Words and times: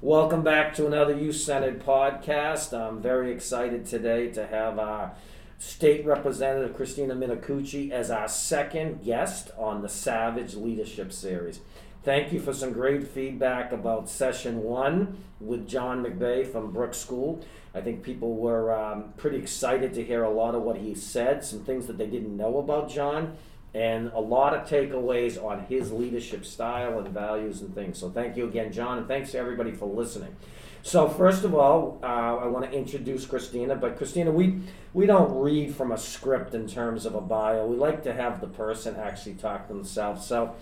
Welcome 0.00 0.44
back 0.44 0.74
to 0.74 0.86
another 0.86 1.12
Youth 1.12 1.38
Centered 1.38 1.84
podcast. 1.84 2.72
I'm 2.72 3.02
very 3.02 3.32
excited 3.32 3.84
today 3.84 4.28
to 4.30 4.46
have 4.46 4.78
our 4.78 5.10
State 5.58 6.06
Representative 6.06 6.76
Christina 6.76 7.16
Minicucci 7.16 7.90
as 7.90 8.08
our 8.08 8.28
second 8.28 9.04
guest 9.04 9.50
on 9.58 9.82
the 9.82 9.88
Savage 9.88 10.54
Leadership 10.54 11.12
Series. 11.12 11.58
Thank 12.04 12.32
you 12.32 12.38
for 12.38 12.54
some 12.54 12.72
great 12.72 13.08
feedback 13.08 13.72
about 13.72 14.08
session 14.08 14.62
one 14.62 15.24
with 15.40 15.66
John 15.66 16.04
McVeigh 16.04 16.46
from 16.46 16.70
Brooks 16.70 16.98
School. 16.98 17.44
I 17.74 17.80
think 17.80 18.04
people 18.04 18.36
were 18.36 18.72
um, 18.72 19.14
pretty 19.16 19.38
excited 19.38 19.94
to 19.94 20.04
hear 20.04 20.22
a 20.22 20.30
lot 20.30 20.54
of 20.54 20.62
what 20.62 20.76
he 20.76 20.94
said, 20.94 21.44
some 21.44 21.64
things 21.64 21.88
that 21.88 21.98
they 21.98 22.06
didn't 22.06 22.36
know 22.36 22.58
about 22.58 22.88
John, 22.88 23.36
and 23.74 24.10
a 24.14 24.20
lot 24.20 24.54
of 24.54 24.68
takeaways 24.68 25.42
on 25.42 25.66
his 25.66 25.92
leadership 25.92 26.44
style 26.44 26.98
and 26.98 27.08
values 27.08 27.60
and 27.60 27.74
things. 27.74 27.98
So 27.98 28.10
thank 28.10 28.36
you 28.36 28.44
again, 28.44 28.72
John, 28.72 28.98
and 28.98 29.06
thanks 29.06 29.32
to 29.32 29.38
everybody 29.38 29.72
for 29.72 29.86
listening. 29.86 30.34
So 30.82 31.08
first 31.08 31.44
of 31.44 31.54
all, 31.54 31.98
uh, 32.02 32.06
I 32.06 32.46
want 32.46 32.70
to 32.70 32.76
introduce 32.76 33.26
Christina. 33.26 33.76
But 33.76 33.98
Christina, 33.98 34.30
we 34.30 34.60
we 34.94 35.06
don't 35.06 35.38
read 35.38 35.74
from 35.74 35.92
a 35.92 35.98
script 35.98 36.54
in 36.54 36.66
terms 36.66 37.04
of 37.04 37.14
a 37.14 37.20
bio. 37.20 37.66
We 37.66 37.76
like 37.76 38.02
to 38.04 38.14
have 38.14 38.40
the 38.40 38.46
person 38.46 38.96
actually 38.96 39.34
talk 39.34 39.68
themselves. 39.68 40.26
So 40.26 40.54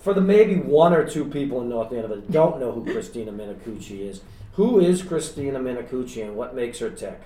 for 0.00 0.14
the 0.14 0.20
maybe 0.20 0.56
one 0.56 0.92
or 0.92 1.06
two 1.08 1.24
people 1.24 1.60
in 1.60 1.68
North 1.68 1.92
Andover 1.92 2.16
that 2.16 2.32
don't 2.32 2.58
know 2.58 2.72
who 2.72 2.84
Christina 2.84 3.32
Minicucci 3.32 4.00
is, 4.00 4.22
who 4.54 4.80
is 4.80 5.02
Christina 5.02 5.60
Minicucci 5.60 6.24
and 6.24 6.36
what 6.36 6.54
makes 6.54 6.78
her 6.80 6.90
tick? 6.90 7.20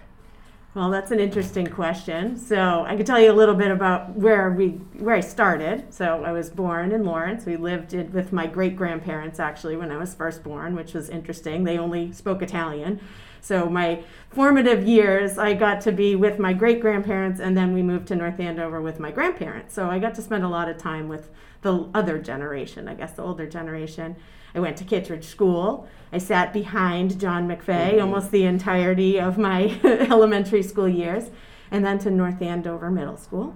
Well, 0.74 0.90
that's 0.90 1.12
an 1.12 1.20
interesting 1.20 1.68
question. 1.68 2.36
So 2.36 2.84
I 2.84 2.96
can 2.96 3.06
tell 3.06 3.20
you 3.20 3.30
a 3.30 3.32
little 3.32 3.54
bit 3.54 3.70
about 3.70 4.16
where 4.16 4.50
we 4.50 4.70
where 4.98 5.14
I 5.14 5.20
started. 5.20 5.94
So 5.94 6.24
I 6.24 6.32
was 6.32 6.50
born 6.50 6.90
in 6.90 7.04
Lawrence. 7.04 7.46
We 7.46 7.56
lived 7.56 7.94
in, 7.94 8.10
with 8.12 8.32
my 8.32 8.48
great 8.48 8.74
grandparents 8.74 9.38
actually 9.38 9.76
when 9.76 9.92
I 9.92 9.96
was 9.98 10.14
first 10.14 10.42
born, 10.42 10.74
which 10.74 10.92
was 10.92 11.10
interesting. 11.10 11.62
They 11.62 11.78
only 11.78 12.10
spoke 12.10 12.42
Italian. 12.42 13.00
So 13.40 13.66
my 13.66 14.02
formative 14.30 14.84
years, 14.84 15.38
I 15.38 15.54
got 15.54 15.80
to 15.82 15.92
be 15.92 16.16
with 16.16 16.40
my 16.40 16.52
great 16.52 16.80
grandparents, 16.80 17.40
and 17.40 17.56
then 17.56 17.72
we 17.72 17.82
moved 17.82 18.08
to 18.08 18.16
North 18.16 18.40
Andover 18.40 18.80
with 18.80 18.98
my 18.98 19.12
grandparents. 19.12 19.74
So 19.74 19.88
I 19.88 20.00
got 20.00 20.14
to 20.14 20.22
spend 20.22 20.42
a 20.42 20.48
lot 20.48 20.68
of 20.68 20.76
time 20.78 21.08
with 21.08 21.28
the 21.60 21.88
other 21.94 22.18
generation, 22.18 22.88
I 22.88 22.94
guess 22.94 23.12
the 23.12 23.22
older 23.22 23.46
generation. 23.46 24.16
I 24.54 24.60
went 24.60 24.76
to 24.78 24.84
Kittredge 24.84 25.24
School. 25.24 25.88
I 26.12 26.18
sat 26.18 26.52
behind 26.52 27.18
John 27.18 27.48
McVeigh 27.48 27.92
mm-hmm. 27.92 28.00
almost 28.00 28.30
the 28.30 28.44
entirety 28.44 29.18
of 29.18 29.36
my 29.36 29.78
elementary 29.84 30.62
school 30.62 30.88
years, 30.88 31.30
and 31.70 31.84
then 31.84 31.98
to 32.00 32.10
North 32.10 32.40
Andover 32.40 32.90
Middle 32.90 33.16
School. 33.16 33.54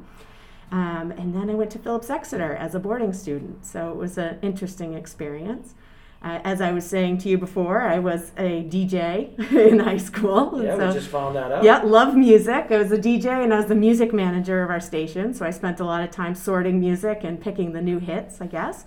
Um, 0.71 1.13
and 1.13 1.35
then 1.35 1.49
I 1.49 1.55
went 1.55 1.71
to 1.73 1.79
Phillips 1.79 2.11
Exeter 2.11 2.55
as 2.55 2.75
a 2.75 2.81
boarding 2.81 3.13
student. 3.13 3.65
So 3.65 3.91
it 3.91 3.97
was 3.97 4.19
an 4.19 4.39
interesting 4.43 4.95
experience. 4.95 5.75
Uh, 6.21 6.41
as 6.43 6.61
I 6.61 6.73
was 6.73 6.85
saying 6.85 7.19
to 7.19 7.29
you 7.29 7.39
before, 7.39 7.83
I 7.83 8.01
was 8.01 8.33
a 8.37 8.65
DJ 8.65 9.39
in 9.53 9.79
high 9.79 9.99
school. 9.99 10.63
Yeah, 10.63 10.77
so, 10.77 10.89
we 10.89 10.95
just 10.95 11.09
found 11.09 11.37
that 11.37 11.53
out. 11.53 11.63
Yeah, 11.63 11.79
love 11.79 12.17
music. 12.17 12.67
I 12.71 12.79
was 12.79 12.91
a 12.91 12.99
DJ 12.99 13.27
and 13.45 13.55
I 13.55 13.59
was 13.59 13.67
the 13.67 13.77
music 13.77 14.13
manager 14.13 14.63
of 14.65 14.69
our 14.69 14.81
station. 14.81 15.33
So 15.33 15.47
I 15.47 15.51
spent 15.51 15.79
a 15.79 15.85
lot 15.85 16.03
of 16.03 16.11
time 16.11 16.35
sorting 16.35 16.81
music 16.81 17.21
and 17.23 17.41
picking 17.41 17.73
the 17.73 17.81
new 17.81 18.01
hits, 18.01 18.41
I 18.41 18.47
guess. 18.47 18.85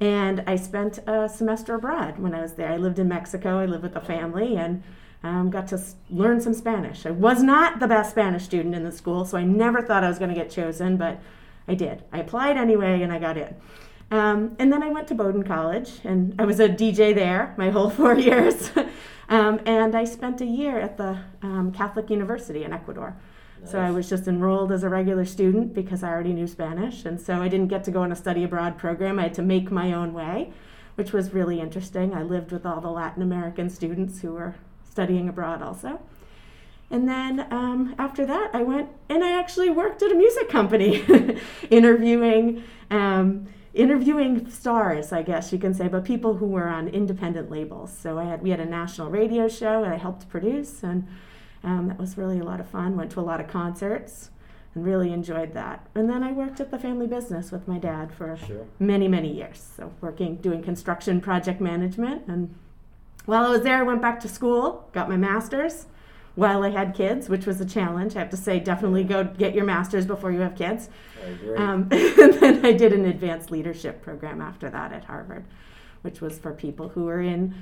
And 0.00 0.42
I 0.46 0.56
spent 0.56 0.98
a 1.06 1.28
semester 1.28 1.74
abroad 1.74 2.18
when 2.18 2.34
I 2.34 2.40
was 2.40 2.54
there. 2.54 2.72
I 2.72 2.78
lived 2.78 2.98
in 2.98 3.08
Mexico. 3.08 3.58
I 3.58 3.66
lived 3.66 3.82
with 3.82 3.96
a 3.96 4.00
family 4.00 4.56
and 4.56 4.82
um, 5.22 5.50
got 5.50 5.68
to 5.68 5.80
learn 6.08 6.40
some 6.40 6.54
Spanish. 6.54 7.04
I 7.04 7.10
was 7.10 7.42
not 7.42 7.80
the 7.80 7.86
best 7.86 8.12
Spanish 8.12 8.44
student 8.44 8.74
in 8.74 8.84
the 8.84 8.92
school, 8.92 9.26
so 9.26 9.36
I 9.36 9.44
never 9.44 9.82
thought 9.82 10.02
I 10.02 10.08
was 10.08 10.18
going 10.18 10.30
to 10.30 10.34
get 10.34 10.50
chosen, 10.50 10.96
but 10.96 11.20
I 11.68 11.74
did. 11.74 12.02
I 12.12 12.20
applied 12.20 12.56
anyway 12.56 13.02
and 13.02 13.12
I 13.12 13.18
got 13.18 13.36
in. 13.36 13.54
Um, 14.10 14.56
and 14.58 14.72
then 14.72 14.82
I 14.82 14.88
went 14.88 15.06
to 15.08 15.14
Bowdoin 15.14 15.44
College, 15.44 16.00
and 16.02 16.34
I 16.38 16.44
was 16.44 16.58
a 16.58 16.68
DJ 16.68 17.14
there 17.14 17.54
my 17.56 17.70
whole 17.70 17.90
four 18.00 18.14
years. 18.14 18.70
um, 19.28 19.60
and 19.66 19.94
I 19.94 20.04
spent 20.04 20.40
a 20.40 20.46
year 20.46 20.80
at 20.80 20.96
the 20.96 21.18
um, 21.42 21.72
Catholic 21.72 22.10
University 22.10 22.64
in 22.64 22.72
Ecuador. 22.72 23.14
So 23.64 23.78
I 23.78 23.90
was 23.90 24.08
just 24.08 24.26
enrolled 24.26 24.72
as 24.72 24.82
a 24.82 24.88
regular 24.88 25.24
student 25.24 25.74
because 25.74 26.02
I 26.02 26.08
already 26.08 26.32
knew 26.32 26.46
Spanish. 26.46 27.04
And 27.04 27.20
so 27.20 27.42
I 27.42 27.48
didn't 27.48 27.68
get 27.68 27.84
to 27.84 27.90
go 27.90 28.02
on 28.02 28.12
a 28.12 28.16
study 28.16 28.42
abroad 28.42 28.78
program. 28.78 29.18
I 29.18 29.24
had 29.24 29.34
to 29.34 29.42
make 29.42 29.70
my 29.70 29.92
own 29.92 30.12
way, 30.12 30.52
which 30.94 31.12
was 31.12 31.32
really 31.32 31.60
interesting. 31.60 32.14
I 32.14 32.22
lived 32.22 32.52
with 32.52 32.64
all 32.64 32.80
the 32.80 32.90
Latin 32.90 33.22
American 33.22 33.68
students 33.70 34.20
who 34.22 34.32
were 34.32 34.54
studying 34.88 35.28
abroad 35.28 35.62
also. 35.62 36.00
And 36.90 37.08
then 37.08 37.46
um, 37.52 37.94
after 37.98 38.26
that, 38.26 38.50
I 38.52 38.62
went 38.62 38.88
and 39.08 39.22
I 39.22 39.38
actually 39.38 39.70
worked 39.70 40.02
at 40.02 40.10
a 40.10 40.14
music 40.14 40.48
company, 40.48 41.04
interviewing 41.70 42.64
um, 42.90 43.46
interviewing 43.72 44.50
stars, 44.50 45.12
I 45.12 45.22
guess 45.22 45.52
you 45.52 45.58
can 45.58 45.74
say, 45.74 45.86
but 45.86 46.04
people 46.04 46.34
who 46.34 46.46
were 46.46 46.68
on 46.68 46.88
independent 46.88 47.50
labels. 47.50 47.96
So 47.96 48.18
I 48.18 48.24
had 48.24 48.42
we 48.42 48.50
had 48.50 48.60
a 48.60 48.66
national 48.66 49.10
radio 49.10 49.48
show 49.48 49.82
that 49.82 49.92
I 49.92 49.96
helped 49.96 50.28
produce, 50.28 50.82
and 50.82 51.06
um, 51.62 51.88
that 51.88 51.98
was 51.98 52.16
really 52.16 52.38
a 52.38 52.44
lot 52.44 52.60
of 52.60 52.68
fun. 52.68 52.96
Went 52.96 53.12
to 53.12 53.20
a 53.20 53.22
lot 53.22 53.40
of 53.40 53.48
concerts 53.48 54.30
and 54.74 54.84
really 54.84 55.12
enjoyed 55.12 55.52
that. 55.54 55.86
And 55.94 56.08
then 56.08 56.22
I 56.22 56.32
worked 56.32 56.60
at 56.60 56.70
the 56.70 56.78
family 56.78 57.06
business 57.06 57.50
with 57.50 57.66
my 57.66 57.78
dad 57.78 58.12
for 58.12 58.36
sure. 58.36 58.66
many 58.78 59.08
many 59.08 59.32
years. 59.32 59.72
So 59.76 59.92
working 60.00 60.36
doing 60.36 60.62
construction 60.62 61.20
project 61.20 61.60
management, 61.60 62.26
and 62.28 62.54
while 63.26 63.44
I 63.44 63.50
was 63.50 63.62
there, 63.62 63.78
I 63.78 63.82
went 63.82 64.00
back 64.00 64.20
to 64.20 64.28
school, 64.28 64.88
got 64.92 65.08
my 65.08 65.16
master's 65.16 65.86
while 66.34 66.62
I 66.62 66.70
had 66.70 66.94
kids, 66.94 67.28
which 67.28 67.46
was 67.46 67.60
a 67.60 67.66
challenge. 67.66 68.16
I 68.16 68.20
have 68.20 68.30
to 68.30 68.36
say, 68.36 68.60
definitely 68.60 69.04
go 69.04 69.24
get 69.24 69.54
your 69.54 69.64
master's 69.64 70.06
before 70.06 70.32
you 70.32 70.40
have 70.40 70.56
kids. 70.56 70.88
Um, 71.56 71.88
and 71.90 72.34
then 72.34 72.64
I 72.64 72.72
did 72.72 72.92
an 72.92 73.04
advanced 73.04 73.50
leadership 73.50 74.00
program 74.02 74.40
after 74.40 74.70
that 74.70 74.92
at 74.92 75.04
Harvard, 75.04 75.44
which 76.02 76.20
was 76.20 76.38
for 76.38 76.52
people 76.54 76.88
who 76.90 77.04
were 77.04 77.20
in 77.20 77.54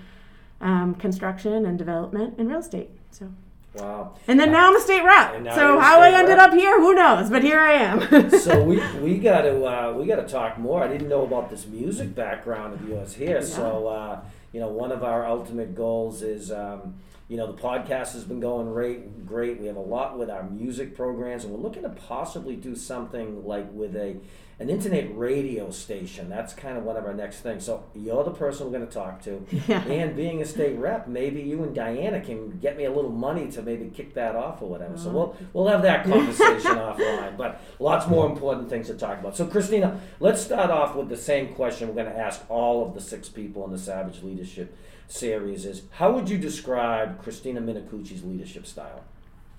um, 0.61 0.95
construction 0.95 1.67
and 1.67 1.79
development 1.79 2.35
and 2.39 2.49
real 2.49 2.61
estate. 2.61 2.91
So. 3.11 3.33
Wow. 3.79 4.15
And 4.27 4.39
then 4.39 4.51
uh, 4.51 4.53
now 4.53 4.69
I'm 4.69 4.77
a 4.77 4.81
state 4.81 5.03
rep. 5.03 5.55
So 5.55 5.79
how 5.79 6.01
I 6.01 6.11
ended 6.11 6.37
rep. 6.37 6.53
up 6.53 6.55
here, 6.59 6.81
who 6.81 6.95
knows? 6.95 7.31
But 7.31 7.43
here 7.43 7.61
I 7.61 7.73
am. 7.75 8.31
so 8.41 8.63
we 8.63 8.83
we 8.99 9.19
got 9.19 9.43
to 9.43 9.65
uh, 9.65 9.93
we 9.93 10.07
got 10.07 10.17
to 10.17 10.27
talk 10.27 10.59
more. 10.59 10.83
I 10.83 10.89
didn't 10.89 11.09
know 11.09 11.23
about 11.23 11.51
this 11.51 11.67
music 11.67 12.15
background 12.15 12.75
of 12.75 12.89
yours 12.89 13.15
here. 13.15 13.39
Yeah. 13.39 13.45
So 13.45 13.87
uh, 13.89 14.21
you 14.53 14.61
know, 14.61 14.69
one 14.69 14.93
of 14.93 15.03
our 15.03 15.27
ultimate 15.27 15.75
goals 15.75 16.23
is. 16.23 16.51
Um, 16.53 16.95
you 17.29 17.37
know, 17.37 17.47
the 17.47 17.61
podcast 17.61 18.15
has 18.15 18.25
been 18.25 18.41
going 18.41 18.73
great. 18.73 19.27
Great. 19.27 19.61
We 19.61 19.67
have 19.67 19.77
a 19.77 19.81
lot 19.81 20.19
with 20.19 20.31
our 20.31 20.49
music 20.49 20.97
programs, 20.97 21.45
and 21.45 21.53
we're 21.53 21.61
looking 21.61 21.83
to 21.83 21.91
possibly 21.91 22.57
do 22.57 22.75
something 22.75 23.45
like 23.45 23.71
with 23.71 23.95
a 23.97 24.17
an 24.61 24.71
internet 24.71 25.17
radio 25.17 25.71
station. 25.71 26.29
That's 26.29 26.53
kind 26.53 26.77
of 26.77 26.83
one 26.83 26.97
of 26.97 27.05
our 27.05 27.13
next 27.15 27.41
things. 27.41 27.65
So 27.65 27.85
you're 27.95 28.25
the 28.25 28.33
person 28.33 28.67
we're 28.67 28.79
going 28.79 28.89
to 28.89 28.93
talk 28.93 29.23
to, 29.25 29.47
yeah. 29.69 29.83
and 29.85 30.17
being 30.17 30.41
a 30.41 30.45
state 30.47 30.77
rep, 30.79 31.07
maybe 31.07 31.43
you 31.43 31.63
and 31.63 31.75
Diana 31.75 32.21
can 32.21 32.59
get 32.59 32.77
me 32.79 32.85
a 32.85 32.91
little 32.91 33.13
money 33.13 33.51
to 33.53 33.63
maybe 33.63 33.91
kick 33.91 34.15
that 34.15 34.35
off 34.35 34.63
or 34.63 34.71
whatever. 34.71 34.97
So 34.97 35.11
oh. 35.11 35.13
we'll 35.13 35.37
we'll 35.53 35.69
have 35.69 35.83
that 35.83 36.05
conversation 36.05 36.73
offline. 36.77 37.37
But 37.37 37.61
lots 37.79 38.09
more 38.09 38.27
important 38.27 38.71
things 38.71 38.87
to 38.87 38.95
talk 38.95 39.21
about. 39.21 39.37
So 39.37 39.47
Christina, 39.47 40.01
let's 40.19 40.41
start 40.41 40.71
off 40.71 40.97
with 40.97 41.11
the 41.11 41.17
same 41.17 41.55
question 41.55 41.89
we're 41.89 42.03
going 42.03 42.13
to 42.13 42.19
ask 42.19 42.41
all 42.49 42.87
of 42.87 42.95
the 42.95 43.03
six 43.03 43.29
people 43.29 43.67
in 43.67 43.71
the 43.71 43.79
Savage 43.79 44.23
Leadership 44.23 44.75
series 45.09 45.65
is 45.65 45.83
how 45.93 46.13
would 46.13 46.29
you 46.29 46.39
describe 46.39 47.23
Christina 47.23 47.61
Minicucci's 47.61 48.23
leadership 48.23 48.67
style? 48.67 49.05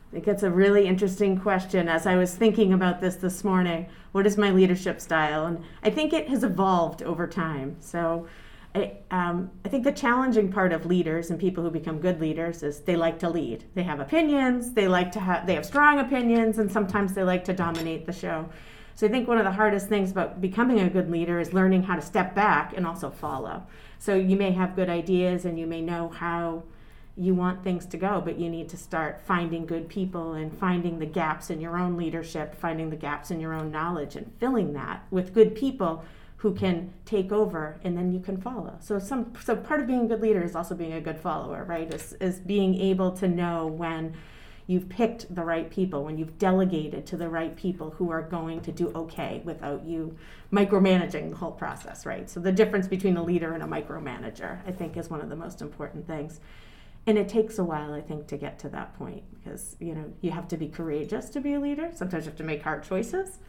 I 0.10 0.14
think 0.14 0.28
it's 0.28 0.44
a 0.44 0.50
really 0.50 0.88
interesting 0.88 1.38
question. 1.38 1.88
As 1.88 2.08
I 2.08 2.16
was 2.16 2.34
thinking 2.34 2.74
about 2.74 3.00
this 3.00 3.18
this 3.18 3.44
morning, 3.44 3.88
what 4.12 4.26
is 4.26 4.38
my 4.38 4.50
leadership 4.50 5.00
style? 5.02 5.46
And 5.46 5.64
I 5.84 5.92
think 5.92 6.14
it 6.14 6.30
has 6.30 6.44
evolved 6.44 7.04
over 7.04 7.28
time. 7.28 7.76
So 7.80 8.28
I, 8.74 8.94
um, 9.12 9.52
I 9.66 9.70
think 9.70 9.84
the 9.84 9.92
challenging 9.92 10.52
part 10.52 10.74
of 10.74 10.86
leaders 10.86 11.30
and 11.30 11.40
people 11.40 11.64
who 11.64 11.70
become 11.70 12.00
good 12.00 12.20
leaders 12.20 12.64
is 12.64 12.80
they 12.82 12.96
like 12.96 13.20
to 13.20 13.30
lead. 13.30 13.66
They 13.76 13.84
have 13.84 14.00
opinions. 14.00 14.74
They 14.74 14.88
like 14.88 15.12
to 15.14 15.20
have 15.20 15.46
they 15.46 15.56
have 15.56 15.66
strong 15.66 16.00
opinions, 16.00 16.60
and 16.60 16.72
sometimes 16.72 17.14
they 17.14 17.24
like 17.24 17.44
to 17.46 17.54
dominate 17.54 18.06
the 18.06 18.14
show. 18.14 18.50
So 18.96 19.08
I 19.08 19.10
think 19.10 19.28
one 19.28 19.38
of 19.38 19.46
the 19.46 19.52
hardest 19.52 19.88
things 19.88 20.12
about 20.12 20.42
becoming 20.42 20.82
a 20.82 20.90
good 20.90 21.10
leader 21.10 21.40
is 21.40 21.54
learning 21.54 21.84
how 21.84 21.96
to 21.96 22.02
step 22.02 22.36
back 22.36 22.76
and 22.76 22.86
also 22.86 23.10
follow. 23.10 23.64
So 24.00 24.16
you 24.16 24.36
may 24.36 24.52
have 24.52 24.76
good 24.76 24.90
ideas 24.90 25.46
and 25.46 25.60
you 25.60 25.68
may 25.68 25.82
know 25.82 26.10
how 26.10 26.64
you 27.18 27.36
want 27.36 27.64
things 27.64 27.86
to 27.86 27.98
go, 27.98 28.22
but 28.22 28.40
you 28.40 28.50
need 28.50 28.70
to 28.70 28.78
start 28.78 29.22
finding 29.22 29.66
good 29.66 29.90
people 29.90 30.34
and 30.34 30.58
finding 30.58 31.00
the 31.00 31.06
gaps 31.06 31.50
in 31.50 31.60
your 31.60 31.78
own 31.78 31.98
leadership, 31.98 32.56
finding 32.56 32.90
the 32.90 32.96
gaps 32.96 33.30
in 33.30 33.42
your 33.42 33.54
own 33.54 33.72
knowledge, 33.72 34.16
and 34.16 34.32
filling 34.40 34.72
that 34.74 35.04
with 35.12 35.34
good 35.34 35.54
people 35.54 36.04
who 36.38 36.56
can 36.56 36.94
take 37.04 37.34
over 37.34 37.78
and 37.84 37.98
then 37.98 38.14
you 38.14 38.22
can 38.22 38.40
follow. 38.40 38.78
So 38.80 38.98
some 39.00 39.34
so 39.44 39.58
part 39.58 39.82
of 39.82 39.88
being 39.88 40.06
a 40.06 40.08
good 40.08 40.22
leader 40.22 40.42
is 40.42 40.56
also 40.56 40.74
being 40.74 40.94
a 40.94 41.02
good 41.02 41.20
follower, 41.20 41.66
right? 41.66 41.94
Is 41.94 42.14
is 42.14 42.40
being 42.40 42.76
able 42.76 43.12
to 43.18 43.28
know 43.28 43.68
when 43.68 44.14
you've 44.70 44.88
picked 44.88 45.34
the 45.34 45.44
right 45.44 45.72
people, 45.72 46.04
when 46.04 46.16
you've 46.16 46.38
delegated 46.38 47.04
to 47.04 47.18
the 47.18 47.28
right 47.28 47.56
people 47.56 47.90
who 47.90 48.12
are 48.12 48.22
going 48.22 48.62
to 48.62 48.72
do 48.72 48.92
okay 48.94 49.42
without 49.44 49.84
you 49.84 50.16
micromanaging 50.54 51.32
the 51.32 51.36
whole 51.36 51.52
process, 51.52 52.06
right? 52.06 52.30
So 52.30 52.40
the 52.40 52.52
difference 52.52 52.88
between 52.88 53.18
a 53.18 53.24
leader 53.24 53.54
and 53.54 53.64
a 53.64 53.66
micromanager, 53.66 54.60
I 54.68 54.72
think, 54.72 54.96
is 54.96 55.10
one 55.10 55.22
of 55.22 55.30
the 55.30 55.36
most 55.36 55.64
important 55.64 56.06
things. 56.06 56.40
And 57.08 57.18
it 57.18 57.28
takes 57.28 57.58
a 57.58 57.64
while, 57.64 57.94
I 57.94 58.02
think, 58.02 58.28
to 58.28 58.38
get 58.38 58.60
to 58.60 58.70
that 58.70 58.96
point 58.96 59.24
because 59.34 59.76
you 59.80 59.96
know 59.96 60.06
you 60.22 60.30
have 60.30 60.48
to 60.50 60.58
be 60.58 60.68
courageous 60.68 61.32
to 61.32 61.42
be 61.42 61.56
a 61.56 61.60
leader. 61.60 61.90
Sometimes 61.96 62.26
you 62.26 62.30
have 62.30 62.38
to 62.38 62.44
make 62.44 62.62
hard 62.62 62.84
choices, 62.84 63.40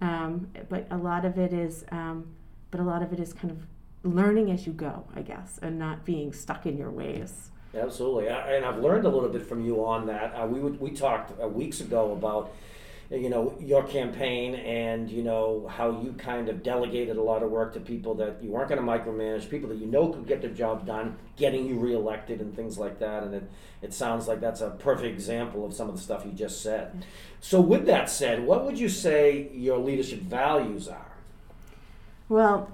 um, 0.00 0.50
but 0.68 0.88
a 0.90 0.96
lot 0.96 1.24
of 1.24 1.38
it 1.38 1.52
is, 1.52 1.84
um, 1.92 2.34
but 2.72 2.80
a 2.80 2.84
lot 2.84 3.04
of 3.04 3.12
it 3.12 3.20
is 3.20 3.32
kind 3.32 3.52
of 3.52 3.58
learning 4.02 4.50
as 4.50 4.66
you 4.66 4.72
go, 4.72 5.04
I 5.14 5.22
guess, 5.22 5.60
and 5.62 5.78
not 5.78 6.04
being 6.04 6.32
stuck 6.32 6.66
in 6.66 6.76
your 6.76 6.90
ways. 6.90 7.52
Absolutely, 7.78 8.28
and 8.28 8.64
I've 8.64 8.78
learned 8.78 9.06
a 9.06 9.08
little 9.08 9.28
bit 9.28 9.46
from 9.46 9.64
you 9.64 9.84
on 9.84 10.06
that. 10.06 10.34
Uh, 10.34 10.46
we 10.46 10.60
we 10.60 10.90
talked 10.90 11.40
uh, 11.40 11.46
weeks 11.48 11.80
ago 11.80 12.12
about 12.12 12.52
you 13.10 13.30
know 13.30 13.56
your 13.58 13.84
campaign 13.84 14.54
and 14.54 15.10
you 15.10 15.22
know 15.22 15.66
how 15.66 15.90
you 16.02 16.12
kind 16.18 16.48
of 16.48 16.62
delegated 16.62 17.16
a 17.16 17.22
lot 17.22 17.42
of 17.42 17.50
work 17.50 17.72
to 17.72 17.80
people 17.80 18.14
that 18.14 18.42
you 18.42 18.50
weren't 18.50 18.68
going 18.68 18.80
to 18.80 18.86
micromanage 18.86 19.48
people 19.48 19.68
that 19.70 19.78
you 19.78 19.86
know 19.86 20.08
could 20.08 20.26
get 20.26 20.42
the 20.42 20.48
job 20.48 20.86
done 20.86 21.16
getting 21.36 21.66
you 21.66 21.78
reelected 21.78 22.40
and 22.40 22.54
things 22.54 22.76
like 22.76 22.98
that. 22.98 23.22
And 23.22 23.34
it, 23.34 23.50
it 23.80 23.94
sounds 23.94 24.28
like 24.28 24.40
that's 24.40 24.60
a 24.60 24.70
perfect 24.70 25.14
example 25.14 25.64
of 25.64 25.72
some 25.72 25.88
of 25.88 25.96
the 25.96 26.02
stuff 26.02 26.26
you 26.26 26.32
just 26.32 26.62
said. 26.62 27.06
So 27.40 27.60
with 27.60 27.86
that 27.86 28.10
said 28.10 28.44
what 28.44 28.66
would 28.66 28.78
you 28.78 28.90
say 28.90 29.50
your 29.54 29.78
leadership 29.78 30.20
values 30.20 30.86
are? 30.86 31.12
Well 32.28 32.70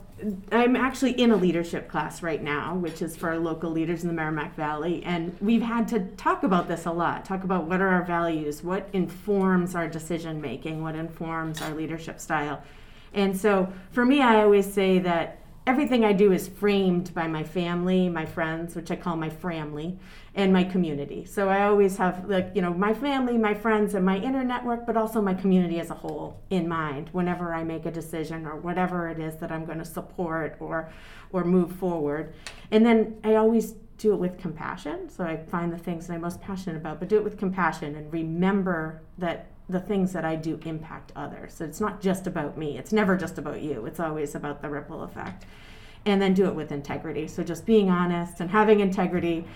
I'm 0.52 0.76
actually 0.76 1.12
in 1.12 1.32
a 1.32 1.36
leadership 1.36 1.88
class 1.88 2.22
right 2.22 2.42
now, 2.42 2.76
which 2.76 3.02
is 3.02 3.16
for 3.16 3.36
local 3.38 3.70
leaders 3.70 4.02
in 4.02 4.08
the 4.08 4.14
Merrimack 4.14 4.54
Valley. 4.54 5.02
And 5.04 5.36
we've 5.40 5.62
had 5.62 5.88
to 5.88 6.00
talk 6.16 6.44
about 6.44 6.68
this 6.68 6.86
a 6.86 6.92
lot 6.92 7.24
talk 7.24 7.44
about 7.44 7.64
what 7.64 7.80
are 7.80 7.88
our 7.88 8.04
values, 8.04 8.62
what 8.62 8.88
informs 8.92 9.74
our 9.74 9.88
decision 9.88 10.40
making, 10.40 10.82
what 10.82 10.94
informs 10.94 11.60
our 11.60 11.74
leadership 11.74 12.20
style. 12.20 12.62
And 13.12 13.36
so 13.36 13.72
for 13.92 14.04
me, 14.04 14.22
I 14.22 14.42
always 14.42 14.72
say 14.72 14.98
that 15.00 15.38
everything 15.66 16.04
I 16.04 16.12
do 16.12 16.32
is 16.32 16.48
framed 16.48 17.14
by 17.14 17.26
my 17.26 17.42
family, 17.42 18.08
my 18.08 18.26
friends, 18.26 18.74
which 18.74 18.90
I 18.90 18.96
call 18.96 19.16
my 19.16 19.30
family, 19.30 19.98
and 20.34 20.52
my 20.52 20.64
community. 20.64 21.24
So 21.24 21.48
I 21.48 21.64
always 21.64 21.96
have 21.96 22.28
like, 22.28 22.50
you 22.54 22.62
know, 22.62 22.74
my 22.74 22.92
family, 22.92 23.38
my 23.38 23.54
friends, 23.54 23.94
and 23.94 24.04
my 24.04 24.18
inner 24.18 24.44
network, 24.44 24.86
but 24.86 24.96
also 24.96 25.22
my 25.22 25.34
community 25.34 25.80
as 25.80 25.90
a 25.90 25.94
whole 25.94 26.42
in 26.50 26.68
mind 26.68 27.08
whenever 27.12 27.54
I 27.54 27.64
make 27.64 27.86
a 27.86 27.90
decision 27.90 28.46
or 28.46 28.56
whatever 28.56 29.08
it 29.08 29.18
is 29.18 29.36
that 29.36 29.50
I'm 29.50 29.64
going 29.64 29.78
to 29.78 29.84
support 29.84 30.56
or 30.60 30.90
or 31.32 31.44
move 31.44 31.72
forward. 31.72 32.34
And 32.70 32.84
then 32.84 33.18
I 33.24 33.34
always 33.36 33.74
do 33.98 34.12
it 34.12 34.16
with 34.16 34.38
compassion. 34.38 35.08
So 35.08 35.24
I 35.24 35.36
find 35.36 35.72
the 35.72 35.78
things 35.78 36.06
that 36.06 36.14
I'm 36.14 36.20
most 36.20 36.40
passionate 36.40 36.76
about, 36.76 37.00
but 37.00 37.08
do 37.08 37.16
it 37.16 37.24
with 37.24 37.38
compassion 37.38 37.94
and 37.96 38.12
remember 38.12 39.02
that 39.18 39.53
the 39.68 39.80
things 39.80 40.12
that 40.12 40.24
I 40.24 40.36
do 40.36 40.60
impact 40.64 41.12
others. 41.16 41.54
So 41.54 41.64
it's 41.64 41.80
not 41.80 42.00
just 42.00 42.26
about 42.26 42.58
me. 42.58 42.76
It's 42.76 42.92
never 42.92 43.16
just 43.16 43.38
about 43.38 43.62
you. 43.62 43.86
It's 43.86 44.00
always 44.00 44.34
about 44.34 44.60
the 44.60 44.68
ripple 44.68 45.02
effect. 45.02 45.46
And 46.04 46.20
then 46.20 46.34
do 46.34 46.46
it 46.46 46.54
with 46.54 46.70
integrity. 46.70 47.26
So 47.28 47.42
just 47.42 47.64
being 47.64 47.90
honest 47.90 48.40
and 48.40 48.50
having 48.50 48.80
integrity. 48.80 49.46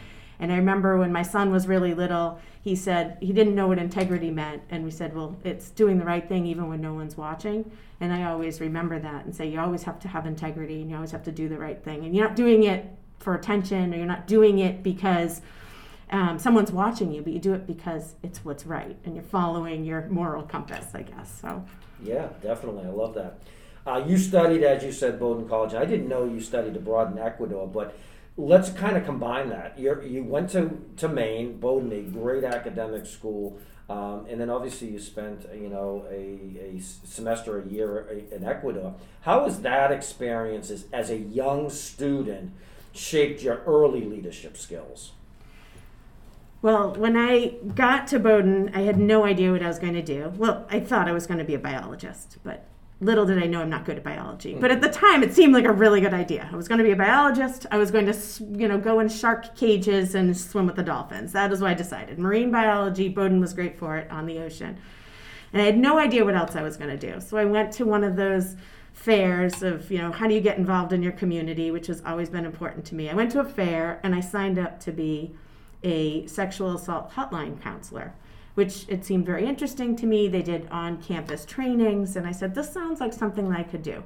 And 0.40 0.50
I 0.50 0.56
remember 0.56 0.96
when 0.96 1.12
my 1.12 1.22
son 1.22 1.50
was 1.50 1.66
really 1.66 1.92
little, 1.92 2.40
he 2.62 2.74
said 2.74 3.18
he 3.20 3.34
didn't 3.34 3.54
know 3.54 3.68
what 3.68 3.78
integrity 3.78 4.30
meant. 4.30 4.62
And 4.70 4.82
we 4.82 4.90
said, 4.90 5.14
well, 5.14 5.36
it's 5.44 5.68
doing 5.70 5.98
the 5.98 6.06
right 6.06 6.26
thing 6.26 6.46
even 6.46 6.68
when 6.68 6.80
no 6.80 6.94
one's 6.94 7.18
watching. 7.18 7.70
And 8.00 8.12
I 8.12 8.24
always 8.24 8.60
remember 8.60 8.98
that 8.98 9.26
and 9.26 9.34
say, 9.34 9.46
you 9.46 9.60
always 9.60 9.82
have 9.82 9.98
to 10.00 10.08
have 10.08 10.26
integrity 10.26 10.80
and 10.80 10.88
you 10.88 10.96
always 10.96 11.10
have 11.10 11.24
to 11.24 11.32
do 11.32 11.48
the 11.48 11.58
right 11.58 11.82
thing. 11.82 12.04
And 12.04 12.14
you're 12.14 12.26
not 12.26 12.36
doing 12.36 12.62
it 12.62 12.86
for 13.18 13.34
attention 13.34 13.92
or 13.92 13.98
you're 13.98 14.06
not 14.06 14.26
doing 14.26 14.60
it 14.60 14.82
because 14.82 15.42
um, 16.10 16.38
someone's 16.38 16.72
watching 16.72 17.12
you, 17.12 17.22
but 17.22 17.32
you 17.32 17.38
do 17.38 17.54
it 17.54 17.66
because 17.66 18.14
it's 18.22 18.44
what's 18.44 18.64
right 18.64 18.96
and 19.04 19.14
you're 19.14 19.24
following 19.24 19.84
your 19.84 20.06
moral 20.08 20.42
compass, 20.42 20.94
I 20.94 21.02
guess. 21.02 21.40
So. 21.40 21.64
Yeah, 22.02 22.28
definitely. 22.42 22.86
I 22.86 22.90
love 22.90 23.14
that. 23.14 23.40
Uh, 23.86 24.04
you 24.06 24.18
studied, 24.18 24.62
as 24.62 24.82
you 24.84 24.92
said, 24.92 25.18
Bowdoin 25.18 25.48
College. 25.48 25.74
I 25.74 25.84
didn't 25.84 26.08
know 26.08 26.24
you 26.24 26.40
studied 26.40 26.76
abroad 26.76 27.12
in 27.12 27.18
Ecuador, 27.18 27.66
but 27.66 27.96
let's 28.36 28.70
kind 28.70 28.96
of 28.96 29.04
combine 29.04 29.48
that. 29.48 29.78
you 29.78 30.00
you 30.02 30.24
went 30.24 30.50
to, 30.50 30.78
to 30.98 31.08
Maine, 31.08 31.58
Bowdoin, 31.58 31.92
a 31.92 32.02
great 32.02 32.44
academic 32.44 33.06
school, 33.06 33.58
um, 33.88 34.26
and 34.28 34.40
then 34.40 34.50
obviously 34.50 34.88
you 34.88 34.98
spent 34.98 35.46
you 35.54 35.68
know 35.68 36.06
a, 36.10 36.76
a 36.76 36.80
semester, 36.80 37.60
a 37.60 37.66
year 37.66 38.06
in 38.30 38.44
Ecuador. 38.44 38.94
How 39.22 39.44
has 39.44 39.62
that 39.62 39.90
experience 39.90 40.70
as, 40.70 40.84
as 40.92 41.10
a 41.10 41.16
young 41.16 41.70
student 41.70 42.52
shaped 42.92 43.42
your 43.42 43.62
early 43.66 44.04
leadership 44.04 44.56
skills? 44.56 45.12
Well, 46.60 46.94
when 46.94 47.16
I 47.16 47.56
got 47.74 48.08
to 48.08 48.18
Bowdoin, 48.18 48.72
I 48.74 48.80
had 48.80 48.98
no 48.98 49.24
idea 49.24 49.52
what 49.52 49.62
I 49.62 49.68
was 49.68 49.78
going 49.78 49.94
to 49.94 50.02
do. 50.02 50.32
Well, 50.36 50.66
I 50.70 50.80
thought 50.80 51.08
I 51.08 51.12
was 51.12 51.26
going 51.26 51.38
to 51.38 51.44
be 51.44 51.54
a 51.54 51.58
biologist, 51.58 52.38
but 52.42 52.66
little 53.00 53.24
did 53.24 53.40
I 53.40 53.46
know 53.46 53.60
I'm 53.60 53.70
not 53.70 53.84
good 53.84 53.96
at 53.96 54.02
biology. 54.02 54.54
But 54.54 54.72
at 54.72 54.80
the 54.80 54.88
time, 54.88 55.22
it 55.22 55.32
seemed 55.32 55.54
like 55.54 55.64
a 55.64 55.72
really 55.72 56.00
good 56.00 56.14
idea. 56.14 56.48
I 56.52 56.56
was 56.56 56.66
going 56.66 56.78
to 56.78 56.84
be 56.84 56.90
a 56.90 56.96
biologist. 56.96 57.66
I 57.70 57.78
was 57.78 57.92
going 57.92 58.06
to, 58.06 58.18
you 58.58 58.66
know, 58.66 58.76
go 58.78 58.98
in 58.98 59.08
shark 59.08 59.54
cages 59.54 60.16
and 60.16 60.36
swim 60.36 60.66
with 60.66 60.74
the 60.74 60.82
dolphins. 60.82 61.32
That 61.32 61.52
is 61.52 61.60
what 61.60 61.70
I 61.70 61.74
decided. 61.74 62.18
Marine 62.18 62.50
biology, 62.50 63.08
Bowdoin 63.08 63.40
was 63.40 63.54
great 63.54 63.78
for 63.78 63.96
it 63.96 64.10
on 64.10 64.26
the 64.26 64.40
ocean. 64.40 64.78
And 65.52 65.62
I 65.62 65.64
had 65.64 65.78
no 65.78 65.98
idea 65.98 66.24
what 66.24 66.34
else 66.34 66.56
I 66.56 66.62
was 66.62 66.76
going 66.76 66.90
to 66.90 67.12
do. 67.12 67.20
So 67.20 67.36
I 67.36 67.44
went 67.44 67.72
to 67.74 67.84
one 67.84 68.02
of 68.02 68.16
those 68.16 68.56
fairs 68.92 69.62
of, 69.62 69.92
you 69.92 69.98
know, 69.98 70.10
how 70.10 70.26
do 70.26 70.34
you 70.34 70.40
get 70.40 70.58
involved 70.58 70.92
in 70.92 71.04
your 71.04 71.12
community, 71.12 71.70
which 71.70 71.86
has 71.86 72.02
always 72.04 72.28
been 72.28 72.44
important 72.44 72.84
to 72.86 72.96
me. 72.96 73.08
I 73.08 73.14
went 73.14 73.30
to 73.32 73.40
a 73.40 73.44
fair 73.44 74.00
and 74.02 74.12
I 74.12 74.20
signed 74.20 74.58
up 74.58 74.80
to 74.80 74.92
be 74.92 75.36
a 75.82 76.26
sexual 76.26 76.74
assault 76.74 77.12
hotline 77.12 77.60
counselor, 77.60 78.14
which 78.54 78.86
it 78.88 79.04
seemed 79.04 79.26
very 79.26 79.46
interesting 79.46 79.96
to 79.96 80.06
me. 80.06 80.28
They 80.28 80.42
did 80.42 80.68
on 80.70 81.02
campus 81.02 81.44
trainings, 81.44 82.16
and 82.16 82.26
I 82.26 82.32
said, 82.32 82.54
This 82.54 82.72
sounds 82.72 83.00
like 83.00 83.12
something 83.12 83.52
I 83.52 83.62
could 83.62 83.82
do. 83.82 84.02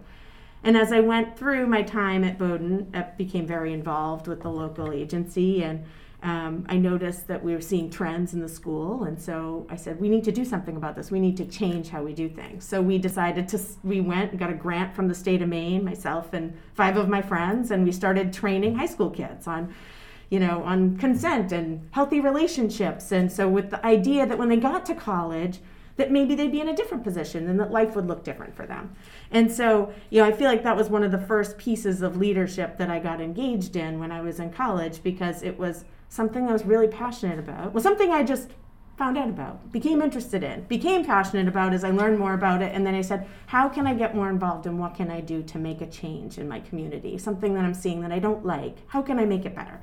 And 0.65 0.77
as 0.77 0.93
I 0.93 1.01
went 1.01 1.37
through 1.37 1.67
my 1.67 1.83
time 1.83 2.23
at 2.23 2.39
Bowdoin, 2.39 2.91
I 2.95 3.03
became 3.03 3.47
very 3.47 3.73
involved 3.73 4.29
with 4.29 4.43
the 4.43 4.51
local 4.51 4.93
agency, 4.93 5.65
and 5.65 5.85
um, 6.23 6.65
I 6.69 6.77
noticed 6.77 7.27
that 7.27 7.43
we 7.43 7.53
were 7.53 7.61
seeing 7.61 7.91
trends 7.91 8.33
in 8.33 8.41
the 8.41 8.49
school, 8.49 9.03
and 9.05 9.21
so 9.21 9.67
I 9.69 9.75
said, 9.75 10.01
"We 10.01 10.09
need 10.09 10.23
to 10.25 10.31
do 10.31 10.45
something 10.45 10.77
about 10.77 10.95
this. 10.95 11.11
We 11.11 11.19
need 11.19 11.37
to 11.39 11.45
change 11.45 11.89
how 11.89 12.05
we 12.05 12.13
do 12.13 12.29
things." 12.29 12.65
So 12.65 12.81
we 12.81 12.99
decided 12.99 13.49
to. 13.49 13.61
We 13.83 14.01
went 14.01 14.31
and 14.31 14.39
got 14.39 14.51
a 14.51 14.55
grant 14.55 14.95
from 14.95 15.09
the 15.09 15.17
state 15.17 15.43
of 15.43 15.49
Maine, 15.49 15.85
myself 15.85 16.33
and 16.33 16.57
five 16.75 16.97
of 16.97 17.09
my 17.09 17.23
friends, 17.23 17.73
and 17.73 17.85
we 17.85 17.91
started 17.91 18.33
training 18.33 18.77
high 18.77 18.87
school 18.87 19.11
kids 19.11 19.49
on 19.49 19.75
you 20.33 20.41
know, 20.41 20.63
on 20.63 20.97
consent 20.97 21.53
and 21.53 21.87
healthy 21.91 22.19
relationships. 22.19 23.13
And 23.13 23.31
so, 23.31 23.47
with 23.47 23.69
the 23.69 23.85
idea 23.85 24.27
that 24.27 24.39
when 24.39 24.49
they 24.49 24.57
got 24.57 24.87
to 24.87 24.95
college, 24.95 25.59
that 25.97 26.11
maybe 26.11 26.35
they'd 26.35 26.51
be 26.51 26.63
in 26.63 26.71
a 26.71 26.75
different 26.75 27.05
position 27.05 27.51
and 27.51 27.61
that 27.61 27.71
life 27.71 27.95
would 27.95 28.09
look 28.09 28.25
different 28.25 28.57
for 28.57 28.65
them. 28.65 28.97
And 29.31 29.53
so, 29.53 29.93
you 30.09 30.23
know, 30.23 30.27
I 30.27 30.33
feel 30.33 30.49
like 30.49 30.63
that 30.63 30.75
was 30.75 30.89
one 30.89 31.03
of 31.03 31.13
the 31.13 31.19
first 31.19 31.59
pieces 31.59 32.01
of 32.01 32.17
leadership 32.17 32.79
that 32.79 32.89
I 32.89 32.99
got 32.99 33.21
engaged 33.21 33.77
in 33.77 34.01
when 34.01 34.11
I 34.11 34.23
was 34.23 34.41
in 34.41 34.51
college 34.51 35.03
because 35.03 35.43
it 35.43 35.59
was 35.59 35.85
something 36.09 36.49
I 36.49 36.53
was 36.55 36.65
really 36.65 36.89
passionate 36.89 37.39
about. 37.39 37.75
Was 37.75 37.83
something 37.83 38.11
I 38.11 38.23
just 38.23 38.49
found 38.97 39.19
out 39.19 39.29
about, 39.29 39.71
became 39.71 40.01
interested 40.01 40.43
in, 40.43 40.63
became 40.63 41.05
passionate 41.05 41.47
about 41.47 41.75
as 41.75 41.85
I 41.85 41.91
learned 41.91 42.19
more 42.19 42.33
about 42.33 42.63
it. 42.63 42.75
And 42.75 42.87
then 42.87 42.95
I 42.95 43.03
said, 43.03 43.27
how 43.49 43.69
can 43.69 43.87
I 43.87 43.93
get 43.93 44.15
more 44.15 44.31
involved 44.31 44.65
and 44.65 44.79
what 44.79 44.95
can 44.95 45.11
I 45.11 45.21
do 45.21 45.43
to 45.43 45.59
make 45.59 45.83
a 45.83 45.87
change 45.87 46.39
in 46.39 46.49
my 46.49 46.61
community? 46.61 47.19
Something 47.19 47.53
that 47.53 47.67
I'm 47.67 47.75
seeing 47.75 48.01
that 48.01 48.13
I 48.13 48.19
don't 48.19 48.47
like. 48.47 48.79
How 48.87 49.03
can 49.03 49.19
I 49.19 49.27
make 49.27 49.45
it 49.45 49.55
better? 49.55 49.79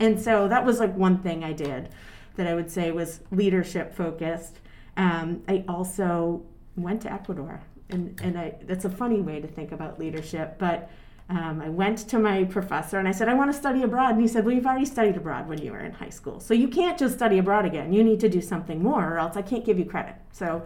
And 0.00 0.20
so 0.20 0.48
that 0.48 0.64
was 0.64 0.80
like 0.80 0.94
one 0.94 1.18
thing 1.18 1.44
I 1.44 1.52
did 1.52 1.90
that 2.36 2.46
I 2.46 2.54
would 2.54 2.70
say 2.70 2.90
was 2.90 3.20
leadership 3.30 3.94
focused. 3.94 4.60
Um, 4.96 5.42
I 5.48 5.64
also 5.68 6.42
went 6.76 7.02
to 7.02 7.12
Ecuador, 7.12 7.60
and, 7.90 8.20
and 8.22 8.38
I, 8.38 8.54
that's 8.62 8.84
a 8.84 8.90
funny 8.90 9.20
way 9.20 9.40
to 9.40 9.46
think 9.46 9.72
about 9.72 9.98
leadership, 9.98 10.56
but 10.58 10.90
um, 11.30 11.62
I 11.62 11.70
went 11.70 11.98
to 12.08 12.18
my 12.18 12.44
professor 12.44 12.98
and 12.98 13.08
I 13.08 13.12
said, 13.12 13.28
I 13.28 13.34
want 13.34 13.50
to 13.50 13.58
study 13.58 13.82
abroad. 13.82 14.12
And 14.12 14.20
he 14.20 14.28
said, 14.28 14.44
Well, 14.44 14.54
you've 14.54 14.66
already 14.66 14.84
studied 14.84 15.16
abroad 15.16 15.48
when 15.48 15.58
you 15.60 15.72
were 15.72 15.80
in 15.80 15.92
high 15.92 16.10
school. 16.10 16.38
So 16.38 16.52
you 16.52 16.68
can't 16.68 16.98
just 16.98 17.14
study 17.14 17.38
abroad 17.38 17.64
again. 17.64 17.92
You 17.92 18.04
need 18.04 18.20
to 18.20 18.28
do 18.28 18.42
something 18.42 18.82
more, 18.82 19.14
or 19.14 19.18
else 19.18 19.36
I 19.36 19.42
can't 19.42 19.64
give 19.64 19.78
you 19.78 19.86
credit. 19.86 20.16
So 20.32 20.64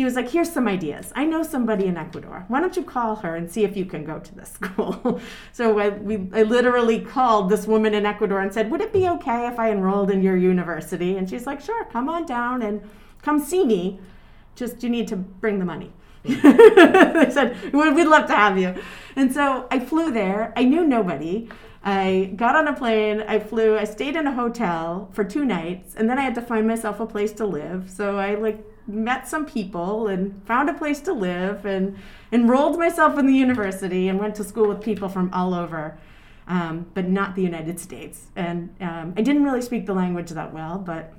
he 0.00 0.04
was 0.04 0.14
like, 0.14 0.30
Here's 0.30 0.50
some 0.50 0.66
ideas. 0.66 1.12
I 1.14 1.26
know 1.26 1.42
somebody 1.42 1.84
in 1.84 1.98
Ecuador. 1.98 2.46
Why 2.48 2.60
don't 2.60 2.74
you 2.74 2.82
call 2.82 3.16
her 3.16 3.36
and 3.36 3.50
see 3.50 3.64
if 3.64 3.76
you 3.76 3.84
can 3.84 4.02
go 4.02 4.18
to 4.18 4.34
this 4.34 4.52
school? 4.54 5.20
so 5.52 5.78
I, 5.78 5.90
we, 5.90 6.26
I 6.32 6.42
literally 6.42 7.00
called 7.00 7.50
this 7.50 7.66
woman 7.66 7.92
in 7.92 8.06
Ecuador 8.06 8.40
and 8.40 8.50
said, 8.50 8.70
Would 8.70 8.80
it 8.80 8.94
be 8.94 9.06
okay 9.08 9.46
if 9.46 9.58
I 9.58 9.70
enrolled 9.70 10.10
in 10.10 10.22
your 10.22 10.38
university? 10.38 11.18
And 11.18 11.28
she's 11.28 11.46
like, 11.46 11.60
Sure, 11.60 11.84
come 11.84 12.08
on 12.08 12.24
down 12.24 12.62
and 12.62 12.80
come 13.20 13.38
see 13.38 13.62
me. 13.62 14.00
Just 14.54 14.82
you 14.82 14.88
need 14.88 15.06
to 15.08 15.16
bring 15.16 15.58
the 15.58 15.66
money. 15.66 15.92
they 16.24 17.30
said, 17.30 17.70
We'd 17.74 18.06
love 18.06 18.26
to 18.28 18.34
have 18.34 18.58
you. 18.58 18.74
And 19.16 19.30
so 19.30 19.66
I 19.70 19.80
flew 19.80 20.10
there. 20.10 20.54
I 20.56 20.64
knew 20.64 20.86
nobody. 20.86 21.50
I 21.84 22.32
got 22.36 22.56
on 22.56 22.68
a 22.68 22.74
plane, 22.74 23.20
I 23.20 23.38
flew, 23.38 23.76
I 23.76 23.84
stayed 23.84 24.14
in 24.14 24.26
a 24.26 24.34
hotel 24.34 25.10
for 25.12 25.24
two 25.24 25.46
nights, 25.46 25.94
and 25.94 26.10
then 26.10 26.18
I 26.18 26.22
had 26.22 26.34
to 26.34 26.42
find 26.42 26.68
myself 26.68 27.00
a 27.00 27.06
place 27.06 27.32
to 27.32 27.46
live. 27.46 27.90
So 27.90 28.18
I 28.18 28.34
like 28.34 28.62
met 28.92 29.28
some 29.28 29.46
people 29.46 30.08
and 30.08 30.42
found 30.46 30.68
a 30.68 30.74
place 30.74 31.00
to 31.02 31.12
live 31.12 31.64
and 31.64 31.96
enrolled 32.32 32.78
myself 32.78 33.18
in 33.18 33.26
the 33.26 33.34
university 33.34 34.08
and 34.08 34.18
went 34.18 34.34
to 34.36 34.44
school 34.44 34.68
with 34.68 34.82
people 34.82 35.08
from 35.08 35.32
all 35.32 35.54
over, 35.54 35.98
um, 36.46 36.86
but 36.94 37.08
not 37.08 37.34
the 37.34 37.42
United 37.42 37.80
States. 37.80 38.26
And 38.36 38.74
um, 38.80 39.14
I 39.16 39.22
didn't 39.22 39.44
really 39.44 39.62
speak 39.62 39.86
the 39.86 39.94
language 39.94 40.30
that 40.30 40.52
well, 40.52 40.78
but 40.78 41.12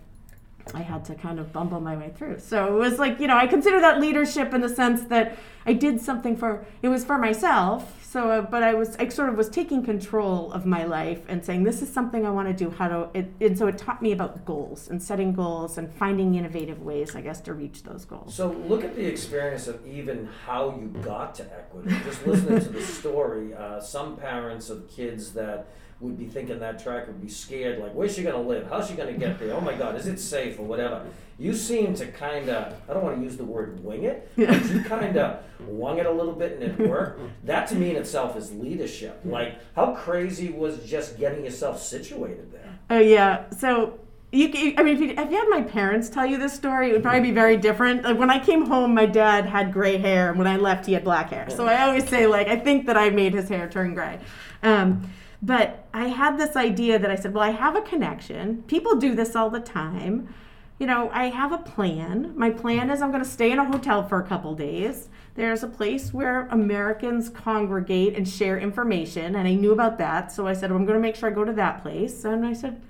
I 0.74 0.82
had 0.82 1.06
to 1.06 1.16
kind 1.16 1.40
of 1.40 1.52
bumble 1.52 1.80
my 1.80 1.96
way 1.98 2.12
through. 2.16 2.40
So 2.40 2.76
it 2.76 2.80
was 2.80 3.00
like, 3.00 3.20
you 3.20 3.28
know, 3.28 3.38
I 3.38 3.48
consider 3.48 3.80
that 3.82 4.00
leadership 4.00 4.54
in 4.54 4.62
the 4.62 4.70
sense 4.70 5.04
that 5.06 5.38
I 5.66 5.74
did 5.74 6.02
something 6.02 6.36
for, 6.36 6.66
it 6.82 6.90
was 6.90 7.04
for 7.06 7.18
myself. 7.18 7.98
So, 8.04 8.30
uh, 8.30 8.42
but 8.42 8.62
I 8.62 8.74
was, 8.74 8.98
I 8.98 9.08
sort 9.08 9.30
of 9.30 9.38
was 9.38 9.48
taking 9.48 9.84
control 9.84 10.52
of 10.52 10.66
my 10.66 10.84
life 10.84 11.22
and 11.30 11.46
saying, 11.46 11.64
this 11.64 11.82
is 11.82 11.92
something 11.92 12.26
I 12.26 12.30
want 12.30 12.50
to 12.50 12.54
do. 12.54 12.70
How 12.70 12.90
to, 12.90 13.10
it, 13.14 13.32
and 13.40 13.58
so 13.58 13.68
it 13.68 13.78
taught 13.78 14.02
me 14.02 14.12
about 14.12 14.44
goals 14.44 14.90
and 14.90 15.02
setting 15.02 15.32
goals 15.32 15.78
and 15.78 15.90
finding 15.94 16.36
innovative 16.36 16.82
ways, 16.82 17.16
I 17.16 17.22
guess, 17.22 17.40
to 17.42 17.54
reach 17.54 17.84
those 17.84 18.04
goals. 18.04 18.34
So 18.34 18.52
look 18.68 18.84
at 18.84 18.96
the 18.96 19.06
experience 19.06 19.68
of 19.68 19.86
even 19.88 20.28
how 20.46 20.78
you 20.78 20.88
got 21.02 21.36
to 21.36 21.44
Ecuador. 21.44 21.98
Just 22.04 22.28
listening 22.28 22.60
to 22.60 22.70
the 22.70 22.82
story, 22.82 23.54
uh, 23.54 23.80
some 23.80 24.18
parents 24.18 24.70
of 24.70 24.90
kids 24.90 25.32
that 25.34 25.68
would 26.02 26.18
be 26.18 26.26
thinking 26.26 26.60
that 26.60 26.84
track 26.84 27.08
would 27.08 27.22
be 27.22 27.30
scared, 27.30 27.80
like, 27.80 27.94
where's 27.94 28.16
she 28.16 28.24
going 28.24 28.36
to 28.36 28.42
live? 28.42 28.68
How's 28.68 28.88
she 28.88 28.96
going 28.96 29.14
to 29.14 29.20
get 29.20 29.40
there? 29.40 29.54
Oh 29.54 29.62
my 29.62 29.74
God, 29.74 29.96
is 29.96 30.08
it 30.08 30.20
safe 30.20 30.60
or 30.60 30.64
whatever? 30.64 31.06
You 31.38 31.54
seem 31.54 31.94
to 31.96 32.08
kind 32.08 32.50
of, 32.50 32.74
I 32.90 32.94
don't 32.94 33.04
want 33.04 33.18
to 33.18 33.24
use 33.24 33.38
the 33.38 33.44
word 33.44 33.84
wing 33.84 34.04
it, 34.04 34.32
but 34.36 34.66
you 34.70 34.84
kind 34.84 35.16
of 35.18 35.44
wung 35.68 36.00
it 36.00 36.06
a 36.06 36.12
little 36.12 36.34
bit 36.34 36.60
and 36.60 36.64
it 36.64 36.90
worked. 36.90 37.22
That 37.46 37.68
to 37.70 37.76
me 37.76 37.92
in 37.92 37.96
itself 37.96 38.36
is 38.36 38.52
leadership. 38.52 39.22
Like, 39.24 39.60
how 39.76 39.94
crazy 39.94 40.50
was 40.50 40.84
just 40.86 41.18
getting 41.18 41.46
yourself 41.46 41.82
situated 41.82 42.52
there? 42.52 42.80
Oh, 42.90 43.00
yeah. 43.00 43.50
So, 43.52 44.00
you, 44.32 44.74
I 44.78 44.84
mean, 44.84 44.96
if 44.96 45.02
you, 45.02 45.10
if 45.10 45.30
you 45.32 45.38
had 45.38 45.50
my 45.50 45.62
parents 45.62 46.10
tell 46.10 46.26
you 46.26 46.38
this 46.38 46.54
story, 46.54 46.90
it 46.90 46.94
would 46.94 47.04
probably 47.04 47.22
be 47.22 47.32
very 47.32 47.58
different. 47.58 48.04
Like 48.04 48.18
when 48.18 48.30
I 48.30 48.40
came 48.40 48.66
home, 48.66 48.94
my 48.94 49.06
dad 49.06 49.46
had 49.46 49.74
gray 49.74 49.98
hair, 49.98 50.30
and 50.30 50.38
when 50.38 50.48
I 50.48 50.56
left, 50.56 50.86
he 50.86 50.94
had 50.94 51.04
black 51.04 51.30
hair. 51.30 51.50
So 51.50 51.68
I 51.68 51.82
always 51.84 52.08
say, 52.08 52.28
like, 52.28 52.48
I 52.48 52.56
think 52.56 52.86
that 52.86 52.98
I 52.98 53.10
made 53.10 53.34
his 53.34 53.50
hair 53.50 53.68
turn 53.70 53.94
gray. 53.94 54.20
Um, 54.64 55.10
but 55.42 55.88
I 55.94 56.08
had 56.08 56.38
this 56.38 56.56
idea 56.56 57.00
that 57.00 57.10
I 57.10 57.16
said, 57.16 57.34
well, 57.34 57.44
I 57.44 57.52
have 57.52 57.76
a 57.76 57.82
connection. 57.82 58.64
People 58.64 58.96
do 58.96 59.16
this 59.16 59.36
all 59.36 59.50
the 59.50 59.60
time. 59.60 60.34
You 60.78 60.88
know, 60.88 61.10
I 61.14 61.26
have 61.26 61.52
a 61.52 61.58
plan. 61.58 62.34
My 62.36 62.50
plan 62.50 62.90
is 62.90 63.02
I'm 63.02 63.12
going 63.12 63.24
to 63.24 63.30
stay 63.30 63.52
in 63.52 63.60
a 63.60 63.66
hotel 63.66 64.08
for 64.08 64.20
a 64.20 64.28
couple 64.28 64.56
days. 64.56 65.10
There's 65.36 65.64
a 65.64 65.68
place 65.68 66.14
where 66.14 66.48
Americans 66.48 67.30
congregate 67.30 68.16
and 68.16 68.28
share 68.28 68.58
information, 68.58 69.36
and 69.36 69.48
I 69.48 69.54
knew 69.54 69.72
about 69.72 69.98
that. 70.00 70.32
So 70.32 70.48
I 70.48 70.54
said, 70.54 70.72
well, 70.72 70.80
I'm 70.80 70.86
going 70.86 70.98
to 70.98 71.02
make 71.02 71.16
sure 71.16 71.30
I 71.30 71.34
go 71.34 71.46
to 71.46 71.54
that 71.54 71.82
place. 71.82 72.26
And 72.26 72.46
I 72.46 72.54
said, 72.54 72.82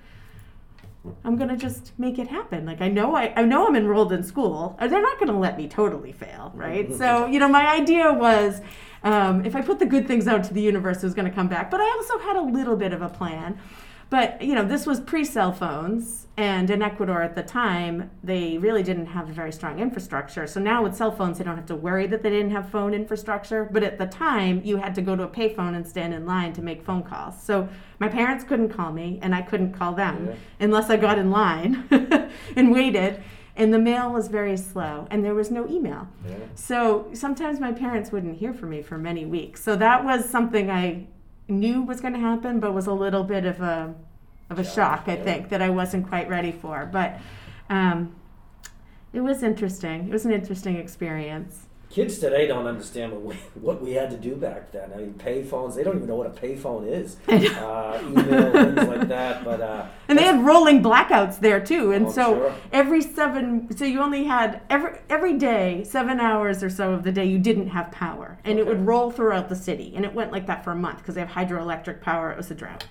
I'm 1.24 1.36
gonna 1.36 1.58
just 1.58 1.98
make 1.98 2.20
it 2.20 2.28
happen. 2.28 2.66
Like 2.66 2.82
I 2.82 2.88
know 2.88 3.16
I, 3.16 3.34
I 3.36 3.44
know 3.44 3.68
I'm 3.68 3.76
enrolled 3.76 4.14
in 4.14 4.24
school. 4.24 4.78
They're 4.80 5.02
not 5.02 5.20
gonna 5.20 5.40
let 5.40 5.58
me 5.58 5.68
totally 5.68 6.12
fail, 6.12 6.52
right? 6.54 6.88
Mm-hmm. 6.88 6.98
so 6.98 7.26
you 7.26 7.40
know, 7.40 7.48
my 7.48 7.68
idea 7.68 8.14
was 8.14 8.62
um, 9.04 9.46
if 9.46 9.56
I 9.56 9.62
put 9.62 9.80
the 9.80 9.86
good 9.86 10.08
things 10.08 10.28
out 10.28 10.44
to 10.46 10.54
the 10.54 10.62
universe, 10.62 10.98
it 10.98 11.04
was 11.04 11.14
going 11.14 11.28
to 11.28 11.34
come 11.34 11.48
back. 11.48 11.72
But 11.72 11.82
I 11.82 11.90
also 11.92 12.20
had 12.20 12.36
a 12.36 12.42
little 12.42 12.76
bit 12.76 12.94
of 12.94 13.02
a 13.02 13.10
plan. 13.10 13.60
But 14.12 14.42
you 14.42 14.54
know, 14.56 14.66
this 14.66 14.86
was 14.86 15.00
pre-cell 15.00 15.54
phones, 15.54 16.28
and 16.36 16.70
in 16.70 16.82
Ecuador 16.82 17.22
at 17.22 17.34
the 17.34 17.44
time, 17.44 18.12
they 18.22 18.58
really 18.58 18.84
didn't 18.84 19.06
have 19.06 19.30
a 19.30 19.32
very 19.32 19.54
strong 19.54 19.80
infrastructure. 19.80 20.46
So 20.48 20.60
now 20.60 20.84
with 20.84 20.98
cell 20.98 21.14
phones, 21.14 21.38
they 21.38 21.46
don't 21.46 21.56
have 21.56 21.66
to 21.68 21.78
worry 21.78 22.08
that 22.08 22.22
they 22.22 22.30
didn't 22.30 22.52
have 22.52 22.70
phone 22.70 22.94
infrastructure. 22.94 23.70
But 23.72 23.84
at 23.84 23.98
the 23.98 24.08
time, 24.08 24.62
you 24.66 24.76
had 24.76 24.94
to 24.96 25.02
go 25.02 25.16
to 25.16 25.24
a 25.24 25.30
payphone 25.30 25.78
and 25.78 25.88
stand 25.88 26.14
in 26.14 26.26
line 26.26 26.52
to 26.54 26.62
make 26.62 26.84
phone 26.84 27.04
calls. 27.04 27.42
So 27.42 27.70
my 28.00 28.10
parents 28.10 28.44
couldn't 28.44 28.70
call 28.70 28.92
me, 28.92 29.18
and 29.22 29.34
I 29.34 29.44
couldn't 29.44 29.72
call 29.72 29.94
them 29.94 30.28
yeah. 30.28 30.36
unless 30.60 30.90
I 30.90 30.98
got 30.98 31.18
in 31.18 31.32
line 31.32 31.88
and 32.58 32.70
waited 32.70 33.24
and 33.56 33.74
the 33.74 33.80
mail 33.80 34.12
was 34.12 34.28
very 34.28 34.58
slow 34.58 35.08
and 35.12 35.24
there 35.24 35.36
was 35.36 35.52
no 35.52 35.68
email. 35.68 36.08
Yeah. 36.28 36.36
so 36.56 37.08
sometimes 37.14 37.60
my 37.60 37.72
parents 37.72 38.12
wouldn't 38.12 38.38
hear 38.38 38.54
from 38.54 38.70
me 38.70 38.82
for 38.82 38.98
many 38.98 39.26
weeks. 39.26 39.64
So 39.64 39.76
that 39.76 40.04
was 40.04 40.30
something 40.30 40.70
i 40.70 41.06
knew 41.48 41.82
was 41.82 42.00
going 42.00 42.14
to 42.14 42.20
happen 42.20 42.60
but 42.60 42.74
was 42.74 42.88
a 42.88 42.94
little 42.94 43.24
bit 43.24 43.46
of 43.46 43.60
a 43.62 43.94
of 44.50 44.58
a 44.58 44.64
shock 44.64 45.04
i 45.08 45.18
think 45.18 45.50
that 45.50 45.62
i 45.62 45.70
wasn't 45.70 46.08
quite 46.08 46.30
ready 46.30 46.52
for. 46.52 46.90
But 46.92 47.20
um, 47.70 48.16
it 49.14 49.22
was 49.22 49.44
interesting. 49.44 50.08
It 50.08 50.12
was 50.12 50.26
an 50.26 50.32
interesting 50.32 50.78
experience 50.78 51.68
kids 51.92 52.20
today 52.20 52.48
don't 52.48 52.68
understand 52.68 53.12
what 53.12 53.22
we, 53.22 53.36
what 53.62 53.82
we 53.82 53.92
had 53.92 54.10
to 54.10 54.18
do 54.18 54.36
back 54.36 54.72
then. 54.72 54.92
I 54.94 54.98
mean, 54.98 55.14
payphones, 55.14 55.76
they 55.76 55.84
don't 55.84 55.98
even 55.98 56.08
know 56.08 56.16
what 56.16 56.28
a 56.28 56.30
payphone 56.30 56.88
is. 56.88 57.18
Uh, 57.62 58.00
email, 58.04 58.52
things 58.52 58.88
like 58.88 59.08
that. 59.08 59.44
But 59.44 59.62
uh, 59.62 59.86
And 60.08 60.18
they 60.18 60.24
had 60.24 60.44
rolling 60.44 60.82
blackouts 60.82 61.40
there 61.40 61.60
too. 61.60 61.92
And 61.92 62.08
oh, 62.08 62.12
so 62.12 62.36
sure. 62.36 62.56
every 62.72 63.02
seven, 63.02 63.76
so 63.76 63.84
you 63.84 64.00
only 64.00 64.24
had, 64.24 64.62
every, 64.70 65.00
every 65.10 65.38
day, 65.38 65.84
seven 65.84 66.20
hours 66.20 66.64
or 66.64 66.70
so 66.70 66.94
of 66.94 67.04
the 67.04 67.12
day, 67.12 67.26
you 67.26 67.38
didn't 67.38 67.70
have 67.70 67.92
power. 67.92 68.40
And 68.44 68.60
okay. 68.60 68.62
it 68.62 68.68
would 68.68 68.86
roll 68.86 69.12
throughout 69.12 69.50
the 69.50 69.56
city. 69.56 69.94
And 69.96 70.06
it 70.06 70.14
went 70.14 70.32
like 70.32 70.48
that 70.48 70.64
for 70.64 70.72
a 70.72 70.76
month 70.76 71.00
because 71.00 71.16
they 71.16 71.22
have 71.22 71.30
hydroelectric 71.30 72.02
power. 72.02 72.32
It 72.32 72.38
was 72.38 72.50
a 72.52 72.56
drought. 72.56 72.86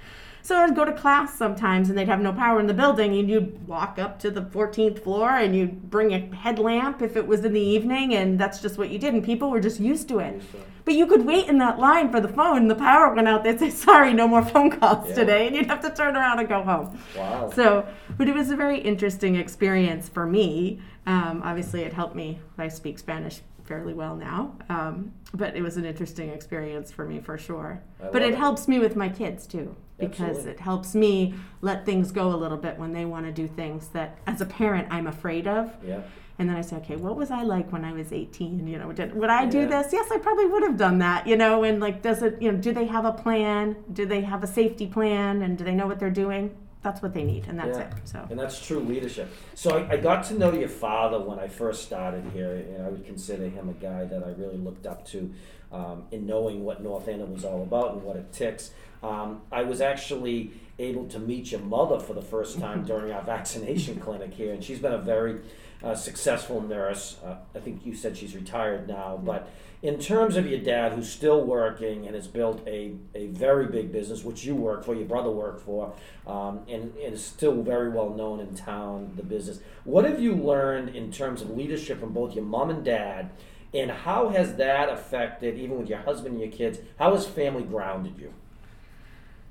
So 0.51 0.57
I'd 0.57 0.75
go 0.75 0.85
to 0.85 0.93
class 0.93 1.39
sometimes 1.39 1.91
and 1.91 1.97
they'd 1.97 2.09
have 2.09 2.21
no 2.21 2.33
power 2.33 2.59
in 2.59 2.67
the 2.67 2.75
building 2.75 3.17
and 3.17 3.31
you'd 3.31 3.69
walk 3.69 4.01
up 4.01 4.19
to 4.19 4.33
the 4.33 4.43
14th 4.43 4.99
floor 4.99 5.31
and 5.31 5.55
you'd 5.55 5.89
bring 5.89 6.13
a 6.13 6.35
headlamp 6.35 7.03
if 7.03 7.17
it 7.17 7.25
was 7.25 7.45
in 7.45 7.53
the 7.53 7.61
evening 7.61 8.17
and 8.17 8.37
that's 8.37 8.61
just 8.61 8.77
what 8.77 8.91
you 8.91 8.99
did 8.99 9.15
and 9.15 9.23
people 9.23 9.49
were 9.49 9.61
just 9.61 9.79
used 9.79 10.09
to 10.09 10.19
it. 10.19 10.43
But 10.85 10.95
you 10.95 11.07
could 11.07 11.25
wait 11.25 11.47
in 11.47 11.59
that 11.59 11.79
line 11.79 12.11
for 12.11 12.21
the 12.21 12.27
phone 12.27 12.57
and 12.57 12.69
the 12.69 12.75
power 12.75 13.15
went 13.15 13.29
out. 13.29 13.45
They'd 13.45 13.61
say, 13.61 13.71
sorry, 13.71 14.13
no 14.13 14.27
more 14.27 14.45
phone 14.45 14.73
calls 14.73 15.11
yeah. 15.11 15.15
today 15.15 15.47
and 15.47 15.55
you'd 15.55 15.67
have 15.67 15.83
to 15.83 15.91
turn 15.91 16.17
around 16.17 16.41
and 16.41 16.49
go 16.49 16.65
home. 16.65 16.99
Wow. 17.17 17.53
So, 17.55 17.87
but 18.19 18.29
it 18.29 18.35
was 18.35 18.51
a 18.51 18.57
very 18.57 18.81
interesting 18.81 19.37
experience 19.37 20.09
for 20.09 20.27
me. 20.27 20.81
Um, 21.07 21.43
obviously, 21.45 21.83
it 21.83 21.93
helped 21.93 22.17
me. 22.17 22.41
I 22.59 22.67
speak 22.67 22.99
Spanish 22.99 23.39
fairly 23.63 23.95
well 23.95 24.17
now. 24.17 24.57
Um, 24.69 25.13
but 25.33 25.55
it 25.55 25.63
was 25.63 25.77
an 25.77 25.85
interesting 25.85 26.31
experience 26.31 26.91
for 26.91 27.05
me 27.05 27.21
for 27.21 27.39
sure. 27.39 27.81
I 28.03 28.09
but 28.09 28.23
it, 28.23 28.33
it, 28.33 28.37
helps 28.37 28.67
me 28.67 28.81
with 28.81 28.97
my 28.97 29.09
kids 29.09 29.47
too 29.47 29.77
because 30.01 30.39
Absolutely. 30.39 30.53
it 30.53 30.61
helps 30.61 30.95
me 30.95 31.35
let 31.61 31.85
things 31.85 32.11
go 32.11 32.35
a 32.35 32.37
little 32.37 32.57
bit 32.57 32.79
when 32.79 32.93
they 32.93 33.05
want 33.05 33.27
to 33.27 33.33
do 33.33 33.47
things 33.47 33.89
that 33.89 34.19
as 34.27 34.41
a 34.41 34.47
parent 34.47 34.89
I'm 34.91 35.07
afraid 35.07 35.47
of. 35.47 35.73
Yeah. 35.85 36.01
And 36.39 36.49
then 36.49 36.57
I 36.57 36.63
say, 36.63 36.77
okay, 36.77 36.97
what 36.97 37.17
was 37.17 37.31
I 37.31 37.43
like 37.43 37.71
when 37.71 37.85
I 37.85 37.93
was 37.93 38.15
18? 38.15 38.67
You 38.67 38.79
know, 38.79 38.93
did, 38.93 39.15
would 39.15 39.29
I 39.29 39.45
do 39.45 39.61
yeah. 39.61 39.83
this? 39.83 39.93
Yes, 39.93 40.11
I 40.11 40.17
probably 40.17 40.47
would 40.47 40.63
have 40.63 40.79
done 40.79 40.99
that. 41.01 41.27
You 41.27 41.37
know, 41.37 41.65
and 41.65 41.81
like, 41.81 42.01
does 42.01 42.23
it? 42.23 42.41
You 42.41 42.51
know, 42.51 42.59
do 42.59 42.73
they 42.73 42.87
have 42.87 43.05
a 43.05 43.13
plan? 43.13 43.77
Do 43.93 44.07
they 44.07 44.23
have 44.23 44.43
a 44.43 44.47
safety 44.47 44.87
plan? 44.87 45.43
And 45.43 45.59
do 45.59 45.65
they 45.65 45.75
know 45.75 45.87
what 45.87 45.99
they're 45.99 46.09
doing? 46.09 46.57
That's 46.83 47.03
what 47.03 47.13
they 47.13 47.25
need, 47.25 47.47
and 47.47 47.59
that's 47.59 47.77
yeah. 47.77 47.89
it. 47.89 47.93
So. 48.05 48.27
And 48.31 48.39
that's 48.39 48.65
true 48.67 48.81
leadership. 48.81 49.31
So 49.55 49.77
I, 49.77 49.93
I, 49.93 49.97
got 49.99 50.25
to 50.25 50.35
know 50.35 50.51
your 50.51 50.71
father 50.71 51.21
when 51.21 51.39
I 51.39 51.47
first 51.47 51.83
started 51.83 52.25
here, 52.33 52.55
and 52.55 52.87
I 52.87 52.89
would 52.89 53.05
consider 53.05 53.51
him 53.51 53.69
a 53.69 53.75
guy 53.75 54.07
that 54.07 54.25
I 54.25 54.31
really 54.31 54.57
looked 54.57 54.87
up 54.87 55.05
to 55.09 55.31
um, 55.73 56.05
in 56.11 56.27
knowing 56.27 56.65
what 56.65 56.83
North 56.83 57.07
Andover 57.07 57.33
was 57.33 57.45
all 57.45 57.63
about 57.63 57.93
and 57.93 58.03
what 58.03 58.17
it 58.17 58.33
ticks. 58.33 58.71
Um, 59.03 59.43
I 59.51 59.63
was 59.63 59.81
actually 59.81 60.53
able 60.79 61.07
to 61.09 61.19
meet 61.19 61.53
your 61.53 61.61
mother 61.61 61.99
for 61.99 62.15
the 62.15 62.23
first 62.23 62.59
time 62.59 62.85
during 62.87 63.13
our 63.13 63.23
vaccination 63.23 64.01
clinic 64.01 64.35
here, 64.35 64.53
and 64.53 64.63
she's 64.63 64.79
been 64.79 64.93
a 64.93 64.99
very 64.99 65.41
uh, 65.83 65.95
successful 65.95 66.61
nurse. 66.61 67.17
Uh, 67.25 67.37
I 67.55 67.61
think 67.61 67.87
you 67.87 67.95
said 67.95 68.17
she's 68.17 68.35
retired 68.35 68.89
now, 68.89 69.21
but 69.23 69.51
in 69.83 69.99
terms 69.99 70.37
of 70.37 70.47
your 70.47 70.61
dad, 70.61 70.93
who's 70.93 71.11
still 71.11 71.43
working 71.43 72.07
and 72.07 72.15
has 72.15 72.29
built 72.29 72.63
a, 72.67 72.93
a 73.15 73.29
very 73.29 73.67
big 73.67 73.91
business, 73.91 74.23
which 74.23 74.45
you 74.45 74.55
work 74.55 74.85
for, 74.85 74.95
your 74.95 75.07
brother 75.07 75.31
worked 75.31 75.63
for, 75.63 75.95
um, 76.27 76.61
and, 76.69 76.95
and 76.97 77.15
is 77.15 77.25
still 77.25 77.63
very 77.63 77.89
well 77.89 78.11
known 78.11 78.41
in 78.41 78.55
town, 78.55 79.13
the 79.17 79.23
business. 79.23 79.61
What 79.85 80.05
have 80.05 80.21
you 80.21 80.35
learned 80.35 80.95
in 80.95 81.11
terms 81.11 81.41
of 81.41 81.57
leadership 81.57 82.01
from 82.01 82.13
both 82.13 82.35
your 82.35 82.45
mom 82.45 82.69
and 82.69 82.85
dad? 82.85 83.31
And 83.73 83.91
how 83.91 84.31
has 84.31 84.57
that 84.57 84.91
affected, 84.91 85.57
even 85.57 85.79
with 85.79 85.89
your 85.89 86.01
husband 86.01 86.35
and 86.35 86.41
your 86.41 86.51
kids, 86.51 86.79
how 86.99 87.15
has 87.15 87.27
family 87.27 87.63
grounded 87.63 88.19
you? 88.19 88.35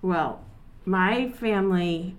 Well, 0.01 0.41
my 0.85 1.29
family, 1.29 2.15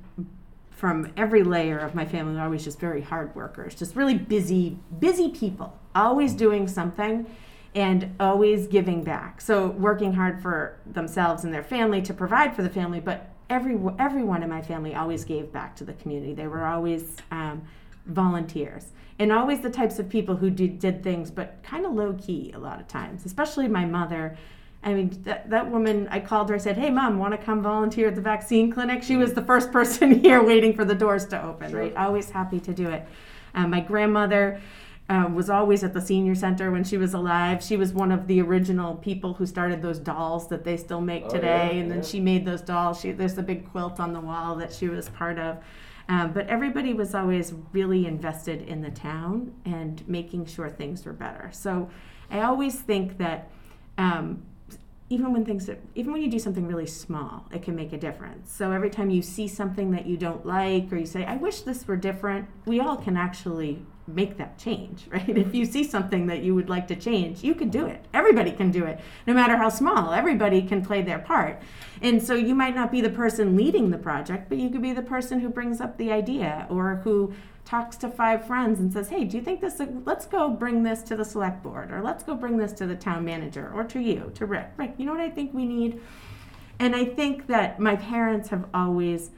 from 0.71 1.13
every 1.17 1.43
layer 1.43 1.79
of 1.79 1.95
my 1.95 2.05
family, 2.05 2.39
are 2.39 2.45
always 2.45 2.65
just 2.65 2.79
very 2.79 3.01
hard 3.01 3.35
workers, 3.35 3.75
just 3.75 3.97
really 3.97 4.17
busy, 4.17 4.79
busy 4.99 5.31
people, 5.31 5.79
always 5.95 6.35
doing 6.35 6.69
something 6.69 7.27
and 7.75 8.15
always 8.19 8.67
giving 8.67 9.03
back. 9.03 9.41
So 9.41 9.69
working 9.69 10.13
hard 10.13 10.43
for 10.43 10.79
themselves 10.87 11.45
and 11.45 11.55
their 11.55 11.63
family 11.63 12.03
to 12.03 12.13
provide 12.13 12.55
for 12.55 12.63
the 12.63 12.71
family, 12.71 13.01
but 13.01 13.31
every 13.49 13.79
everyone 13.99 14.43
in 14.43 14.51
my 14.51 14.63
family 14.63 14.95
always 14.95 15.25
gave 15.25 15.53
back 15.53 15.77
to 15.77 15.85
the 15.85 15.93
community. 15.95 16.35
They 16.35 16.49
were 16.49 16.67
always 16.67 17.17
um, 17.31 17.63
volunteers 18.07 18.89
and 19.19 19.33
always 19.33 19.61
the 19.61 19.71
types 19.71 19.99
of 19.99 20.09
people 20.09 20.37
who 20.37 20.51
did, 20.51 20.79
did 20.79 21.03
things, 21.03 21.31
but 21.31 21.63
kind 21.63 21.85
of 21.85 21.93
low 21.93 22.15
key 22.15 22.53
a 22.55 22.59
lot 22.59 22.81
of 22.81 22.89
times, 22.89 23.25
especially 23.27 23.69
my 23.69 23.85
mother 23.85 24.37
I 24.83 24.95
mean, 24.95 25.23
that, 25.25 25.51
that 25.51 25.71
woman, 25.71 26.09
I 26.11 26.21
called 26.21 26.49
her, 26.49 26.55
I 26.55 26.59
said, 26.59 26.79
Hey, 26.79 26.91
mom, 26.91 27.19
want 27.19 27.33
to 27.33 27.39
come 27.39 27.63
volunteer 27.63 28.09
at 28.09 28.15
the 28.15 28.21
vaccine 28.21 28.73
clinic? 28.73 29.03
She 29.03 29.17
was 29.17 29.35
the 29.35 29.43
first 29.43 29.73
person 29.79 30.21
here 30.21 30.43
waiting 30.43 30.75
for 30.75 30.85
the 30.85 30.95
doors 30.95 31.27
to 31.27 31.43
open, 31.43 31.71
sure. 31.71 31.81
right? 31.81 31.97
Always 31.97 32.31
happy 32.31 32.61
to 32.61 32.73
do 32.73 32.89
it. 32.89 33.07
Um, 33.55 33.71
my 33.71 33.81
grandmother 33.81 34.61
uh, 35.11 35.29
was 35.29 35.51
always 35.51 35.83
at 35.83 35.93
the 35.93 36.01
senior 36.01 36.35
center 36.35 36.71
when 36.71 36.85
she 36.85 36.97
was 36.97 37.13
alive. 37.15 37.63
She 37.63 37.77
was 37.77 37.93
one 37.93 38.13
of 38.13 38.27
the 38.27 38.41
original 38.41 38.95
people 38.95 39.35
who 39.35 39.45
started 39.45 39.83
those 39.83 39.99
dolls 39.99 40.49
that 40.49 40.65
they 40.65 40.77
still 40.77 41.01
make 41.01 41.25
oh, 41.27 41.31
today. 41.31 41.71
Yeah, 41.73 41.81
and 41.81 41.91
then 41.91 41.99
yeah. 41.99 42.05
she 42.05 42.21
made 42.21 42.47
those 42.47 42.63
dolls. 42.63 43.01
She, 43.01 43.11
there's 43.11 43.37
a 43.37 43.43
big 43.43 43.71
quilt 43.71 44.01
on 44.01 44.13
the 44.13 44.21
wall 44.21 44.55
that 44.57 44.73
she 44.73 44.89
was 44.89 45.09
part 45.11 45.39
of. 45.39 45.59
Um, 46.09 46.33
but 46.33 46.47
everybody 46.47 46.93
was 46.95 47.15
always 47.15 47.53
really 47.73 48.07
invested 48.07 48.63
in 48.63 48.83
the 48.83 48.91
town 48.91 49.53
and 49.65 50.07
making 50.09 50.47
sure 50.47 50.71
things 50.71 51.05
were 51.05 51.13
better. 51.13 51.51
So 51.53 51.91
I 52.31 52.41
always 52.41 52.77
think 52.77 53.19
that. 53.19 53.51
Um, 53.99 54.45
even 55.11 55.33
when 55.33 55.45
things 55.45 55.69
even 55.97 56.13
when 56.13 56.23
you 56.23 56.31
do 56.31 56.39
something 56.39 56.67
really 56.67 56.87
small 56.87 57.45
it 57.53 57.63
can 57.63 57.75
make 57.75 57.93
a 57.93 57.99
difference. 57.99 58.51
So 58.53 58.71
every 58.71 58.91
time 58.91 59.11
you 59.11 59.23
see 59.23 59.49
something 59.49 59.91
that 59.91 60.07
you 60.07 60.17
don't 60.17 60.47
like 60.47 60.91
or 60.93 60.97
you 60.97 61.07
say 61.07 61.25
i 61.27 61.37
wish 61.37 61.61
this 61.63 61.87
were 61.87 61.97
different 61.97 62.49
we 62.65 62.81
all 62.81 62.97
can 62.97 63.17
actually 63.17 63.83
make 64.07 64.39
that 64.39 64.57
change 64.57 65.07
right? 65.11 65.29
If 65.29 65.55
you 65.55 65.65
see 65.65 65.85
something 65.85 66.27
that 66.29 66.43
you 66.43 66.55
would 66.55 66.69
like 66.69 66.87
to 66.89 66.97
change 66.97 67.43
you 67.43 67.55
can 67.55 67.69
do 67.69 67.87
it. 67.87 68.05
Everybody 68.15 68.53
can 68.53 68.71
do 68.71 68.85
it. 68.85 69.01
No 69.27 69.35
matter 69.35 69.57
how 69.57 69.69
small 69.69 70.13
everybody 70.13 70.63
can 70.63 70.85
play 70.85 71.03
their 71.03 71.19
part. 71.19 71.61
And 72.01 72.23
so 72.23 72.35
you 72.35 72.55
might 72.55 72.75
not 72.75 72.91
be 72.91 73.01
the 73.01 73.11
person 73.11 73.57
leading 73.57 73.91
the 73.91 73.99
project 73.99 74.49
but 74.49 74.59
you 74.59 74.71
could 74.71 74.83
be 74.83 74.93
the 74.93 75.03
person 75.03 75.41
who 75.41 75.49
brings 75.49 75.81
up 75.81 75.99
the 75.99 76.13
idea 76.13 76.67
or 76.71 76.97
who 77.03 77.35
talks 77.65 77.97
to 77.99 78.09
five 78.09 78.47
friends 78.47 78.81
and 78.81 78.93
says, 78.93 79.09
"Hey, 79.09 79.25
do 79.25 79.37
you 79.37 79.43
think 79.43 79.61
this? 79.61 79.81
Let's 80.05 80.27
go 80.27 80.51
bring 80.51 80.83
this 80.83 81.03
to 81.05 81.17
the 81.17 81.25
select 81.25 81.63
board, 81.63 81.93
or 81.93 82.03
let's 82.03 82.25
go 82.25 82.35
bring 82.35 82.57
this 82.57 82.73
to 82.75 82.87
the 82.87 82.97
town 82.97 83.25
manager, 83.25 83.71
or 83.75 83.85
to 83.85 84.01
you, 84.01 84.33
to 84.35 84.47
Rick. 84.47 84.73
Rick, 84.77 84.95
you 84.99 85.07
know 85.07 85.13
what 85.13 85.21
I 85.21 85.31
think 85.31 85.55
we 85.55 85.67
need?" 85.67 86.01
And 86.79 86.97
I 86.97 87.05
think 87.05 87.47
that 87.47 87.79
my 87.79 87.97
parents 87.97 88.49
have 88.49 88.65
always, 88.73 89.31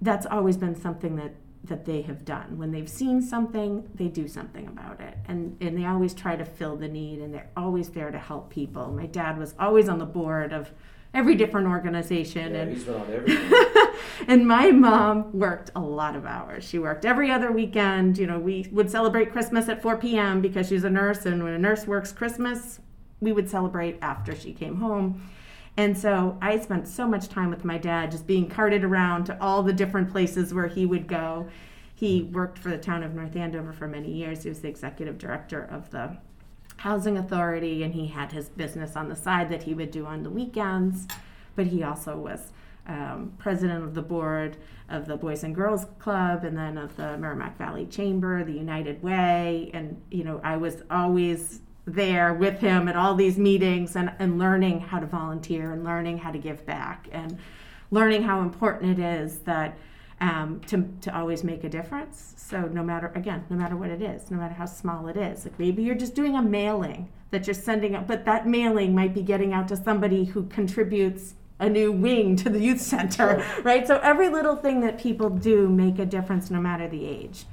that's 0.00 0.24
always 0.26 0.56
been 0.56 0.76
something 0.76 1.16
that 1.16 1.34
that 1.64 1.84
they 1.84 2.02
have 2.02 2.24
done. 2.24 2.58
When 2.58 2.70
they've 2.70 2.88
seen 2.88 3.20
something, 3.20 3.88
they 3.92 4.06
do 4.06 4.28
something 4.28 4.68
about 4.68 5.00
it, 5.00 5.18
and 5.26 5.56
and 5.60 5.76
they 5.76 5.84
always 5.84 6.14
try 6.14 6.36
to 6.36 6.44
fill 6.44 6.76
the 6.76 6.88
need, 6.88 7.20
and 7.20 7.34
they're 7.34 7.50
always 7.56 7.90
there 7.90 8.10
to 8.10 8.18
help 8.18 8.50
people. 8.50 8.92
My 8.92 9.06
dad 9.06 9.36
was 9.36 9.54
always 9.58 9.88
on 9.88 9.98
the 9.98 10.06
board 10.06 10.52
of 10.52 10.70
every 11.16 11.34
different 11.34 11.66
organization. 11.66 12.54
Yeah, 12.54 12.60
and 12.60 12.72
he's 12.72 12.84
been 12.84 12.94
on 12.94 13.10
everything. 13.10 14.00
and 14.28 14.46
my 14.46 14.70
mom 14.70 15.32
worked 15.32 15.70
a 15.74 15.80
lot 15.80 16.14
of 16.14 16.26
hours. 16.26 16.62
She 16.62 16.78
worked 16.78 17.04
every 17.04 17.30
other 17.30 17.50
weekend. 17.50 18.18
You 18.18 18.26
know, 18.26 18.38
we 18.38 18.68
would 18.70 18.90
celebrate 18.90 19.32
Christmas 19.32 19.68
at 19.68 19.82
4 19.82 19.96
p.m. 19.96 20.42
because 20.42 20.68
she's 20.68 20.84
a 20.84 20.90
nurse, 20.90 21.24
and 21.24 21.42
when 21.42 21.54
a 21.54 21.58
nurse 21.58 21.86
works 21.86 22.12
Christmas, 22.12 22.80
we 23.20 23.32
would 23.32 23.48
celebrate 23.48 23.98
after 24.02 24.36
she 24.36 24.52
came 24.52 24.76
home. 24.76 25.28
And 25.78 25.96
so 25.96 26.38
I 26.40 26.58
spent 26.60 26.86
so 26.86 27.06
much 27.06 27.28
time 27.28 27.50
with 27.50 27.64
my 27.64 27.78
dad 27.78 28.10
just 28.10 28.26
being 28.26 28.48
carted 28.48 28.84
around 28.84 29.24
to 29.24 29.42
all 29.42 29.62
the 29.62 29.72
different 29.72 30.10
places 30.10 30.54
where 30.54 30.68
he 30.68 30.86
would 30.86 31.06
go. 31.06 31.48
He 31.94 32.24
worked 32.24 32.58
for 32.58 32.68
the 32.68 32.78
town 32.78 33.02
of 33.02 33.14
North 33.14 33.36
Andover 33.36 33.72
for 33.72 33.88
many 33.88 34.10
years. 34.10 34.42
He 34.42 34.50
was 34.50 34.60
the 34.60 34.68
executive 34.68 35.16
director 35.18 35.62
of 35.64 35.90
the 35.90 36.18
housing 36.76 37.16
authority 37.16 37.82
and 37.82 37.94
he 37.94 38.06
had 38.06 38.32
his 38.32 38.48
business 38.48 38.96
on 38.96 39.08
the 39.08 39.16
side 39.16 39.50
that 39.50 39.62
he 39.62 39.74
would 39.74 39.90
do 39.90 40.06
on 40.06 40.22
the 40.22 40.30
weekends. 40.30 41.06
But 41.54 41.66
he 41.66 41.82
also 41.82 42.16
was 42.16 42.52
um, 42.86 43.32
president 43.38 43.84
of 43.84 43.94
the 43.94 44.02
board 44.02 44.56
of 44.88 45.06
the 45.06 45.16
boys 45.16 45.42
and 45.42 45.54
girls 45.54 45.86
club 45.98 46.44
and 46.44 46.56
then 46.56 46.78
of 46.78 46.96
the 46.96 47.18
merrimack 47.18 47.58
valley 47.58 47.86
chamber 47.86 48.44
the 48.44 48.52
united 48.52 49.02
way 49.02 49.70
and 49.74 50.00
you 50.10 50.22
know 50.22 50.40
i 50.44 50.56
was 50.56 50.82
always 50.90 51.60
there 51.86 52.34
with 52.34 52.60
him 52.60 52.88
at 52.88 52.96
all 52.96 53.14
these 53.14 53.38
meetings 53.38 53.96
and, 53.96 54.12
and 54.18 54.38
learning 54.38 54.80
how 54.80 54.98
to 54.98 55.06
volunteer 55.06 55.72
and 55.72 55.84
learning 55.84 56.18
how 56.18 56.30
to 56.30 56.38
give 56.38 56.64
back 56.66 57.08
and 57.12 57.38
learning 57.90 58.22
how 58.22 58.40
important 58.40 58.98
it 58.98 59.02
is 59.02 59.38
that 59.40 59.76
um, 60.20 60.60
to, 60.66 60.88
to 61.02 61.16
always 61.16 61.44
make 61.44 61.64
a 61.64 61.68
difference. 61.68 62.34
So 62.36 62.62
no 62.62 62.82
matter 62.82 63.12
again, 63.14 63.44
no 63.50 63.56
matter 63.56 63.76
what 63.76 63.90
it 63.90 64.02
is, 64.02 64.30
no 64.30 64.38
matter 64.38 64.54
how 64.54 64.66
small 64.66 65.08
it 65.08 65.16
is, 65.16 65.44
like 65.44 65.58
maybe 65.58 65.82
you're 65.82 65.94
just 65.94 66.14
doing 66.14 66.36
a 66.36 66.42
mailing 66.42 67.08
that 67.30 67.46
you're 67.46 67.54
sending 67.54 67.94
out, 67.94 68.06
but 68.06 68.24
that 68.24 68.46
mailing 68.46 68.94
might 68.94 69.12
be 69.12 69.22
getting 69.22 69.52
out 69.52 69.68
to 69.68 69.76
somebody 69.76 70.24
who 70.24 70.44
contributes 70.44 71.34
a 71.58 71.68
new 71.68 71.90
wing 71.90 72.36
to 72.36 72.50
the 72.50 72.60
youth 72.60 72.80
center, 72.80 73.44
right? 73.62 73.86
So 73.86 73.98
every 73.98 74.28
little 74.28 74.56
thing 74.56 74.80
that 74.80 74.98
people 74.98 75.30
do 75.30 75.68
make 75.68 75.98
a 75.98 76.06
difference, 76.06 76.50
no 76.50 76.60
matter 76.60 76.88
the 76.88 77.06
age. 77.06 77.44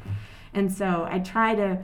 And 0.53 0.72
so 0.72 1.08
I 1.10 1.20
try 1.20 1.55
to 1.55 1.79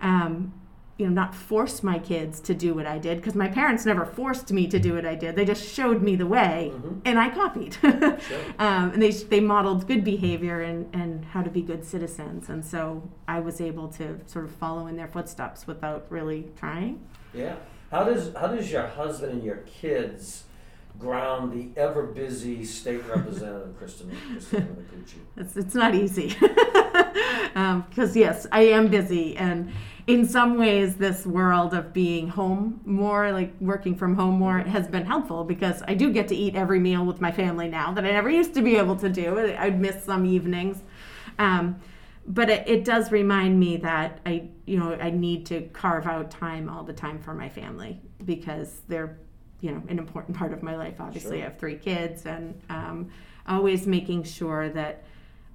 um, 0.00 0.52
you 0.98 1.06
know 1.06 1.12
not 1.12 1.34
force 1.34 1.82
my 1.82 1.98
kids 1.98 2.40
to 2.40 2.54
do 2.54 2.74
what 2.74 2.86
i 2.86 2.98
did 2.98 3.18
because 3.18 3.34
my 3.34 3.48
parents 3.48 3.84
never 3.84 4.06
forced 4.06 4.50
me 4.50 4.66
to 4.66 4.78
do 4.78 4.94
what 4.94 5.04
i 5.04 5.14
did. 5.14 5.36
They 5.36 5.44
just 5.44 5.66
showed 5.66 6.02
me 6.02 6.16
the 6.16 6.26
way 6.26 6.72
mm-hmm. 6.74 7.00
and 7.04 7.18
i 7.18 7.28
copied. 7.30 7.76
Sure. 8.26 8.40
um, 8.58 8.92
and 8.92 9.02
they, 9.02 9.10
they 9.10 9.40
modeled 9.40 9.86
good 9.86 10.02
behavior 10.02 10.62
and, 10.62 10.92
and 10.94 11.24
how 11.26 11.42
to 11.42 11.50
be 11.50 11.60
good 11.60 11.84
citizens 11.84 12.48
and 12.48 12.64
so 12.64 13.02
i 13.28 13.40
was 13.40 13.60
able 13.60 13.88
to 13.88 14.20
sort 14.26 14.44
of 14.44 14.50
follow 14.52 14.86
in 14.86 14.96
their 14.96 15.08
footsteps 15.08 15.66
without 15.66 16.06
really 16.08 16.46
trying. 16.56 17.00
Yeah. 17.34 17.56
How 17.90 18.04
does 18.04 18.34
how 18.34 18.48
does 18.48 18.70
your 18.70 18.86
husband 18.86 19.32
and 19.32 19.44
your 19.44 19.58
kids 19.58 20.44
ground 20.98 21.52
the 21.52 21.80
ever 21.80 22.04
busy 22.04 22.64
state 22.64 23.06
representative 23.06 23.76
Kristen, 23.78 24.16
Christina, 24.32 24.66
It's, 25.36 25.56
it's 25.56 25.74
not 25.74 25.94
easy. 25.94 26.28
Because 26.28 27.54
um, 27.54 27.84
yes, 28.14 28.46
I 28.50 28.62
am 28.62 28.88
busy 28.88 29.36
and 29.36 29.72
in 30.06 30.26
some 30.26 30.56
ways 30.56 30.96
this 30.96 31.26
world 31.26 31.74
of 31.74 31.92
being 31.92 32.28
home 32.28 32.80
more 32.84 33.32
like 33.32 33.52
working 33.60 33.94
from 33.94 34.14
home 34.14 34.38
more 34.38 34.58
has 34.60 34.86
been 34.86 35.04
helpful 35.04 35.42
because 35.42 35.82
i 35.88 35.94
do 35.94 36.12
get 36.12 36.28
to 36.28 36.34
eat 36.34 36.54
every 36.54 36.78
meal 36.78 37.04
with 37.04 37.20
my 37.20 37.32
family 37.32 37.68
now 37.68 37.92
that 37.92 38.04
i 38.04 38.10
never 38.10 38.30
used 38.30 38.54
to 38.54 38.62
be 38.62 38.76
able 38.76 38.96
to 38.96 39.08
do. 39.08 39.38
I'd 39.58 39.80
miss 39.80 40.04
some 40.04 40.24
evenings. 40.24 40.82
Um, 41.38 41.80
but 42.28 42.50
it, 42.50 42.66
it, 42.66 42.84
does 42.84 43.12
remind 43.12 43.60
me 43.60 43.76
that 43.76 44.20
i 44.26 44.48
you 44.64 44.78
know 44.78 44.94
i 44.94 45.10
need 45.10 45.46
to 45.46 45.62
carve 45.72 46.06
out 46.06 46.30
time 46.30 46.68
all 46.68 46.82
the 46.82 46.92
time 46.92 47.20
for 47.20 47.34
my 47.34 47.48
family 47.48 48.00
because 48.24 48.80
they're 48.88 49.18
you 49.60 49.70
know 49.70 49.82
an 49.88 49.98
important 49.98 50.36
part 50.36 50.52
of 50.52 50.62
my 50.62 50.76
life. 50.76 50.94
Obviously 51.00 51.38
sure. 51.38 51.46
i 51.46 51.48
have 51.48 51.58
three 51.58 51.76
kids 51.76 52.26
and 52.26 52.60
um, 52.68 53.10
always 53.46 53.86
making 53.86 54.24
sure 54.24 54.68
that 54.70 55.04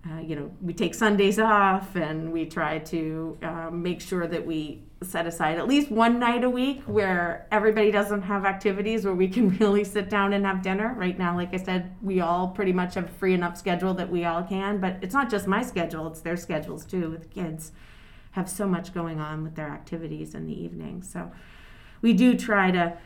uh, 0.10 0.20
you 0.20 0.36
know, 0.36 0.52
we 0.62 0.74
take 0.74 0.96
Sundays 0.96 1.38
off 1.38 1.96
and 1.96 2.32
we 2.32 2.46
try 2.46 2.80
to 2.80 3.38
um, 3.44 3.84
make 3.84 4.02
sure 4.02 4.26
that 4.26 4.46
we 4.46 4.82
set 5.04 5.28
aside 5.28 5.58
at 5.58 5.68
least 5.68 5.92
one 5.92 6.20
night 6.20 6.44
a 6.44 6.50
week 6.50 6.82
where 6.86 7.48
everybody 7.52 7.92
doesn't 7.92 8.24
have 8.24 8.44
activities 8.46 9.06
where 9.06 9.14
we 9.14 9.28
can 9.28 9.50
really 9.60 9.84
sit 9.84 10.10
down 10.10 10.34
and 10.34 10.46
have 10.46 10.64
dinner. 10.64 10.96
Right 10.98 11.18
now, 11.18 11.36
like 11.36 11.54
I 11.54 11.58
said, 11.58 11.96
we 12.02 12.20
all 12.20 12.48
pretty 12.48 12.74
much 12.74 12.96
have 12.96 13.06
a 13.06 13.14
free 13.14 13.34
enough 13.34 13.58
schedule 13.58 13.94
that 13.96 14.10
we 14.10 14.26
all 14.26 14.42
can, 14.44 14.80
but 14.80 14.98
it's 15.02 15.14
not 15.14 15.30
just 15.30 15.46
my 15.46 15.62
schedule, 15.62 16.08
it's 16.08 16.22
their 16.22 16.38
schedules 16.38 16.84
too 16.84 17.12
with 17.12 17.30
kids 17.30 17.72
have 18.32 18.50
so 18.50 18.66
much 18.66 18.94
going 18.94 19.20
on 19.20 19.44
with 19.44 19.56
their 19.56 19.68
activities 19.68 20.34
in 20.34 20.48
the 20.48 20.64
evening. 20.64 21.04
So 21.04 21.32
we 22.02 22.14
do 22.14 22.38
try 22.38 22.72
to 22.72 22.98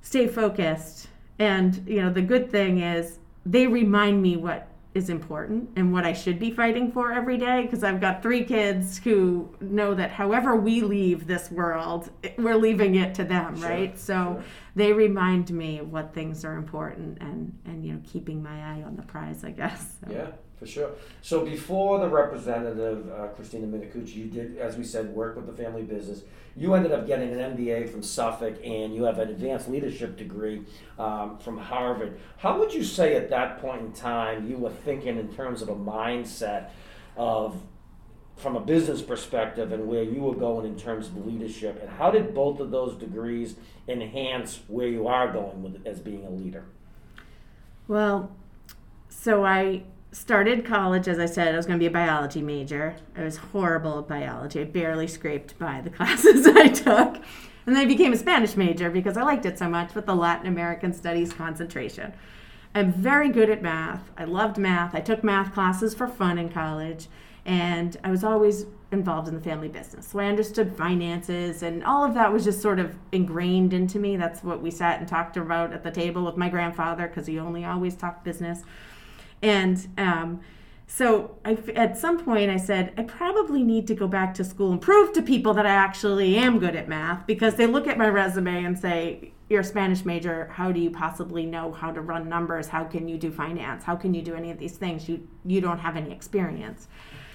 stay 0.00 0.26
focused. 0.26 1.08
And, 1.38 1.84
you 1.86 2.00
know, 2.00 2.10
the 2.10 2.22
good 2.22 2.50
thing 2.50 2.80
is 2.80 3.18
they 3.44 3.66
remind 3.66 4.22
me 4.22 4.36
what 4.36 4.68
is 4.94 5.08
important 5.08 5.70
and 5.76 5.92
what 5.92 6.04
I 6.04 6.12
should 6.12 6.38
be 6.38 6.50
fighting 6.50 6.92
for 6.92 7.12
every 7.12 7.38
day 7.38 7.62
because 7.62 7.82
I've 7.82 8.00
got 8.00 8.22
three 8.22 8.44
kids 8.44 8.98
who 8.98 9.54
know 9.60 9.94
that 9.94 10.10
however 10.10 10.54
we 10.54 10.82
leave 10.82 11.26
this 11.26 11.50
world, 11.50 12.10
we're 12.36 12.56
leaving 12.56 12.96
it 12.96 13.14
to 13.14 13.24
them, 13.24 13.58
sure, 13.58 13.68
right? 13.68 13.98
So 13.98 14.14
sure. 14.14 14.44
they 14.76 14.92
remind 14.92 15.50
me 15.50 15.80
what 15.80 16.12
things 16.12 16.44
are 16.44 16.56
important 16.56 17.18
and 17.20 17.58
and 17.64 17.84
you 17.84 17.94
know 17.94 18.00
keeping 18.04 18.42
my 18.42 18.74
eye 18.74 18.82
on 18.82 18.96
the 18.96 19.02
prize, 19.02 19.44
I 19.44 19.50
guess. 19.50 19.98
So. 20.04 20.12
Yeah 20.12 20.30
for 20.62 20.68
sure. 20.68 20.90
So 21.22 21.44
before 21.44 21.98
the 21.98 22.08
representative, 22.08 23.10
uh, 23.10 23.26
Christina 23.28 23.66
Minicucci, 23.66 24.14
you 24.14 24.26
did, 24.26 24.58
as 24.58 24.76
we 24.76 24.84
said, 24.84 25.08
work 25.08 25.34
with 25.34 25.46
the 25.46 25.52
family 25.52 25.82
business. 25.82 26.22
You 26.54 26.74
ended 26.74 26.92
up 26.92 27.04
getting 27.04 27.32
an 27.32 27.56
MBA 27.56 27.88
from 27.88 28.04
Suffolk, 28.04 28.54
and 28.64 28.94
you 28.94 29.02
have 29.02 29.18
an 29.18 29.28
advanced 29.28 29.68
leadership 29.68 30.16
degree 30.16 30.62
um, 31.00 31.38
from 31.38 31.58
Harvard. 31.58 32.20
How 32.36 32.60
would 32.60 32.72
you 32.72 32.84
say 32.84 33.16
at 33.16 33.28
that 33.30 33.60
point 33.60 33.80
in 33.80 33.92
time 33.92 34.48
you 34.48 34.56
were 34.56 34.70
thinking 34.70 35.18
in 35.18 35.34
terms 35.34 35.62
of 35.62 35.68
a 35.68 35.74
mindset 35.74 36.70
of 37.16 37.60
from 38.36 38.54
a 38.54 38.60
business 38.60 39.02
perspective 39.02 39.72
and 39.72 39.88
where 39.88 40.04
you 40.04 40.20
were 40.20 40.34
going 40.34 40.64
in 40.64 40.76
terms 40.76 41.08
of 41.08 41.26
leadership 41.26 41.78
and 41.80 41.90
how 41.90 42.10
did 42.10 42.34
both 42.34 42.60
of 42.60 42.70
those 42.70 42.96
degrees 42.96 43.56
enhance 43.86 44.60
where 44.68 44.88
you 44.88 45.06
are 45.06 45.30
going 45.30 45.62
with 45.62 45.86
as 45.86 46.00
being 46.00 46.24
a 46.24 46.30
leader 46.30 46.64
well 47.86 48.34
so 49.10 49.44
i 49.44 49.82
started 50.12 50.64
college, 50.64 51.08
as 51.08 51.18
I 51.18 51.26
said, 51.26 51.54
I 51.54 51.56
was 51.56 51.66
going 51.66 51.78
to 51.78 51.82
be 51.82 51.86
a 51.86 51.90
biology 51.90 52.42
major. 52.42 52.94
I 53.16 53.24
was 53.24 53.38
horrible 53.38 53.98
at 53.98 54.08
biology. 54.08 54.60
I 54.60 54.64
barely 54.64 55.06
scraped 55.06 55.58
by 55.58 55.80
the 55.80 55.90
classes 55.98 56.46
I 56.46 56.68
took. 56.68 57.16
And 57.64 57.76
then 57.76 57.78
I 57.78 57.86
became 57.86 58.12
a 58.12 58.16
Spanish 58.16 58.56
major 58.56 58.90
because 58.90 59.16
I 59.16 59.22
liked 59.22 59.46
it 59.46 59.58
so 59.58 59.68
much 59.68 59.94
with 59.94 60.06
the 60.06 60.14
Latin 60.14 60.46
American 60.46 60.92
studies 60.92 61.32
concentration. 61.32 62.12
I'm 62.74 62.92
very 62.92 63.28
good 63.28 63.50
at 63.50 63.62
math. 63.62 64.10
I 64.16 64.24
loved 64.24 64.58
math. 64.58 64.94
I 64.94 65.00
took 65.00 65.22
math 65.24 65.54
classes 65.54 65.94
for 65.94 66.08
fun 66.08 66.38
in 66.38 66.48
college. 66.48 67.08
And 67.44 67.96
I 68.04 68.10
was 68.10 68.22
always 68.22 68.66
involved 68.92 69.28
in 69.28 69.34
the 69.34 69.40
family 69.40 69.68
business. 69.68 70.08
So 70.08 70.18
I 70.20 70.26
understood 70.26 70.76
finances, 70.76 71.62
and 71.62 71.82
all 71.82 72.04
of 72.04 72.14
that 72.14 72.32
was 72.32 72.44
just 72.44 72.60
sort 72.60 72.78
of 72.78 72.94
ingrained 73.10 73.72
into 73.72 73.98
me. 73.98 74.16
That's 74.16 74.44
what 74.44 74.62
we 74.62 74.70
sat 74.70 75.00
and 75.00 75.08
talked 75.08 75.36
about 75.36 75.72
at 75.72 75.82
the 75.82 75.90
table 75.90 76.24
with 76.24 76.36
my 76.36 76.48
grandfather 76.48 77.08
because 77.08 77.26
he 77.26 77.38
only 77.38 77.64
always 77.64 77.96
talked 77.96 78.22
business. 78.22 78.62
And 79.42 79.86
um, 79.98 80.40
so 80.86 81.36
I, 81.44 81.56
at 81.74 81.96
some 81.96 82.22
point, 82.22 82.50
I 82.50 82.56
said, 82.56 82.92
I 82.96 83.02
probably 83.02 83.62
need 83.62 83.86
to 83.88 83.94
go 83.94 84.06
back 84.06 84.34
to 84.34 84.44
school 84.44 84.72
and 84.72 84.80
prove 84.80 85.12
to 85.14 85.22
people 85.22 85.54
that 85.54 85.66
I 85.66 85.70
actually 85.70 86.36
am 86.36 86.58
good 86.58 86.76
at 86.76 86.88
math 86.88 87.26
because 87.26 87.56
they 87.56 87.66
look 87.66 87.86
at 87.88 87.98
my 87.98 88.08
resume 88.08 88.64
and 88.64 88.78
say, 88.78 89.32
You're 89.48 89.60
a 89.60 89.64
Spanish 89.64 90.04
major. 90.04 90.48
How 90.52 90.70
do 90.70 90.78
you 90.78 90.90
possibly 90.90 91.46
know 91.46 91.72
how 91.72 91.90
to 91.92 92.00
run 92.00 92.28
numbers? 92.28 92.68
How 92.68 92.84
can 92.84 93.08
you 93.08 93.18
do 93.18 93.32
finance? 93.32 93.84
How 93.84 93.96
can 93.96 94.14
you 94.14 94.22
do 94.22 94.34
any 94.34 94.50
of 94.50 94.58
these 94.58 94.76
things? 94.76 95.08
You, 95.08 95.26
you 95.44 95.60
don't 95.60 95.78
have 95.78 95.96
any 95.96 96.12
experience. 96.12 96.88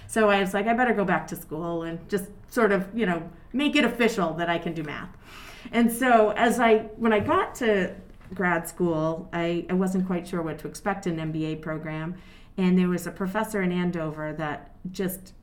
So 0.05 0.29
I 0.29 0.39
was 0.39 0.53
like, 0.53 0.67
I 0.67 0.73
better 0.73 0.93
go 0.93 1.03
back 1.03 1.27
to 1.27 1.35
school 1.35 1.83
and 1.83 2.07
just 2.07 2.27
sort 2.49 2.71
of, 2.71 2.87
you 2.93 3.05
know, 3.05 3.29
make 3.53 3.75
it 3.75 3.83
official 3.83 4.33
that 4.35 4.49
I 4.49 4.57
can 4.57 4.73
do 4.73 4.83
math. 4.83 5.09
And 5.71 5.91
so 5.91 6.31
as 6.31 6.59
I, 6.59 6.77
when 6.95 7.11
I 7.11 7.19
got 7.19 7.55
to 7.55 7.93
grad 8.33 8.67
school, 8.67 9.29
I, 9.33 9.65
I 9.69 9.73
wasn't 9.73 10.07
quite 10.07 10.27
sure 10.27 10.41
what 10.41 10.59
to 10.59 10.67
expect 10.67 11.07
in 11.07 11.19
an 11.19 11.31
MBA 11.31 11.61
program. 11.61 12.15
And 12.57 12.77
there 12.77 12.89
was 12.89 13.05
a 13.05 13.11
professor 13.11 13.61
in 13.61 13.71
Andover 13.71 14.33
that 14.33 14.75
just 14.91 15.33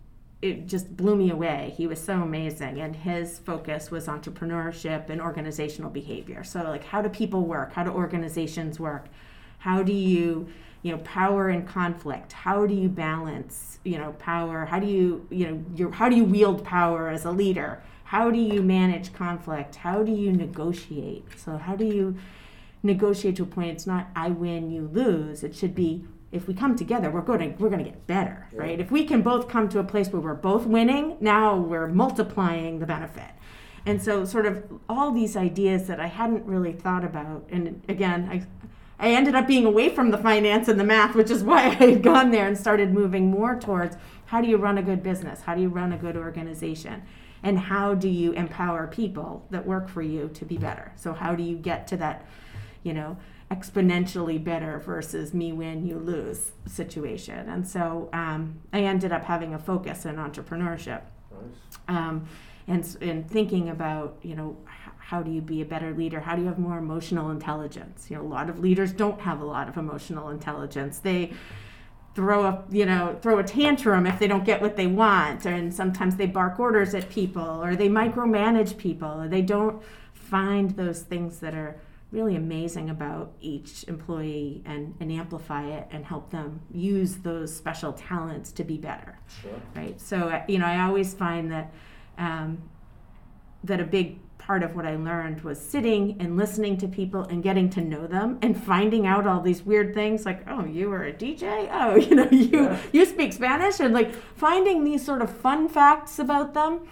it 0.44 0.66
just 0.66 0.94
blew 0.94 1.16
me 1.16 1.30
away. 1.30 1.72
He 1.74 1.86
was 1.86 1.98
so 1.98 2.20
amazing, 2.20 2.78
and 2.78 2.94
his 2.94 3.38
focus 3.38 3.90
was 3.90 4.08
entrepreneurship 4.08 5.08
and 5.08 5.18
organizational 5.18 5.90
behavior. 5.90 6.44
So, 6.44 6.62
like, 6.64 6.84
how 6.84 7.00
do 7.00 7.08
people 7.08 7.46
work? 7.46 7.72
How 7.72 7.82
do 7.82 7.90
organizations 7.90 8.78
work? 8.78 9.06
How 9.56 9.82
do 9.82 9.94
you, 9.94 10.46
you 10.82 10.92
know, 10.92 10.98
power 10.98 11.48
and 11.48 11.66
conflict? 11.66 12.34
How 12.34 12.66
do 12.66 12.74
you 12.74 12.90
balance, 12.90 13.78
you 13.84 13.96
know, 13.96 14.12
power? 14.18 14.66
How 14.66 14.78
do 14.78 14.86
you, 14.86 15.26
you 15.30 15.48
know, 15.48 15.64
your, 15.74 15.90
how 15.92 16.10
do 16.10 16.16
you 16.16 16.24
wield 16.24 16.62
power 16.62 17.08
as 17.08 17.24
a 17.24 17.30
leader? 17.30 17.82
How 18.04 18.30
do 18.30 18.38
you 18.38 18.62
manage 18.62 19.14
conflict? 19.14 19.76
How 19.76 20.02
do 20.02 20.12
you 20.12 20.30
negotiate? 20.30 21.24
So, 21.38 21.56
how 21.56 21.74
do 21.74 21.86
you 21.86 22.18
negotiate 22.84 23.36
to 23.36 23.42
a 23.42 23.46
point? 23.46 23.70
It's 23.70 23.86
not 23.86 24.08
I 24.14 24.30
win, 24.30 24.70
you 24.70 24.88
lose. 24.92 25.42
It 25.42 25.56
should 25.56 25.74
be 25.74 26.04
if 26.32 26.48
we 26.48 26.54
come 26.54 26.74
together, 26.74 27.10
we're 27.10 27.20
going 27.20 27.38
to 27.38 27.62
we're 27.62 27.70
going 27.70 27.84
to 27.84 27.90
get 27.90 28.06
better, 28.06 28.48
yeah. 28.52 28.60
right? 28.60 28.80
If 28.80 28.90
we 28.90 29.04
can 29.04 29.22
both 29.22 29.48
come 29.48 29.68
to 29.68 29.78
a 29.78 29.84
place 29.84 30.08
where 30.08 30.20
we're 30.20 30.34
both 30.34 30.66
winning, 30.66 31.16
now 31.20 31.56
we're 31.56 31.86
multiplying 31.86 32.80
the 32.80 32.86
benefit. 32.86 33.30
And 33.86 34.02
so, 34.02 34.24
sort 34.24 34.46
of 34.46 34.64
all 34.88 35.12
these 35.12 35.36
ideas 35.36 35.86
that 35.86 36.00
I 36.00 36.06
hadn't 36.06 36.44
really 36.44 36.72
thought 36.72 37.04
about, 37.04 37.46
and 37.50 37.82
again, 37.88 38.28
I 38.30 38.46
I 38.98 39.10
ended 39.12 39.34
up 39.34 39.46
being 39.46 39.64
away 39.64 39.88
from 39.88 40.10
the 40.10 40.18
finance 40.18 40.68
and 40.68 40.78
the 40.78 40.84
math, 40.84 41.14
which 41.14 41.30
is 41.30 41.44
why 41.44 41.66
I 41.66 41.68
had 41.70 42.02
gone 42.02 42.30
there 42.30 42.46
and 42.46 42.56
started 42.56 42.92
moving 42.92 43.30
more 43.30 43.58
towards 43.58 43.96
how 44.26 44.40
do 44.40 44.48
you 44.48 44.56
run 44.56 44.78
a 44.78 44.82
good 44.82 45.02
business, 45.02 45.42
how 45.42 45.54
do 45.54 45.60
you 45.60 45.68
run 45.68 45.92
a 45.92 45.98
good 45.98 46.16
organization, 46.16 47.02
and 47.42 47.58
how 47.58 47.94
do 47.94 48.08
you 48.08 48.32
empower 48.32 48.86
people 48.86 49.46
that 49.50 49.66
work 49.66 49.88
for 49.88 50.02
you 50.02 50.30
to 50.34 50.44
be 50.44 50.56
better. 50.56 50.92
So 50.96 51.12
how 51.12 51.34
do 51.34 51.42
you 51.42 51.56
get 51.56 51.86
to 51.88 51.96
that, 51.98 52.26
you 52.84 52.92
know 52.92 53.16
exponentially 53.50 54.42
better 54.42 54.78
versus 54.78 55.34
me 55.34 55.52
win 55.52 55.86
you 55.86 55.98
lose 55.98 56.52
situation. 56.66 57.48
And 57.48 57.66
so 57.66 58.08
um, 58.12 58.60
i 58.72 58.80
ended 58.80 59.12
up 59.12 59.24
having 59.24 59.54
a 59.54 59.58
focus 59.58 60.06
in 60.06 60.16
entrepreneurship. 60.16 61.02
Nice. 61.32 61.78
um, 61.88 62.28
and, 62.66 62.96
and 63.02 63.30
thinking 63.30 63.68
about 63.68 64.16
you 64.22 64.36
know 64.36 64.56
how 64.98 65.22
do 65.22 65.30
you 65.30 65.42
be 65.42 65.60
a 65.60 65.66
better 65.66 65.92
leader? 65.92 66.20
How 66.20 66.34
do 66.34 66.40
you 66.42 66.48
have 66.48 66.58
more 66.58 66.78
emotional 66.78 67.30
intelligence? 67.30 68.06
You 68.08 68.16
know 68.16 68.22
a 68.22 68.28
lot 68.28 68.48
of 68.48 68.60
leaders 68.60 68.92
don't 68.92 69.20
have 69.20 69.40
a 69.40 69.44
lot 69.44 69.68
of 69.68 69.76
emotional 69.76 70.30
intelligence. 70.30 70.98
They 70.98 71.32
throw 72.14 72.44
a 72.44 72.64
you 72.70 72.86
know 72.86 73.18
throw 73.20 73.38
a 73.38 73.44
tantrum 73.44 74.06
if 74.06 74.18
they 74.18 74.26
don't 74.26 74.44
get 74.44 74.62
what 74.62 74.76
they 74.76 74.86
want. 74.86 75.44
And 75.44 75.74
sometimes 75.74 76.16
they 76.16 76.26
bark 76.26 76.58
orders 76.58 76.94
at 76.94 77.10
people 77.10 77.62
or 77.62 77.76
they 77.76 77.88
micromanage 77.88 78.78
people 78.78 79.20
or 79.20 79.28
they 79.28 79.42
don't 79.42 79.82
find 80.14 80.70
those 80.70 81.02
things 81.02 81.40
that 81.40 81.54
are 81.54 81.76
really 82.14 82.36
amazing 82.36 82.88
about 82.88 83.32
each 83.40 83.84
employee 83.88 84.62
and, 84.64 84.94
and 85.00 85.10
amplify 85.10 85.66
it 85.66 85.88
and 85.90 86.06
help 86.06 86.30
them 86.30 86.60
use 86.72 87.16
those 87.16 87.54
special 87.54 87.92
talents 87.92 88.52
to 88.52 88.64
be 88.64 88.78
better. 88.78 89.18
Sure. 89.42 89.60
Right. 89.74 90.00
So 90.00 90.28
uh, 90.28 90.44
you 90.48 90.58
know, 90.58 90.66
I 90.66 90.80
always 90.86 91.12
find 91.12 91.50
that 91.50 91.72
um, 92.16 92.62
that 93.64 93.80
a 93.80 93.84
big 93.84 94.20
part 94.38 94.62
of 94.62 94.76
what 94.76 94.84
I 94.84 94.94
learned 94.94 95.40
was 95.40 95.58
sitting 95.58 96.16
and 96.20 96.36
listening 96.36 96.76
to 96.78 96.86
people 96.86 97.22
and 97.22 97.42
getting 97.42 97.70
to 97.70 97.80
know 97.80 98.06
them 98.06 98.38
and 98.42 98.62
finding 98.62 99.06
out 99.06 99.26
all 99.26 99.40
these 99.40 99.62
weird 99.62 99.94
things 99.94 100.26
like, 100.26 100.42
oh, 100.46 100.66
you 100.66 100.90
were 100.90 101.04
a 101.04 101.12
DJ? 101.12 101.68
Oh, 101.72 101.96
you 102.06 102.14
know, 102.14 102.28
you 102.30 102.64
yeah. 102.64 102.78
you 102.92 103.06
speak 103.06 103.32
Spanish 103.32 103.80
and 103.80 103.92
like 103.92 104.14
finding 104.36 104.84
these 104.84 105.04
sort 105.04 105.22
of 105.22 105.34
fun 105.34 105.68
facts 105.68 106.18
about 106.18 106.54
them 106.54 106.86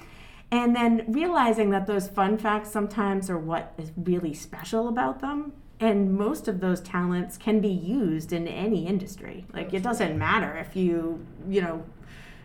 and 0.53 0.77
then 0.77 1.05
realizing 1.09 1.71
that 1.71 1.87
those 1.87 2.09
fun 2.09 2.37
facts 2.37 2.71
sometimes 2.71 3.31
are 3.31 3.39
what 3.39 3.73
is 3.79 3.91
really 3.97 4.35
special 4.35 4.87
about 4.87 5.23
them. 5.23 5.55
And 5.81 6.15
most 6.15 6.47
of 6.47 6.61
those 6.61 6.81
talents 6.83 7.39
can 7.39 7.61
be 7.61 7.69
used 7.69 8.35
in 8.35 8.47
any 8.47 8.87
industry. 8.87 9.47
Like 9.53 9.73
it 9.73 9.83
doesn't 9.83 10.17
matter 10.17 10.57
if 10.59 10.77
you 10.77 11.27
you 11.49 11.63
know 11.63 11.85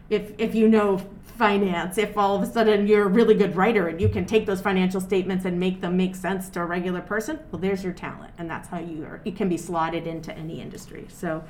if 0.09 0.31
if 0.37 0.55
you 0.55 0.69
know 0.69 1.01
finance 1.37 1.97
if 1.99 2.17
all 2.17 2.35
of 2.35 2.41
a 2.41 2.51
sudden 2.51 2.87
you're 2.87 3.03
a 3.03 3.09
really 3.09 3.35
good 3.35 3.55
writer 3.55 3.89
and 3.89 4.01
you 4.01 4.09
can 4.09 4.25
take 4.25 4.47
those 4.47 4.61
financial 4.61 4.99
statements 4.99 5.45
and 5.45 5.59
make 5.59 5.81
them 5.81 5.95
make 5.95 6.15
sense 6.15 6.49
to 6.49 6.61
a 6.61 6.65
regular 6.65 7.01
person 7.01 7.37
well 7.51 7.59
there's 7.59 7.83
your 7.83 7.93
talent. 7.93 8.33
And 8.37 8.49
that's 8.49 8.69
how 8.69 8.79
you 8.79 9.03
are 9.03 9.19
you 9.25 9.33
can 9.33 9.49
be 9.49 9.57
slotted 9.57 10.07
into 10.07 10.35
any 10.35 10.61
industry. 10.61 11.05
So 11.09 11.43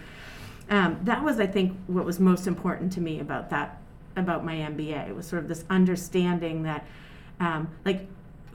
um, 0.70 1.00
that 1.04 1.24
was 1.24 1.40
i 1.40 1.46
think 1.46 1.78
what 1.86 2.04
was 2.04 2.20
most 2.20 2.48
important 2.48 2.92
to 2.92 3.00
me 3.00 3.20
about 3.20 3.52
that 3.52 3.80
about 4.18 4.46
my 4.46 4.56
MBA. 4.56 5.10
It 5.10 5.16
was 5.16 5.26
sort 5.26 5.42
of 5.42 5.48
this 5.48 5.64
understanding 5.70 6.64
that, 6.64 6.86
um, 7.40 7.70
like, 7.86 8.08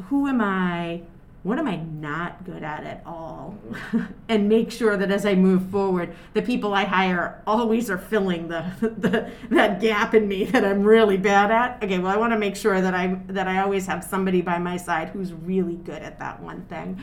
who 0.09 0.27
am 0.27 0.40
I? 0.40 1.03
What 1.42 1.59
am 1.59 1.66
I 1.66 1.77
not 1.77 2.44
good 2.44 2.62
at 2.62 2.85
at 2.85 3.03
all? 3.05 3.59
And 4.29 4.48
make 4.48 4.70
sure 4.70 4.96
that 4.96 5.11
as 5.11 5.27
I 5.27 5.35
move 5.35 5.68
forward, 5.70 6.14
the 6.33 6.40
people 6.40 6.72
I 6.72 6.85
hire 6.85 7.42
always 7.46 7.90
are 7.90 7.98
filling 7.98 8.48
the, 8.48 8.64
the 8.81 9.31
that 9.51 9.81
gap 9.81 10.14
in 10.14 10.27
me 10.27 10.44
that 10.44 10.64
I'm 10.64 10.85
really 10.85 11.18
bad 11.18 11.51
at. 11.51 11.83
Okay, 11.83 11.98
well, 11.98 12.12
I 12.12 12.16
want 12.16 12.33
to 12.33 12.38
make 12.38 12.57
sure 12.57 12.81
that 12.81 12.94
I 12.94 13.18
that 13.29 13.48
I 13.48 13.59
always 13.59 13.87
have 13.87 14.05
somebody 14.05 14.40
by 14.40 14.59
my 14.59 14.77
side 14.77 15.09
who's 15.09 15.33
really 15.33 15.77
good 15.77 16.03
at 16.03 16.18
that 16.20 16.40
one 16.40 16.62
thing. 16.66 17.01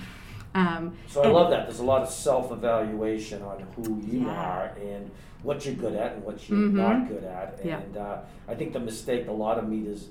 Um, 0.55 0.97
so 1.07 1.21
I 1.21 1.25
and, 1.25 1.33
love 1.33 1.51
that. 1.51 1.67
There's 1.67 1.79
a 1.79 1.83
lot 1.83 2.01
of 2.01 2.09
self 2.09 2.51
evaluation 2.51 3.41
on 3.43 3.65
who 3.75 4.01
you 4.01 4.25
yeah. 4.25 4.31
are 4.31 4.65
and 4.81 5.11
what 5.43 5.65
you're 5.65 5.75
good 5.75 5.95
at 5.95 6.13
and 6.13 6.23
what 6.23 6.47
you're 6.49 6.59
mm-hmm. 6.59 6.77
not 6.77 7.07
good 7.07 7.23
at. 7.23 7.59
And 7.61 7.95
yeah. 7.95 8.01
uh, 8.01 8.25
I 8.47 8.55
think 8.55 8.73
the 8.73 8.79
mistake 8.79 9.27
a 9.27 9.31
lot 9.31 9.57
of 9.57 9.69
leaders, 9.69 10.09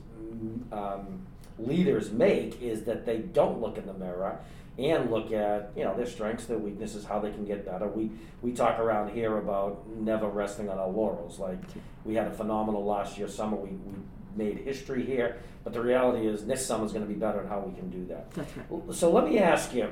um, 0.73 1.27
leaders 1.59 2.11
make 2.11 2.61
is 2.63 2.85
that 2.85 3.05
they 3.05 3.19
don't 3.19 3.61
look 3.61 3.77
in 3.79 3.87
the 3.87 3.95
mirror 3.95 4.41
and 4.79 5.11
look 5.11 5.33
at 5.33 5.73
you 5.77 5.85
know 5.85 5.95
their 5.97 6.07
strengths, 6.07 6.47
their 6.47 6.59
weaknesses, 6.59 7.05
how 7.05 7.19
they 7.19 7.31
can 7.31 7.45
get 7.45 7.67
better. 7.67 7.89
We 7.89 8.11
we 8.43 8.53
talk 8.53 8.79
around 8.79 9.11
here 9.11 9.37
about 9.39 9.89
never 9.89 10.29
resting 10.29 10.69
on 10.69 10.79
our 10.79 10.89
laurels. 10.89 11.39
Like 11.39 11.59
we 12.05 12.15
had 12.15 12.29
a 12.29 12.33
phenomenal 12.33 12.85
last 12.85 13.19
year 13.19 13.29
summer. 13.29 13.57
We, 13.57 13.71
we 13.71 13.95
made 14.37 14.59
history 14.59 15.05
here, 15.05 15.39
but 15.65 15.73
the 15.73 15.81
reality 15.81 16.29
is 16.29 16.47
this 16.47 16.65
summer 16.65 16.87
is 16.87 16.93
going 16.93 17.05
to 17.05 17.13
be 17.13 17.19
better 17.19 17.41
and 17.41 17.49
how 17.49 17.59
we 17.59 17.75
can 17.77 17.91
do 17.91 18.07
that. 18.07 18.31
That's 18.31 18.57
right. 18.57 18.95
So 18.95 19.11
let 19.11 19.25
me 19.29 19.41
ask 19.41 19.75
you, 19.75 19.91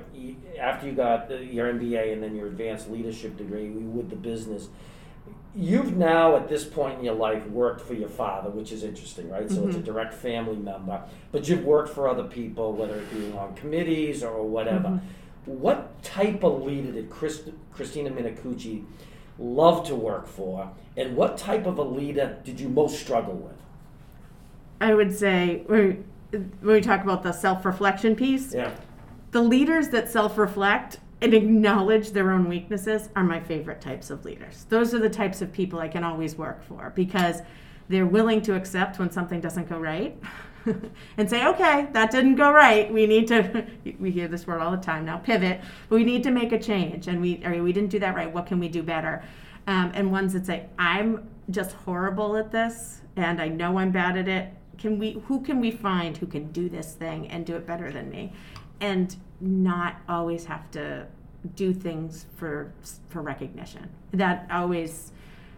after 0.56 0.86
you 0.86 0.92
got 0.92 1.28
your 1.44 1.72
MBA 1.72 2.12
and 2.12 2.22
then 2.22 2.36
your 2.36 2.46
advanced 2.46 2.88
leadership 2.88 3.36
degree 3.36 3.68
we 3.70 3.82
with 3.82 4.08
the 4.08 4.16
business, 4.16 4.68
you've 5.56 5.96
now 5.96 6.36
at 6.36 6.48
this 6.48 6.64
point 6.64 6.98
in 6.98 7.04
your 7.04 7.14
life 7.14 7.46
worked 7.46 7.80
for 7.80 7.94
your 7.94 8.10
father, 8.10 8.50
which 8.50 8.72
is 8.72 8.84
interesting, 8.84 9.30
right? 9.30 9.48
So 9.48 9.56
mm-hmm. 9.56 9.68
it's 9.68 9.76
a 9.76 9.78
mm-hmm. 9.80 9.86
direct 9.86 10.14
family 10.14 10.56
member, 10.56 11.02
but 11.32 11.48
you've 11.48 11.64
worked 11.64 11.88
for 11.88 12.08
other 12.08 12.24
people, 12.24 12.74
whether 12.74 12.96
it 12.98 13.10
be 13.10 13.32
on 13.32 13.54
committees 13.54 14.22
or 14.22 14.42
whatever. 14.42 14.88
Mm-hmm. 14.88 15.50
What 15.60 16.02
type 16.02 16.44
of 16.44 16.62
leader 16.62 16.92
did 16.92 17.08
Christ- 17.08 17.50
Christina 17.72 18.10
Minicucci 18.10 18.84
love 19.38 19.86
to 19.86 19.94
work 19.94 20.26
for, 20.26 20.70
and 20.96 21.16
what 21.16 21.38
type 21.38 21.66
of 21.66 21.78
a 21.78 21.82
leader 21.82 22.38
did 22.44 22.60
you 22.60 22.68
most 22.68 23.00
struggle 23.00 23.34
with? 23.34 23.56
I 24.80 24.92
would 24.92 25.16
say 25.16 25.62
when 25.66 26.04
we 26.62 26.80
talk 26.80 27.02
about 27.02 27.22
the 27.22 27.32
self-reflection 27.32 28.16
piece, 28.16 28.52
yeah. 28.52 28.72
the 29.30 29.40
leaders 29.40 29.88
that 29.90 30.10
self-reflect 30.10 30.98
and 31.20 31.32
acknowledge 31.32 32.10
their 32.10 32.30
own 32.30 32.48
weaknesses 32.48 33.08
are 33.16 33.24
my 33.24 33.40
favorite 33.40 33.80
types 33.80 34.10
of 34.10 34.24
leaders. 34.24 34.66
Those 34.68 34.94
are 34.94 34.98
the 34.98 35.10
types 35.10 35.40
of 35.40 35.52
people 35.52 35.78
I 35.78 35.88
can 35.88 36.04
always 36.04 36.36
work 36.36 36.62
for 36.62 36.92
because 36.94 37.40
they're 37.88 38.06
willing 38.06 38.42
to 38.42 38.54
accept 38.54 38.98
when 38.98 39.10
something 39.10 39.40
doesn't 39.40 39.68
go 39.68 39.78
right 39.78 40.18
and 41.16 41.30
say, 41.30 41.46
okay, 41.46 41.88
that 41.92 42.10
didn't 42.10 42.34
go 42.34 42.52
right. 42.52 42.92
We 42.92 43.06
need 43.06 43.28
to, 43.28 43.66
we 43.98 44.10
hear 44.10 44.28
this 44.28 44.46
word 44.46 44.60
all 44.60 44.70
the 44.70 44.76
time 44.76 45.06
now, 45.06 45.18
pivot. 45.18 45.60
We 45.88 46.04
need 46.04 46.22
to 46.24 46.30
make 46.30 46.52
a 46.52 46.58
change 46.58 47.08
and 47.08 47.20
we, 47.20 47.42
or 47.44 47.62
we 47.62 47.72
didn't 47.72 47.90
do 47.90 47.98
that 48.00 48.14
right. 48.14 48.32
What 48.32 48.46
can 48.46 48.58
we 48.58 48.68
do 48.68 48.82
better? 48.82 49.24
Um, 49.66 49.92
and 49.94 50.12
ones 50.12 50.32
that 50.34 50.46
say, 50.46 50.66
I'm 50.78 51.28
just 51.50 51.72
horrible 51.72 52.36
at 52.36 52.52
this 52.52 53.00
and 53.16 53.40
I 53.40 53.48
know 53.48 53.78
I'm 53.78 53.90
bad 53.90 54.16
at 54.18 54.28
it 54.28 54.52
can 54.78 54.98
we 54.98 55.12
who 55.26 55.40
can 55.40 55.60
we 55.60 55.70
find 55.70 56.16
who 56.16 56.26
can 56.26 56.50
do 56.52 56.68
this 56.68 56.92
thing 56.92 57.28
and 57.28 57.46
do 57.46 57.56
it 57.56 57.66
better 57.66 57.90
than 57.90 58.10
me 58.10 58.32
and 58.80 59.16
not 59.40 59.96
always 60.08 60.44
have 60.44 60.70
to 60.72 61.06
do 61.54 61.72
things 61.72 62.26
for 62.36 62.72
for 63.08 63.22
recognition. 63.22 63.88
That 64.12 64.46
always 64.50 65.12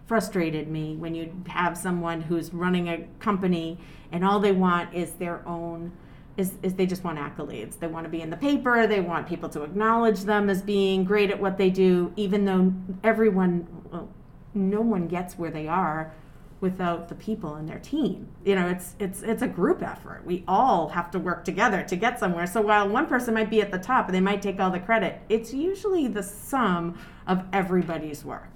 frustrated 0.05 0.67
me 0.67 0.95
when 0.95 1.13
you 1.13 1.31
have 1.47 1.77
someone 1.77 2.21
who's 2.21 2.53
running 2.53 2.89
a 2.89 3.05
company 3.19 3.77
and 4.11 4.25
all 4.25 4.39
they 4.39 4.51
want 4.51 4.93
is 4.93 5.11
their 5.13 5.47
own 5.47 5.91
is, 6.35 6.53
is 6.63 6.73
they 6.73 6.85
just 6.85 7.03
want 7.03 7.19
accolades. 7.19 7.77
They 7.79 7.87
want 7.87 8.05
to 8.05 8.09
be 8.09 8.21
in 8.21 8.29
the 8.29 8.37
paper 8.37 8.87
they 8.87 9.01
want 9.01 9.27
people 9.27 9.49
to 9.49 9.63
acknowledge 9.63 10.21
them 10.21 10.49
as 10.49 10.61
being 10.61 11.03
great 11.03 11.29
at 11.29 11.39
what 11.39 11.57
they 11.57 11.69
do 11.69 12.13
even 12.15 12.45
though 12.45 12.73
everyone 13.03 13.67
well, 13.91 14.09
no 14.53 14.81
one 14.81 15.07
gets 15.07 15.37
where 15.37 15.51
they 15.51 15.67
are 15.67 16.13
without 16.61 17.07
the 17.07 17.15
people 17.15 17.55
and 17.55 17.67
their 17.67 17.79
team. 17.79 18.27
You 18.43 18.55
know, 18.55 18.67
it's 18.67 18.95
it's 18.99 19.21
it's 19.21 19.41
a 19.41 19.47
group 19.47 19.81
effort. 19.81 20.23
We 20.25 20.43
all 20.47 20.89
have 20.89 21.09
to 21.11 21.19
work 21.19 21.45
together 21.45 21.83
to 21.83 21.95
get 21.95 22.19
somewhere. 22.19 22.47
So 22.47 22.61
while 22.61 22.87
one 22.89 23.07
person 23.07 23.33
might 23.33 23.49
be 23.49 23.61
at 23.61 23.71
the 23.71 23.77
top 23.77 24.07
and 24.07 24.15
they 24.15 24.21
might 24.21 24.41
take 24.41 24.59
all 24.59 24.71
the 24.71 24.79
credit, 24.79 25.21
it's 25.29 25.53
usually 25.53 26.07
the 26.07 26.23
sum 26.23 26.97
of 27.27 27.43
everybody's 27.53 28.25
work. 28.25 28.49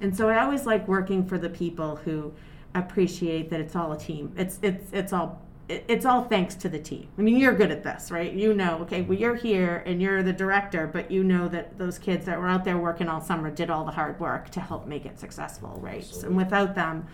And 0.00 0.16
so 0.16 0.28
I 0.28 0.42
always 0.42 0.66
like 0.66 0.88
working 0.88 1.24
for 1.24 1.38
the 1.38 1.50
people 1.50 1.96
who 1.96 2.32
appreciate 2.74 3.50
that 3.50 3.60
it's 3.60 3.76
all 3.76 3.92
a 3.92 3.98
team. 3.98 4.32
It's 4.36 4.58
it's 4.62 4.92
it's 4.92 5.12
all 5.12 5.42
it's 5.70 6.04
all 6.04 6.24
thanks 6.24 6.54
to 6.56 6.68
the 6.68 6.78
team. 6.78 7.08
I 7.16 7.22
mean, 7.22 7.36
you're 7.36 7.54
good 7.54 7.70
at 7.70 7.84
this, 7.84 8.10
right? 8.10 8.32
You 8.32 8.54
know, 8.54 8.78
okay, 8.82 9.02
well, 9.02 9.16
you're 9.16 9.36
here 9.36 9.82
and 9.86 10.02
you're 10.02 10.22
the 10.22 10.32
director, 10.32 10.86
but 10.86 11.10
you 11.10 11.22
know 11.22 11.48
that 11.48 11.78
those 11.78 11.98
kids 11.98 12.26
that 12.26 12.38
were 12.38 12.48
out 12.48 12.64
there 12.64 12.76
working 12.76 13.08
all 13.08 13.20
summer 13.20 13.50
did 13.50 13.70
all 13.70 13.84
the 13.84 13.92
hard 13.92 14.18
work 14.18 14.50
to 14.50 14.60
help 14.60 14.86
make 14.86 15.06
it 15.06 15.20
successful, 15.20 15.78
right? 15.80 16.04
So, 16.04 16.26
and 16.26 16.36
without 16.36 16.74
them, 16.74 17.06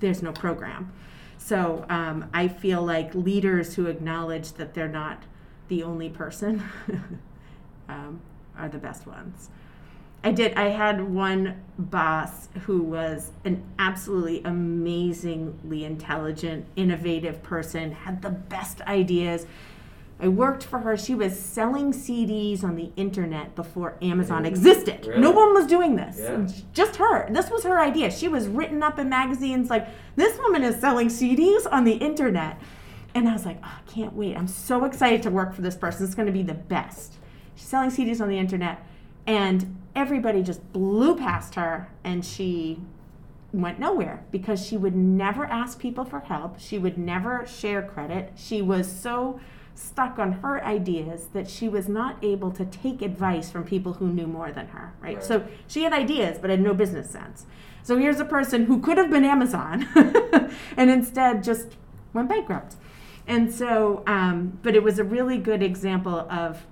there's 0.00 0.22
no 0.22 0.32
program. 0.32 0.92
So 1.38 1.84
um, 1.88 2.30
I 2.32 2.46
feel 2.46 2.82
like 2.82 3.14
leaders 3.14 3.74
who 3.74 3.86
acknowledge 3.86 4.52
that 4.52 4.74
they're 4.74 4.86
not 4.86 5.24
the 5.68 5.82
only 5.82 6.08
person 6.08 6.62
um, 7.88 8.20
are 8.56 8.68
the 8.68 8.78
best 8.78 9.06
ones. 9.06 9.50
I 10.24 10.30
did. 10.30 10.54
I 10.54 10.68
had 10.68 11.00
one 11.12 11.62
boss 11.78 12.48
who 12.62 12.82
was 12.82 13.32
an 13.44 13.64
absolutely 13.78 14.42
amazingly 14.44 15.84
intelligent, 15.84 16.66
innovative 16.76 17.42
person, 17.42 17.92
had 17.92 18.22
the 18.22 18.30
best 18.30 18.80
ideas. 18.82 19.46
I 20.20 20.28
worked 20.28 20.62
for 20.62 20.78
her. 20.78 20.96
She 20.96 21.16
was 21.16 21.36
selling 21.36 21.92
CDs 21.92 22.62
on 22.62 22.76
the 22.76 22.92
internet 22.94 23.56
before 23.56 23.96
Amazon 24.00 24.46
existed. 24.46 25.04
Really? 25.06 25.20
No 25.20 25.32
one 25.32 25.52
was 25.52 25.66
doing 25.66 25.96
this. 25.96 26.18
Yeah. 26.20 26.46
Just 26.72 26.96
her. 26.96 27.28
This 27.32 27.50
was 27.50 27.64
her 27.64 27.80
idea. 27.80 28.08
She 28.12 28.28
was 28.28 28.46
written 28.46 28.84
up 28.84 29.00
in 29.00 29.08
magazines 29.08 29.68
like, 29.68 29.88
this 30.14 30.38
woman 30.38 30.62
is 30.62 30.80
selling 30.80 31.08
CDs 31.08 31.66
on 31.72 31.82
the 31.82 31.94
internet. 31.94 32.60
And 33.16 33.28
I 33.28 33.32
was 33.32 33.44
like, 33.44 33.58
oh, 33.64 33.78
I 33.84 33.90
can't 33.90 34.12
wait. 34.12 34.36
I'm 34.36 34.46
so 34.46 34.84
excited 34.84 35.22
to 35.24 35.30
work 35.30 35.54
for 35.54 35.62
this 35.62 35.74
person. 35.74 36.06
It's 36.06 36.14
going 36.14 36.26
to 36.26 36.32
be 36.32 36.44
the 36.44 36.54
best. 36.54 37.14
She's 37.56 37.66
selling 37.66 37.90
CDs 37.90 38.20
on 38.20 38.28
the 38.28 38.38
internet. 38.38 38.86
And 39.26 39.81
everybody 39.94 40.42
just 40.42 40.72
blew 40.72 41.16
past 41.16 41.54
her 41.54 41.88
and 42.04 42.24
she 42.24 42.80
went 43.52 43.78
nowhere 43.78 44.24
because 44.30 44.64
she 44.64 44.76
would 44.76 44.96
never 44.96 45.44
ask 45.44 45.78
people 45.78 46.04
for 46.04 46.20
help. 46.20 46.58
She 46.58 46.78
would 46.78 46.96
never 46.96 47.46
share 47.46 47.82
credit. 47.82 48.32
She 48.34 48.62
was 48.62 48.90
so 48.90 49.40
stuck 49.74 50.18
on 50.18 50.32
her 50.32 50.62
ideas 50.64 51.28
that 51.32 51.48
she 51.48 51.68
was 51.68 51.88
not 51.88 52.16
able 52.22 52.50
to 52.52 52.64
take 52.64 53.02
advice 53.02 53.50
from 53.50 53.64
people 53.64 53.94
who 53.94 54.08
knew 54.08 54.26
more 54.26 54.52
than 54.52 54.68
her, 54.68 54.92
right? 55.00 55.16
Right. 55.16 55.24
So 55.24 55.46
she 55.66 55.82
had 55.82 55.92
ideas 55.92 56.38
but 56.38 56.50
had 56.50 56.60
no 56.60 56.74
business 56.74 57.10
sense. 57.10 57.46
So 57.82 57.98
here's 57.98 58.20
a 58.20 58.24
person 58.24 58.66
who 58.66 58.80
could 58.80 58.96
have 58.96 59.10
been 59.10 59.24
Amazon 59.24 59.88
and 60.76 60.90
instead 60.90 61.42
just 61.42 61.76
went 62.12 62.28
bankrupt. 62.28 62.76
And 63.26 63.52
so, 63.52 64.02
um, 64.06 64.58
but 64.62 64.74
it 64.74 64.82
was 64.82 64.98
a 64.98 65.04
really 65.04 65.38
good 65.38 65.62
example 65.62 66.26
of 66.30 66.66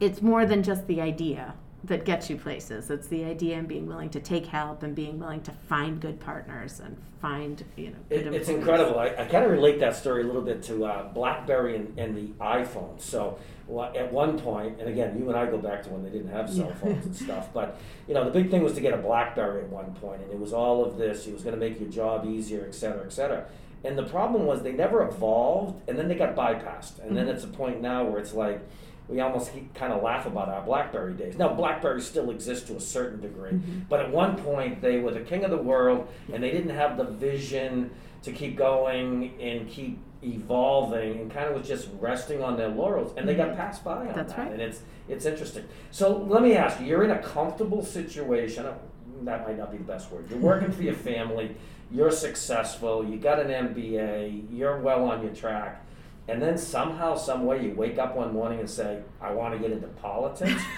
it's 0.00 0.20
more 0.22 0.44
than 0.44 0.62
just 0.62 0.86
the 0.86 1.00
idea 1.00 1.54
that 1.84 2.04
gets 2.04 2.28
you 2.28 2.36
places. 2.36 2.90
It's 2.90 3.06
the 3.08 3.24
idea 3.24 3.56
and 3.58 3.68
being 3.68 3.86
willing 3.86 4.10
to 4.10 4.20
take 4.20 4.46
help 4.46 4.82
and 4.82 4.94
being 4.94 5.18
willing 5.20 5.40
to 5.42 5.52
find 5.68 6.00
good 6.00 6.18
partners 6.18 6.80
and 6.80 6.96
find, 7.20 7.64
you 7.76 7.90
know, 7.90 7.96
good 8.08 8.26
It, 8.28 8.34
it's 8.34 8.48
incredible. 8.48 8.98
I, 8.98 9.08
I 9.08 9.24
kind 9.26 9.44
of 9.44 9.50
relate 9.50 9.78
that 9.80 9.94
story 9.94 10.22
a 10.22 10.26
little 10.26 10.42
bit 10.42 10.62
to 10.64 10.84
uh, 10.84 11.12
BlackBerry 11.12 11.76
and, 11.76 11.96
and 11.98 12.16
the 12.16 12.32
iPhone. 12.42 13.00
So 13.00 13.38
wa- 13.68 13.92
at 13.94 14.12
one 14.12 14.38
point, 14.38 14.80
and 14.80 14.88
again, 14.88 15.16
you 15.18 15.28
and 15.28 15.38
I 15.38 15.46
go 15.46 15.58
back 15.58 15.82
to 15.84 15.90
when 15.90 16.02
they 16.02 16.10
didn't 16.10 16.30
have 16.32 16.50
cell 16.52 16.66
Yeah. 16.68 16.74
phones 16.74 17.06
and 17.06 17.16
stuff. 17.26 17.52
But 17.52 17.78
you 18.08 18.14
know, 18.14 18.24
the 18.24 18.30
big 18.32 18.50
thing 18.50 18.62
was 18.64 18.72
to 18.74 18.80
get 18.80 18.92
a 18.92 18.98
BlackBerry 18.98 19.62
at 19.62 19.68
one 19.68 19.92
point, 19.94 20.22
and 20.22 20.30
it 20.32 20.38
was 20.40 20.52
all 20.52 20.84
of 20.84 20.96
this. 20.98 21.26
It 21.28 21.34
was 21.34 21.42
going 21.42 21.54
to 21.54 21.60
make 21.60 21.78
your 21.78 21.90
job 21.90 22.26
easier, 22.26 22.64
et 22.66 22.74
cetera, 22.74 23.04
et 23.04 23.12
cetera. 23.12 23.44
And 23.84 23.96
the 23.96 24.02
problem 24.04 24.46
was 24.46 24.62
they 24.62 24.72
never 24.72 25.06
evolved, 25.06 25.88
and 25.88 25.96
then 25.96 26.08
they 26.08 26.16
got 26.16 26.34
bypassed. 26.34 26.98
And 27.06 27.16
then 27.16 27.26
Mhm. 27.26 27.34
it's 27.34 27.44
a 27.44 27.48
point 27.48 27.80
now 27.80 28.04
where 28.04 28.18
it's 28.18 28.34
like 28.34 28.60
we 29.08 29.20
almost 29.20 29.52
kind 29.74 29.92
of 29.92 30.02
laugh 30.02 30.26
about 30.26 30.48
our 30.48 30.62
BlackBerry 30.62 31.14
days. 31.14 31.36
Now, 31.38 31.52
BlackBerry 31.54 32.00
still 32.00 32.30
exists 32.30 32.66
to 32.68 32.76
a 32.76 32.80
certain 32.80 33.20
degree, 33.20 33.52
Mhm. 33.52 33.88
but 33.88 34.00
at 34.00 34.10
one 34.10 34.36
point 34.36 34.82
they 34.82 34.98
were 34.98 35.12
the 35.12 35.20
king 35.20 35.44
of 35.44 35.50
the 35.50 35.56
world, 35.56 36.08
and 36.32 36.42
they 36.42 36.50
didn't 36.50 36.74
have 36.74 36.96
the 36.96 37.04
vision 37.04 37.90
to 38.22 38.32
keep 38.32 38.56
going 38.56 39.32
and 39.40 39.68
keep 39.68 39.98
evolving, 40.24 41.20
and 41.20 41.30
kind 41.30 41.46
of 41.48 41.54
was 41.58 41.68
just 41.68 41.88
resting 42.00 42.42
on 42.42 42.56
their 42.56 42.68
laurels, 42.68 43.12
and 43.16 43.28
they 43.28 43.34
got 43.34 43.56
passed 43.56 43.84
by 43.84 43.92
on 43.92 44.06
Mm-hmm. 44.06 44.16
That's 44.16 44.32
that. 44.32 44.38
right. 44.42 44.52
And 44.52 44.60
it's 44.62 44.82
it's 45.08 45.24
interesting. 45.24 45.62
So 45.92 46.16
let 46.16 46.42
me 46.42 46.54
ask 46.56 46.80
you: 46.80 46.86
You're 46.86 47.04
in 47.04 47.12
a 47.12 47.18
comfortable 47.20 47.82
situation. 47.82 48.66
uh, 48.66 48.74
That 49.22 49.46
might 49.46 49.56
not 49.56 49.70
be 49.70 49.78
the 49.78 49.84
best 49.84 50.10
word. 50.12 50.26
You're 50.28 50.40
working 50.40 50.70
for 50.72 50.82
your 50.82 50.94
family. 51.12 51.54
You're 51.92 52.10
successful. 52.10 53.04
You 53.04 53.16
got 53.18 53.38
an 53.38 53.48
MBA. 53.50 54.46
You're 54.52 54.78
well 54.80 55.04
on 55.04 55.22
your 55.22 55.32
track. 55.32 55.85
And 56.28 56.42
then 56.42 56.58
somehow, 56.58 57.14
some 57.14 57.46
way, 57.46 57.62
you 57.62 57.70
wake 57.72 57.98
up 57.98 58.16
one 58.16 58.32
morning 58.32 58.58
and 58.58 58.68
say, 58.68 59.02
"I 59.20 59.32
want 59.32 59.54
to 59.54 59.60
get 59.60 59.70
into 59.70 59.86
politics." 59.86 60.60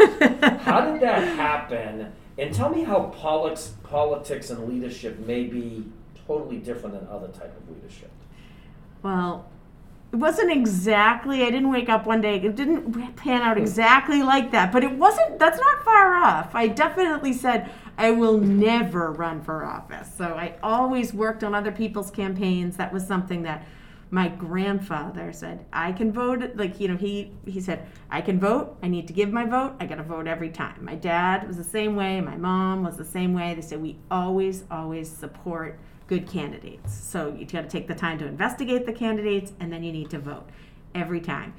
how 0.63 0.91
did 0.91 1.01
that 1.01 1.37
happen? 1.37 2.13
And 2.37 2.55
tell 2.55 2.69
me 2.69 2.85
how 2.85 3.05
politics, 3.05 3.75
politics 3.83 4.51
and 4.51 4.69
leadership 4.69 5.19
may 5.21 5.45
be 5.45 5.85
totally 6.27 6.59
different 6.59 7.01
than 7.01 7.09
other 7.09 7.29
type 7.29 7.57
of 7.57 7.75
leadership. 7.75 8.11
Well, 9.03 9.47
it 10.13 10.17
wasn't 10.17 10.53
exactly, 10.53 11.43
I 11.43 11.51
didn't 11.51 11.71
wake 11.71 11.89
up 11.89 12.07
one 12.07 12.21
day, 12.21 12.37
it 12.37 12.57
didn't 12.57 13.17
pan 13.17 13.43
out 13.43 13.59
exactly 13.59 14.23
like 14.23 14.53
that, 14.53 14.73
but 14.73 14.83
it 14.83 14.93
wasn't, 14.93 15.39
that's 15.39 15.59
not 15.59 15.85
far 15.85 16.15
off. 16.15 16.55
I 16.55 16.69
definitely 16.69 17.33
said, 17.33 17.71
I 17.99 18.13
will 18.13 18.39
never 18.39 19.13
run 19.13 19.43
for 19.43 19.65
office. 19.65 20.09
So 20.17 20.25
I 20.25 20.55
always 20.63 21.13
worked 21.13 21.45
on 21.45 21.55
other 21.55 21.73
people's 21.73 22.11
campaigns. 22.11 22.77
That 22.77 22.93
was 22.93 23.07
something 23.07 23.43
that 23.43 23.67
my 24.11 24.29
grandfather 24.29 25.33
said, 25.33 25.65
I 25.73 25.93
can 25.93 26.13
vote. 26.13 26.43
Like, 26.55 26.81
you 26.81 26.89
know, 26.89 26.97
he, 26.97 27.33
he 27.47 27.61
said, 27.61 27.87
I 28.11 28.21
can 28.21 28.41
vote. 28.41 28.77
I 28.83 28.89
need 28.89 29.07
to 29.09 29.13
give 29.13 29.31
my 29.31 29.45
vote. 29.45 29.75
I 29.81 29.87
got 29.87 29.97
to 29.97 30.03
vote 30.03 30.27
every 30.27 30.49
time. 30.51 30.85
My 30.85 30.95
dad 30.95 31.47
was 31.47 31.57
the 31.57 31.65
same 31.65 31.95
way. 31.95 32.21
My 32.21 32.37
mom 32.37 32.85
was 32.85 32.97
the 32.97 33.05
same 33.05 33.35
way. 33.35 33.55
They 33.55 33.61
said, 33.61 33.83
we 33.83 33.99
always, 34.11 34.65
always 34.71 35.11
support 35.11 35.79
good 36.07 36.27
candidates. 36.27 36.95
So 36.95 37.35
you 37.39 37.45
got 37.45 37.63
to 37.63 37.69
take 37.69 37.87
the 37.87 37.95
time 37.95 38.19
to 38.19 38.27
investigate 38.27 38.87
the 38.87 38.93
candidates 38.95 39.53
and 39.61 39.71
then 39.71 39.83
you 39.85 39.93
need 39.93 40.09
to 40.11 40.19
vote 40.19 40.49
every 40.95 41.21
time. 41.21 41.53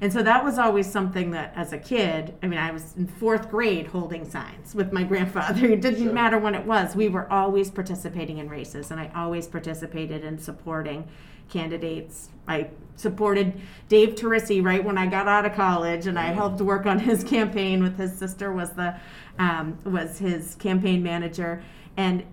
And 0.00 0.12
so 0.12 0.22
that 0.22 0.44
was 0.44 0.58
always 0.58 0.86
something 0.90 1.30
that 1.30 1.54
as 1.56 1.72
a 1.72 1.78
kid, 1.78 2.34
I 2.42 2.46
mean, 2.46 2.58
I 2.58 2.70
was 2.70 2.94
in 2.96 3.06
fourth 3.06 3.50
grade 3.50 3.86
holding 3.86 4.28
signs 4.28 4.74
with 4.74 4.92
my 4.92 5.02
grandfather. 5.02 5.66
It 5.66 5.80
didn't 5.80 6.04
Sure. 6.04 6.12
matter 6.12 6.38
when 6.38 6.54
it 6.54 6.66
was. 6.66 6.94
We 6.94 7.08
were 7.08 7.30
always 7.32 7.70
participating 7.70 8.38
in 8.38 8.48
races 8.48 8.90
and 8.90 9.00
I 9.00 9.10
always 9.14 9.46
participated 9.48 10.22
in 10.22 10.38
supporting 10.38 11.08
candidates. 11.48 12.30
I 12.48 12.68
supported 12.96 13.60
Dave 13.88 14.14
Torrisi 14.14 14.64
right 14.64 14.82
when 14.82 14.98
I 14.98 15.06
got 15.06 15.28
out 15.28 15.44
of 15.44 15.54
college 15.54 16.06
and 16.06 16.18
I 16.18 16.32
helped 16.32 16.60
work 16.60 16.86
on 16.86 16.98
his 16.98 17.22
campaign 17.24 17.82
with 17.82 17.98
his 17.98 18.16
sister 18.16 18.52
was 18.52 18.70
the 18.70 18.96
um, 19.38 19.78
was 19.84 20.18
his 20.18 20.54
campaign 20.54 21.02
manager 21.02 21.62
and 21.96 22.24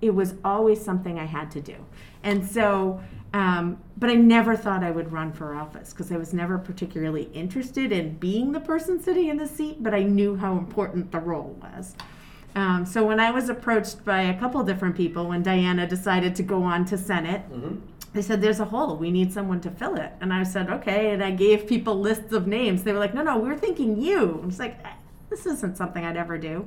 it 0.00 0.14
was 0.14 0.34
always 0.44 0.82
something 0.82 1.18
I 1.18 1.26
had 1.26 1.50
to 1.52 1.60
do. 1.60 1.74
And 2.22 2.48
so, 2.48 3.00
um, 3.34 3.78
but 3.96 4.10
I 4.10 4.14
never 4.14 4.56
thought 4.56 4.82
I 4.82 4.90
would 4.90 5.12
run 5.12 5.32
for 5.32 5.54
office 5.54 5.92
because 5.92 6.10
I 6.12 6.16
was 6.16 6.32
never 6.32 6.56
particularly 6.56 7.24
interested 7.34 7.92
in 7.92 8.16
being 8.16 8.52
the 8.52 8.60
person 8.60 9.02
sitting 9.02 9.28
in 9.28 9.36
the 9.36 9.46
seat, 9.46 9.82
but 9.82 9.94
I 9.94 10.04
knew 10.04 10.36
how 10.36 10.56
important 10.56 11.12
the 11.12 11.20
role 11.20 11.58
was. 11.60 11.94
Um, 12.54 12.86
so 12.86 13.04
when 13.06 13.20
I 13.20 13.30
was 13.30 13.48
approached 13.48 14.04
by 14.04 14.22
a 14.22 14.38
couple 14.38 14.62
different 14.62 14.96
people 14.96 15.28
when 15.28 15.42
Diana 15.42 15.86
decided 15.86 16.34
to 16.36 16.42
go 16.42 16.62
on 16.62 16.84
to 16.86 16.96
Senate, 16.96 17.42
Mm-hmm. 17.50 17.76
They 18.12 18.22
said 18.22 18.40
there's 18.40 18.60
a 18.60 18.64
hole. 18.64 18.96
We 18.96 19.10
need 19.10 19.32
someone 19.32 19.60
to 19.62 19.70
fill 19.70 19.96
it. 19.96 20.12
And 20.20 20.32
i 20.32 20.42
said 20.42 20.70
okay. 20.70 21.10
And 21.10 21.22
i 21.22 21.30
gave 21.30 21.66
people 21.66 21.98
lists 21.98 22.32
of 22.32 22.46
names. 22.46 22.82
They 22.82 22.92
were 22.92 22.98
like 22.98 23.14
no 23.14 23.22
no 23.22 23.38
we're 23.38 23.58
thinking 23.58 24.00
you. 24.00 24.40
I 24.42 24.46
it's 24.48 24.58
like 24.58 24.78
"Eh, 24.84 24.92
this 25.30 25.46
isn't 25.46 25.76
something 25.76 26.04
i'd 26.04 26.16
ever 26.16 26.38
do. 26.38 26.66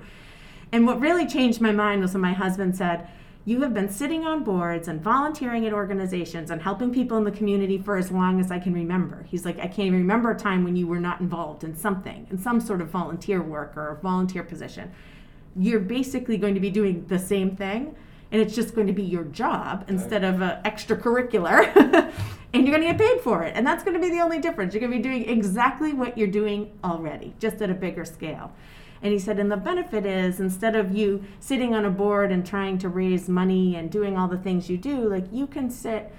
And 0.72 0.86
what 0.86 1.00
really 1.00 1.28
changed 1.28 1.60
my 1.60 1.72
mind 1.72 2.02
was 2.02 2.14
when 2.14 2.22
my 2.22 2.34
husband 2.34 2.76
said 2.76 3.10
you 3.44 3.62
have 3.62 3.74
been 3.74 3.90
sitting 3.90 4.24
on 4.24 4.44
boards 4.44 4.88
and 4.88 5.02
volunteering 5.02 5.66
at 5.66 5.74
organizations 5.74 6.52
and 6.52 6.62
helping 6.62 6.94
people 6.94 7.18
in 7.18 7.24
the 7.24 7.32
community 7.32 7.80
for 7.80 7.98
as 7.98 8.12
long 8.12 8.40
as 8.40 8.52
i 8.52 8.60
can 8.60 8.74
remember. 8.74 9.24
He's 9.24 9.46
like 9.46 9.58
i 9.58 9.68
can't 9.68 9.88
even 9.88 10.00
remember 10.00 10.32
a 10.32 10.38
time 10.38 10.64
when 10.64 10.76
you 10.76 10.88
were 10.88 11.00
not 11.00 11.22
involved 11.22 11.64
in 11.64 11.76
something 11.76 12.28
in 12.30 12.38
some 12.38 12.60
sort 12.62 12.82
of 12.82 12.90
volunteer 12.90 13.42
work 13.42 13.76
or 13.76 14.00
volunteer 14.04 14.44
position. 14.44 14.92
You're 15.56 15.82
basically 15.82 16.38
going 16.38 16.54
to 16.54 16.62
be 16.62 16.70
doing 16.70 17.06
the 17.08 17.20
same 17.20 17.56
thing 17.58 17.96
and 18.32 18.42
it's 18.42 18.56
just 18.56 18.74
going 18.74 18.88
to 18.88 18.94
be 18.94 19.04
your 19.04 19.26
job 19.26 19.86
instead 19.88 20.24
of 20.24 20.42
a 20.42 20.62
extracurricular 20.66 21.76
and 22.54 22.68
you're 22.68 22.78
going 22.78 22.88
to 22.88 22.94
get 22.94 22.98
paid 22.98 23.22
for 23.22 23.44
it. 23.44 23.56
And 23.56 23.66
that's 23.66 23.84
going 23.84 23.94
to 23.94 24.00
be 24.00 24.10
the 24.10 24.22
only 24.22 24.40
difference. 24.40 24.74
You're 24.74 24.80
going 24.80 24.92
to 24.92 24.98
be 24.98 25.04
doing 25.04 25.30
exactly 25.30 25.94
what 25.94 26.18
you're 26.18 26.28
doing 26.28 26.72
already 26.84 27.34
just 27.40 27.62
at 27.62 27.70
a 27.70 27.74
bigger 27.74 28.06
scale. 28.06 28.52
And 29.04 29.12
he 29.12 29.20
said 29.20 29.40
and 29.40 29.52
the 29.52 29.58
benefit 29.58 30.06
is 30.06 30.40
instead 30.40 30.76
of 30.76 30.96
you 30.96 31.24
sitting 31.40 31.74
on 31.74 31.86
a 31.86 31.90
board 31.90 32.32
and 32.32 32.46
trying 32.46 32.78
to 32.80 32.90
raise 32.90 33.28
money 33.28 33.76
and 33.76 33.92
doing 33.92 34.18
all 34.18 34.28
the 34.28 34.38
things 34.38 34.70
you 34.70 34.78
do 34.78 35.10
like 35.10 35.26
you 35.32 35.48
can 35.48 35.72
sit 35.72 36.14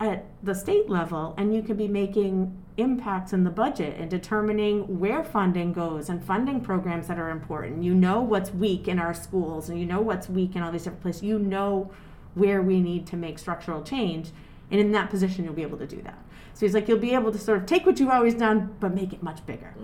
at 0.00 0.24
the 0.42 0.54
state 0.54 0.88
level 0.88 1.34
and 1.36 1.54
you 1.54 1.62
could 1.62 1.76
be 1.76 1.86
making 1.86 2.63
impacts 2.76 3.32
in 3.32 3.44
the 3.44 3.50
budget 3.50 3.96
and 3.98 4.10
determining 4.10 4.98
where 4.98 5.22
funding 5.22 5.72
goes 5.72 6.08
and 6.08 6.24
funding 6.24 6.60
programs 6.60 7.06
that 7.06 7.18
are 7.18 7.30
important. 7.30 7.84
You 7.84 7.94
know 7.94 8.20
what's 8.20 8.50
weak 8.52 8.88
in 8.88 8.98
our 8.98 9.14
schools 9.14 9.68
and 9.68 9.78
you 9.78 9.86
know 9.86 10.00
what's 10.00 10.28
weak 10.28 10.56
in 10.56 10.62
all 10.62 10.72
these 10.72 10.82
different 10.82 11.02
places. 11.02 11.22
You 11.22 11.38
know 11.38 11.92
where 12.34 12.62
we 12.62 12.80
need 12.80 13.06
to 13.08 13.16
make 13.16 13.38
structural 13.38 13.82
change. 13.82 14.30
And 14.70 14.80
in 14.80 14.92
that 14.92 15.10
position, 15.10 15.44
you'll 15.44 15.54
be 15.54 15.62
able 15.62 15.78
to 15.78 15.86
do 15.86 16.02
that. 16.02 16.18
So 16.54 16.66
he's 16.66 16.74
like, 16.74 16.88
you'll 16.88 16.98
be 16.98 17.14
able 17.14 17.32
to 17.32 17.38
sort 17.38 17.58
of 17.58 17.66
take 17.66 17.86
what 17.86 18.00
you've 18.00 18.10
always 18.10 18.34
done, 18.34 18.74
but 18.80 18.94
make 18.94 19.12
it 19.12 19.22
much 19.22 19.44
bigger. 19.46 19.74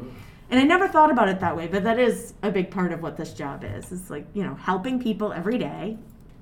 And 0.51 0.59
I 0.59 0.65
never 0.65 0.89
thought 0.89 1.13
about 1.13 1.29
it 1.29 1.39
that 1.41 1.57
way, 1.57 1.69
but 1.69 1.85
that 1.85 1.99
is 1.99 2.35
a 2.43 2.51
big 2.51 2.73
part 2.73 2.93
of 2.93 3.03
what 3.03 3.17
this 3.17 3.33
job 3.33 3.65
is. 3.65 3.93
It's 3.93 4.11
like, 4.11 4.27
you 4.35 4.43
know, 4.43 4.55
helping 4.55 5.01
people 5.01 5.33
every 5.33 5.59
day. 5.59 5.97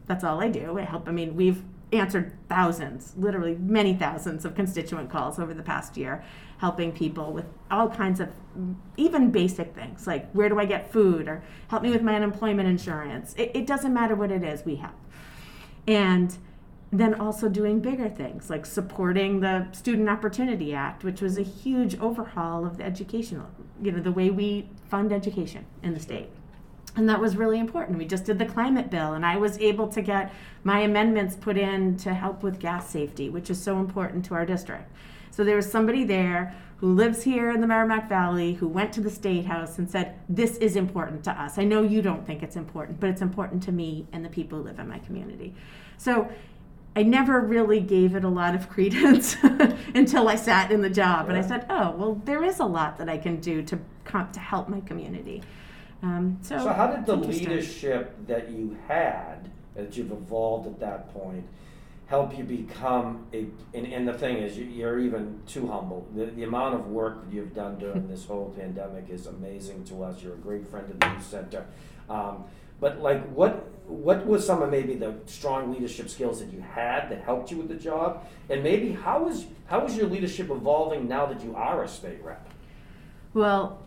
That's 0.06 0.24
all 0.24 0.40
I 0.40 0.48
do. 0.48 0.78
I 0.78 0.82
help. 0.82 1.08
I 1.08 1.12
mean, 1.12 1.36
we've 1.36 1.62
answered 1.92 2.32
thousands, 2.48 3.14
literally 3.16 3.54
many 3.54 3.94
thousands 3.94 4.44
of 4.44 4.54
constituent 4.54 5.10
calls 5.10 5.38
over 5.38 5.54
the 5.54 5.62
past 5.62 5.96
year, 5.96 6.22
helping 6.58 6.92
people 6.92 7.32
with 7.32 7.46
all 7.70 7.88
kinds 7.88 8.20
of 8.20 8.28
even 8.96 9.30
basic 9.30 9.74
things 9.74 10.06
like 10.06 10.30
where 10.32 10.48
do 10.48 10.58
I 10.58 10.64
get 10.64 10.92
food 10.92 11.28
or 11.28 11.42
help 11.68 11.82
me 11.82 11.90
with 11.90 12.02
my 12.02 12.14
unemployment 12.14 12.68
insurance. 12.68 13.34
It, 13.38 13.52
it 13.54 13.66
doesn't 13.66 13.94
matter 13.94 14.14
what 14.14 14.30
it 14.30 14.42
is, 14.42 14.64
we 14.64 14.76
help. 14.76 14.94
And 15.86 16.36
then 16.90 17.14
also 17.14 17.48
doing 17.48 17.80
bigger 17.80 18.08
things 18.08 18.48
like 18.48 18.64
supporting 18.64 19.40
the 19.40 19.70
Student 19.72 20.08
Opportunity 20.08 20.74
Act, 20.74 21.04
which 21.04 21.20
was 21.20 21.36
a 21.36 21.42
huge 21.42 21.98
overhaul 22.00 22.66
of 22.66 22.78
the 22.78 22.84
educational, 22.84 23.48
you 23.82 23.92
know, 23.92 24.00
the 24.00 24.12
way 24.12 24.30
we 24.30 24.68
fund 24.88 25.12
education 25.12 25.66
in 25.82 25.94
the 25.94 26.00
state. 26.00 26.30
And 26.98 27.08
that 27.08 27.20
was 27.20 27.36
really 27.36 27.60
important. 27.60 27.96
We 27.96 28.06
just 28.06 28.24
did 28.24 28.40
the 28.40 28.44
climate 28.44 28.90
bill, 28.90 29.12
and 29.12 29.24
I 29.24 29.36
was 29.36 29.56
able 29.58 29.86
to 29.86 30.02
get 30.02 30.32
my 30.64 30.80
amendments 30.80 31.36
put 31.36 31.56
in 31.56 31.96
to 31.98 32.12
help 32.12 32.42
with 32.42 32.58
gas 32.58 32.90
safety, 32.90 33.30
which 33.30 33.50
is 33.50 33.62
so 33.62 33.78
important 33.78 34.24
to 34.24 34.34
our 34.34 34.44
district. 34.44 34.90
So 35.30 35.44
there 35.44 35.54
was 35.54 35.70
somebody 35.70 36.02
there 36.02 36.56
who 36.78 36.92
lives 36.92 37.22
here 37.22 37.52
in 37.52 37.60
the 37.60 37.68
Merrimack 37.68 38.08
Valley 38.08 38.54
who 38.54 38.66
went 38.66 38.92
to 38.94 39.00
the 39.00 39.10
State 39.10 39.46
House 39.46 39.78
and 39.78 39.88
said, 39.88 40.18
This 40.28 40.56
is 40.56 40.74
important 40.74 41.22
to 41.24 41.30
us. 41.30 41.56
I 41.56 41.62
know 41.62 41.82
you 41.82 42.02
don't 42.02 42.26
think 42.26 42.42
it's 42.42 42.56
important, 42.56 42.98
but 42.98 43.10
it's 43.10 43.22
important 43.22 43.62
to 43.64 43.72
me 43.72 44.08
and 44.12 44.24
the 44.24 44.28
people 44.28 44.58
who 44.58 44.64
live 44.64 44.80
in 44.80 44.88
my 44.88 44.98
community. 44.98 45.54
So 45.98 46.28
I 46.96 47.04
never 47.04 47.40
really 47.40 47.78
gave 47.78 48.16
it 48.16 48.24
a 48.24 48.28
lot 48.28 48.56
of 48.56 48.68
credence 48.74 49.36
until 49.94 50.28
I 50.28 50.34
sat 50.34 50.72
in 50.72 50.82
the 50.82 50.90
job 50.90 51.26
yeah. 51.26 51.34
and 51.34 51.44
I 51.44 51.46
said, 51.46 51.64
"Oh, 51.70 51.92
well, 51.92 52.20
there 52.24 52.42
is 52.42 52.58
a 52.58 52.66
lot 52.66 52.98
that 52.98 53.08
I 53.08 53.18
can 53.18 53.38
do 53.38 53.62
to 53.62 53.78
to 54.32 54.40
help 54.40 54.68
my 54.68 54.80
community." 54.80 55.44
Um, 56.02 56.38
so, 56.42 56.58
so, 56.58 56.68
how 56.68 56.88
did 56.88 57.06
the 57.06 57.16
leadership 57.16 58.14
that 58.26 58.50
you 58.50 58.76
had, 58.86 59.50
that 59.74 59.96
you've 59.96 60.12
evolved 60.12 60.66
at 60.66 60.78
that 60.80 61.12
point, 61.12 61.44
help 62.06 62.36
you 62.38 62.44
become 62.44 63.26
a? 63.32 63.46
And, 63.74 63.86
and 63.86 64.06
the 64.06 64.12
thing 64.12 64.36
is, 64.36 64.56
you're 64.56 65.00
even 65.00 65.40
too 65.46 65.66
humble. 65.66 66.06
The, 66.14 66.26
the 66.26 66.44
amount 66.44 66.76
of 66.76 66.86
work 66.86 67.24
that 67.24 67.34
you've 67.34 67.54
done 67.54 67.78
during 67.78 68.08
this 68.10 68.24
whole 68.24 68.54
pandemic 68.56 69.10
is 69.10 69.26
amazing 69.26 69.84
to 69.84 70.04
us. 70.04 70.22
You're 70.22 70.34
a 70.34 70.38
great 70.38 70.68
friend 70.68 70.88
of 70.88 71.00
the 71.00 71.06
youth 71.08 71.26
center. 71.26 71.66
Um, 72.08 72.44
but 72.80 73.00
like, 73.00 73.26
what 73.32 73.66
what 73.88 74.26
was 74.26 74.46
some 74.46 74.62
of 74.62 74.70
maybe 74.70 74.94
the 74.94 75.14
strong 75.26 75.72
leadership 75.72 76.10
skills 76.10 76.40
that 76.40 76.52
you 76.52 76.60
had 76.60 77.08
that 77.08 77.22
helped 77.24 77.50
you 77.50 77.56
with 77.56 77.68
the 77.68 77.74
job, 77.74 78.26
and 78.48 78.62
maybe 78.62 78.92
how 78.92 79.26
is 79.28 79.46
how 79.66 79.84
is 79.84 79.96
your 79.96 80.06
leadership 80.06 80.50
evolving 80.50 81.08
now 81.08 81.26
that 81.26 81.42
you 81.42 81.56
are 81.56 81.82
a 81.82 81.88
state 81.88 82.22
rep? 82.22 82.48
Well, 83.34 83.82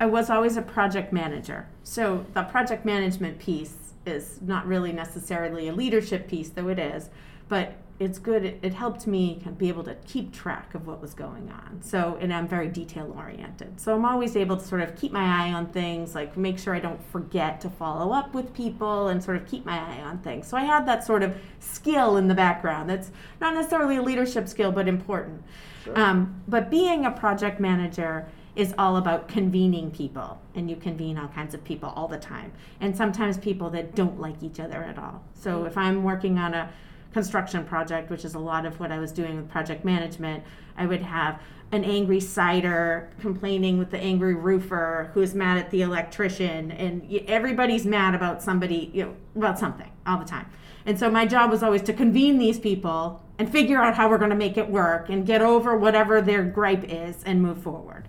I 0.00 0.06
was 0.06 0.30
always 0.30 0.56
a 0.56 0.62
project 0.62 1.12
manager, 1.12 1.68
so 1.84 2.26
the 2.34 2.42
project 2.42 2.84
management 2.84 3.38
piece 3.38 3.94
is 4.04 4.40
not 4.42 4.66
really 4.66 4.92
necessarily 4.92 5.68
a 5.68 5.72
leadership 5.72 6.28
piece, 6.28 6.48
though 6.50 6.68
it 6.68 6.78
is, 6.78 7.08
but 7.48 7.74
it's 7.98 8.18
good. 8.18 8.44
It, 8.44 8.58
it, 8.62 8.74
helped 8.74 9.06
me 9.06 9.36
kind 9.36 9.48
of 9.48 9.58
be 9.58 9.68
able 9.68 9.84
to 9.84 9.94
keep 10.06 10.32
track 10.32 10.74
of 10.74 10.86
what 10.86 11.00
was 11.00 11.14
going 11.14 11.50
on. 11.50 11.78
So, 11.82 12.18
and 12.20 12.32
I'm 12.32 12.48
very 12.48 12.68
detail 12.68 13.14
oriented. 13.16 13.80
So 13.80 13.94
I'm 13.94 14.04
always 14.04 14.34
able 14.34 14.56
to 14.56 14.64
sort 14.64 14.80
of 14.80 14.96
keep 14.96 15.12
my 15.12 15.46
eye 15.46 15.52
on 15.52 15.66
things, 15.68 16.14
like 16.14 16.36
make 16.36 16.58
sure 16.58 16.74
I 16.74 16.80
don't 16.80 17.04
forget 17.12 17.60
to 17.60 17.70
follow 17.70 18.12
up 18.12 18.34
with 18.34 18.52
people 18.54 19.08
and 19.08 19.22
sort 19.22 19.36
of 19.36 19.46
keep 19.46 19.64
my 19.64 19.78
eye 19.78 20.02
on 20.02 20.18
things. 20.18 20.48
So 20.48 20.56
I 20.56 20.64
had 20.64 20.86
that 20.86 21.04
sort 21.04 21.22
of 21.22 21.36
skill 21.60 22.16
in 22.16 22.26
the 22.26 22.34
background. 22.34 22.90
That's 22.90 23.12
not 23.40 23.54
necessarily 23.54 23.96
a 23.96 24.02
leadership 24.02 24.48
skill, 24.48 24.72
but 24.72 24.88
important. 24.88 25.42
Sure. 25.84 25.98
Um, 25.98 26.42
but 26.48 26.70
being 26.70 27.04
a 27.04 27.10
project 27.10 27.60
manager, 27.60 28.26
is 28.54 28.74
all 28.76 28.96
about 28.96 29.28
convening 29.28 29.90
people 29.90 30.40
and 30.54 30.68
you 30.68 30.76
convene 30.76 31.16
all 31.18 31.28
kinds 31.28 31.54
of 31.54 31.64
people 31.64 31.88
all 31.96 32.06
the 32.06 32.18
time 32.18 32.52
and 32.80 32.96
sometimes 32.96 33.38
people 33.38 33.70
that 33.70 33.94
don't 33.94 34.20
like 34.20 34.42
each 34.42 34.60
other 34.60 34.82
at 34.82 34.98
all 34.98 35.22
so 35.34 35.62
mm. 35.62 35.66
if 35.66 35.76
i'm 35.76 36.02
working 36.02 36.38
on 36.38 36.52
a 36.54 36.70
construction 37.12 37.64
project, 37.64 38.10
which 38.10 38.24
is 38.24 38.34
a 38.34 38.38
lot 38.38 38.66
of 38.66 38.80
what 38.80 38.90
I 38.90 38.98
was 38.98 39.12
doing 39.12 39.36
with 39.36 39.48
project 39.48 39.84
management, 39.84 40.42
I 40.76 40.86
would 40.86 41.02
have 41.02 41.40
an 41.70 41.84
angry 41.84 42.20
sider 42.20 43.10
complaining 43.20 43.78
with 43.78 43.90
the 43.90 43.98
angry 43.98 44.34
roofer 44.34 45.10
who's 45.14 45.34
mad 45.34 45.58
at 45.58 45.70
the 45.70 45.82
electrician, 45.82 46.70
and 46.72 47.10
everybody's 47.26 47.86
mad 47.86 48.14
about 48.14 48.42
somebody, 48.42 48.90
you 48.92 49.04
know, 49.04 49.16
about 49.36 49.58
something 49.58 49.90
all 50.06 50.18
the 50.18 50.24
time. 50.24 50.46
And 50.84 50.98
so 50.98 51.10
my 51.10 51.26
job 51.26 51.50
was 51.50 51.62
always 51.62 51.82
to 51.82 51.92
convene 51.92 52.38
these 52.38 52.58
people 52.58 53.22
and 53.38 53.50
figure 53.50 53.80
out 53.80 53.94
how 53.94 54.10
we're 54.10 54.18
going 54.18 54.30
to 54.30 54.36
make 54.36 54.56
it 54.56 54.68
work 54.68 55.08
and 55.08 55.24
get 55.24 55.40
over 55.40 55.76
whatever 55.76 56.20
their 56.20 56.42
gripe 56.42 56.84
is 56.88 57.22
and 57.24 57.40
move 57.40 57.62
forward. 57.62 58.08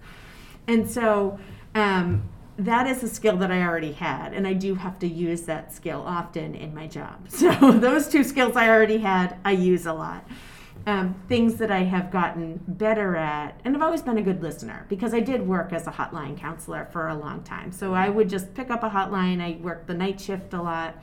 And 0.68 0.90
so 0.90 1.40
um, 1.76 2.30
that 2.58 2.88
is 2.88 3.04
a 3.04 3.08
skill 3.08 3.38
that 3.38 3.52
I 3.52 3.64
already 3.64 3.94
had, 3.94 4.34
and 4.34 4.48
I 4.48 4.54
do 4.54 4.76
have 4.76 5.00
to 5.00 5.08
use 5.08 5.44
that 5.44 5.74
skill 5.74 6.04
often 6.06 6.56
in 6.56 6.74
my 6.74 6.88
job. 6.88 7.28
So 7.30 7.72
those 7.72 8.08
two 8.08 8.24
skills 8.24 8.56
I 8.56 8.70
already 8.70 9.00
had, 9.00 9.38
I 9.44 9.52
use 9.52 9.86
a 9.86 9.94
lot. 9.94 10.28
Um, 10.86 11.16
things 11.30 11.56
that 11.56 11.72
I 11.72 11.84
have 11.84 12.12
gotten 12.12 12.60
better 12.68 13.16
at, 13.16 13.60
and 13.64 13.76
I've 13.76 13.82
always 13.82 14.02
been 14.02 14.18
a 14.18 14.22
good 14.22 14.44
listener 14.44 14.86
because 14.90 15.14
I 15.14 15.22
did 15.22 15.48
work 15.48 15.72
as 15.72 15.88
a 15.88 15.92
hotline 15.92 16.38
counselor 16.38 16.90
for 16.92 17.08
a 17.08 17.16
long 17.16 17.42
time. 17.44 17.72
So 17.72 17.94
I 17.94 18.10
would 18.10 18.28
just 18.30 18.54
pick 18.54 18.70
up 18.70 18.84
a 18.84 18.90
hotline. 18.90 19.42
I 19.42 19.58
worked 19.62 19.88
the 19.88 19.94
night 19.94 20.20
shift 20.20 20.54
a 20.54 20.62
lot, 20.62 21.02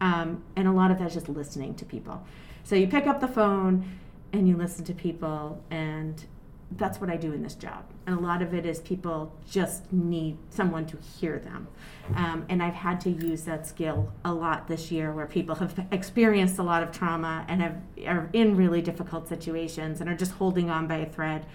um, 0.00 0.42
and 0.56 0.66
a 0.66 0.72
lot 0.72 0.90
of 0.90 0.98
that 0.98 1.08
is 1.08 1.14
just 1.14 1.28
listening 1.28 1.74
to 1.76 1.84
people. 1.84 2.24
So 2.64 2.76
you 2.76 2.88
pick 2.88 3.06
up 3.06 3.20
the 3.20 3.28
phone 3.28 3.84
and 4.32 4.48
you 4.48 4.56
listen 4.56 4.84
to 4.86 4.94
people, 4.94 5.62
and 5.70 6.24
that's 6.72 7.00
what 7.00 7.10
I 7.10 7.16
do 7.16 7.32
in 7.32 7.42
this 7.42 7.54
job. 7.54 7.84
And 8.06 8.16
a 8.16 8.20
lot 8.20 8.42
of 8.42 8.54
it 8.54 8.64
is 8.64 8.80
people 8.80 9.32
just 9.48 9.92
need 9.92 10.38
someone 10.50 10.86
to 10.86 10.96
hear 11.18 11.38
them. 11.38 11.66
Um, 12.14 12.46
and 12.48 12.62
I've 12.62 12.74
had 12.74 13.00
to 13.02 13.10
use 13.10 13.42
that 13.44 13.66
skill 13.66 14.12
a 14.24 14.32
lot 14.32 14.68
this 14.68 14.90
year 14.90 15.12
where 15.12 15.26
people 15.26 15.56
have 15.56 15.86
experienced 15.92 16.58
a 16.58 16.62
lot 16.62 16.82
of 16.82 16.92
trauma 16.92 17.44
and 17.48 17.60
have, 17.60 17.76
are 18.06 18.30
in 18.32 18.56
really 18.56 18.82
difficult 18.82 19.28
situations 19.28 20.00
and 20.00 20.08
are 20.08 20.14
just 20.14 20.32
holding 20.32 20.70
on 20.70 20.86
by 20.86 20.96
a 20.96 21.06
thread. 21.06 21.46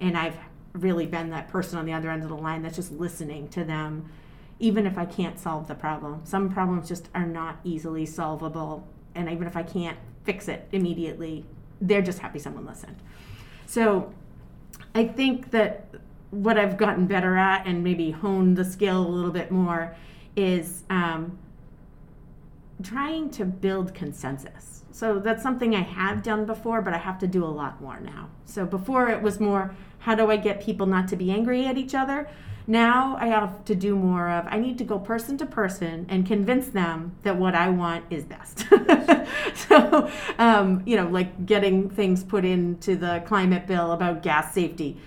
And 0.00 0.16
I've 0.16 0.36
really 0.72 1.06
been 1.06 1.30
that 1.30 1.48
person 1.48 1.78
on 1.78 1.84
the 1.84 1.92
other 1.92 2.10
end 2.10 2.22
of 2.22 2.30
the 2.30 2.36
line 2.36 2.62
that's 2.62 2.76
just 2.76 2.92
listening 2.92 3.48
to 3.48 3.64
them, 3.64 4.10
even 4.58 4.86
if 4.86 4.96
I 4.96 5.04
can't 5.04 5.38
solve 5.38 5.68
the 5.68 5.74
problem. 5.74 6.22
Some 6.24 6.50
problems 6.50 6.88
just 6.88 7.08
are 7.14 7.26
not 7.26 7.58
easily 7.62 8.06
solvable. 8.06 8.88
And 9.14 9.30
even 9.30 9.46
if 9.46 9.56
I 9.56 9.62
can't 9.62 9.98
fix 10.24 10.48
it 10.48 10.66
immediately, 10.72 11.44
they're 11.80 12.00
just 12.00 12.20
happy 12.20 12.38
someone 12.38 12.64
listened. 12.64 12.96
So 13.66 14.12
I 14.94 15.06
think 15.06 15.50
that 15.50 15.86
what 16.30 16.58
I've 16.58 16.76
gotten 16.76 17.06
better 17.06 17.36
at 17.36 17.66
and 17.66 17.84
maybe 17.84 18.10
honed 18.10 18.56
the 18.56 18.64
skill 18.64 19.06
a 19.06 19.08
little 19.08 19.30
bit 19.30 19.50
more 19.50 19.94
is 20.34 20.82
um, 20.90 21.38
trying 22.82 23.30
to 23.30 23.44
build 23.44 23.94
consensus. 23.94 24.84
So 24.90 25.18
that's 25.18 25.42
something 25.42 25.74
I 25.74 25.82
have 25.82 26.22
done 26.22 26.44
before, 26.44 26.82
but 26.82 26.92
I 26.94 26.98
have 26.98 27.18
to 27.20 27.26
do 27.26 27.44
a 27.44 27.46
lot 27.46 27.80
more 27.80 28.00
now. 28.00 28.28
So 28.44 28.66
before 28.66 29.08
it 29.08 29.22
was 29.22 29.40
more, 29.40 29.74
how 30.00 30.14
do 30.14 30.30
I 30.30 30.36
get 30.36 30.62
people 30.62 30.86
not 30.86 31.08
to 31.08 31.16
be 31.16 31.30
angry 31.30 31.66
at 31.66 31.78
each 31.78 31.94
other? 31.94 32.28
Now 32.66 33.16
I 33.18 33.26
have 33.26 33.64
to 33.66 33.74
do 33.74 33.96
more 33.96 34.28
of 34.28 34.46
I 34.48 34.58
need 34.58 34.78
to 34.78 34.84
go 34.84 34.98
person 34.98 35.36
to 35.38 35.46
person 35.46 36.06
and 36.08 36.26
convince 36.26 36.68
them 36.68 37.16
that 37.22 37.36
what 37.36 37.54
I 37.54 37.68
want 37.68 38.04
is 38.10 38.24
best. 38.24 38.66
so, 39.54 40.10
um, 40.38 40.82
you 40.86 40.96
know, 40.96 41.08
like 41.08 41.46
getting 41.46 41.90
things 41.90 42.22
put 42.22 42.44
into 42.44 42.96
the 42.96 43.22
climate 43.26 43.66
bill 43.66 43.92
about 43.92 44.22
gas 44.22 44.54
safety. 44.54 44.98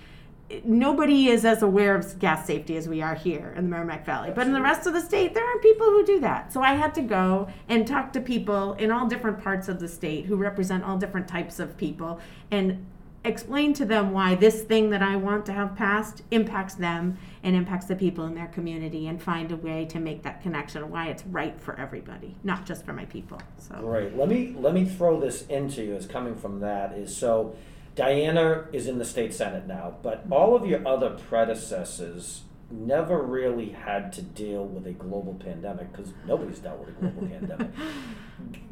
Nobody 0.64 1.28
is 1.28 1.44
as 1.44 1.62
aware 1.62 1.96
of 1.96 2.18
gas 2.20 2.46
safety 2.46 2.76
as 2.76 2.88
we 2.88 3.02
are 3.02 3.16
here 3.16 3.52
in 3.56 3.64
the 3.64 3.70
Merrimack 3.70 4.06
Valley. 4.06 4.30
But 4.32 4.46
in 4.46 4.52
the 4.52 4.60
rest 4.60 4.86
of 4.86 4.92
the 4.92 5.00
state, 5.00 5.34
there 5.34 5.44
are 5.44 5.58
people 5.58 5.86
who 5.86 6.06
do 6.06 6.20
that. 6.20 6.52
So 6.52 6.62
I 6.62 6.74
had 6.74 6.94
to 6.94 7.02
go 7.02 7.48
and 7.68 7.84
talk 7.84 8.12
to 8.12 8.20
people 8.20 8.74
in 8.74 8.92
all 8.92 9.08
different 9.08 9.42
parts 9.42 9.68
of 9.68 9.80
the 9.80 9.88
state 9.88 10.26
who 10.26 10.36
represent 10.36 10.84
all 10.84 10.98
different 10.98 11.26
types 11.26 11.58
of 11.58 11.76
people 11.76 12.20
and 12.52 12.86
explain 13.26 13.74
to 13.74 13.84
them 13.84 14.12
why 14.12 14.34
this 14.34 14.62
thing 14.62 14.90
that 14.90 15.02
I 15.02 15.16
want 15.16 15.44
to 15.46 15.52
have 15.52 15.76
passed 15.76 16.22
impacts 16.30 16.74
them 16.74 17.18
and 17.46 17.54
impacts 17.54 17.86
the 17.86 17.94
people 17.94 18.26
in 18.26 18.34
their 18.34 18.48
community 18.48 19.06
and 19.06 19.22
find 19.22 19.52
a 19.52 19.56
way 19.56 19.84
to 19.84 20.00
make 20.00 20.24
that 20.24 20.42
connection 20.42 20.90
why 20.90 21.06
it's 21.06 21.24
right 21.26 21.58
for 21.60 21.78
everybody, 21.78 22.34
not 22.42 22.66
just 22.66 22.84
for 22.84 22.92
my 22.92 23.04
people. 23.04 23.40
So 23.56 23.76
Great. 23.76 24.16
Let 24.16 24.28
me 24.28 24.52
let 24.58 24.74
me 24.74 24.84
throw 24.84 25.20
this 25.20 25.46
into 25.46 25.84
you 25.84 25.94
as 25.94 26.06
coming 26.06 26.34
from 26.34 26.58
that 26.60 26.92
is 26.94 27.16
so 27.16 27.54
Diana 27.94 28.66
is 28.72 28.88
in 28.88 28.98
the 28.98 29.04
state 29.04 29.32
senate 29.32 29.68
now, 29.68 29.94
but 30.02 30.24
all 30.28 30.56
of 30.56 30.66
your 30.66 30.86
other 30.86 31.10
predecessors 31.10 32.42
never 32.68 33.22
really 33.22 33.68
had 33.70 34.12
to 34.14 34.22
deal 34.22 34.64
with 34.64 34.84
a 34.88 34.92
global 34.92 35.34
pandemic 35.34 35.92
because 35.92 36.12
nobody's 36.26 36.58
dealt 36.58 36.80
with 36.80 36.88
a 36.88 36.92
global 37.00 37.28
pandemic. 37.28 37.70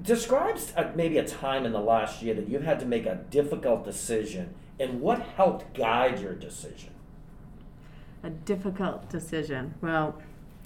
Describes 0.02 0.72
uh, 0.76 0.90
maybe 0.96 1.16
a 1.18 1.26
time 1.26 1.64
in 1.64 1.70
the 1.70 1.80
last 1.80 2.22
year 2.22 2.34
that 2.34 2.48
you've 2.48 2.64
had 2.64 2.80
to 2.80 2.86
make 2.86 3.06
a 3.06 3.24
difficult 3.30 3.84
decision 3.84 4.52
and 4.80 5.00
what 5.00 5.20
helped 5.20 5.74
guide 5.74 6.18
your 6.18 6.34
decision? 6.34 6.93
A 8.24 8.30
difficult 8.30 9.08
decision. 9.10 9.74
Well, 9.80 10.20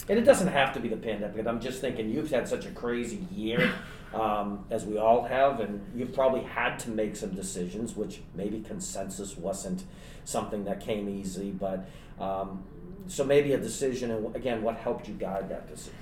and 0.07 0.17
it 0.17 0.23
doesn't 0.23 0.47
have 0.47 0.73
to 0.73 0.79
be 0.79 0.87
the 0.87 0.97
pandemic. 0.97 1.45
I'm 1.45 1.59
just 1.59 1.81
thinking 1.81 2.09
you've 2.09 2.31
had 2.31 2.47
such 2.47 2.65
a 2.65 2.71
crazy 2.71 3.27
year, 3.31 3.73
um, 4.13 4.65
as 4.71 4.85
we 4.85 4.97
all 4.97 5.23
have, 5.23 5.59
and 5.59 5.85
you've 5.95 6.13
probably 6.13 6.41
had 6.41 6.79
to 6.79 6.89
make 6.89 7.15
some 7.15 7.31
decisions, 7.35 7.95
which 7.95 8.21
maybe 8.33 8.61
consensus 8.61 9.37
wasn't 9.37 9.83
something 10.23 10.63
that 10.65 10.79
came 10.79 11.09
easy, 11.09 11.51
but 11.51 11.87
um, 12.19 12.63
so 13.07 13.23
maybe 13.23 13.53
a 13.53 13.57
decision, 13.57 14.09
and 14.09 14.35
again, 14.35 14.63
what 14.63 14.77
helped 14.77 15.07
you 15.07 15.13
guide 15.13 15.49
that 15.49 15.67
decision? 15.67 15.99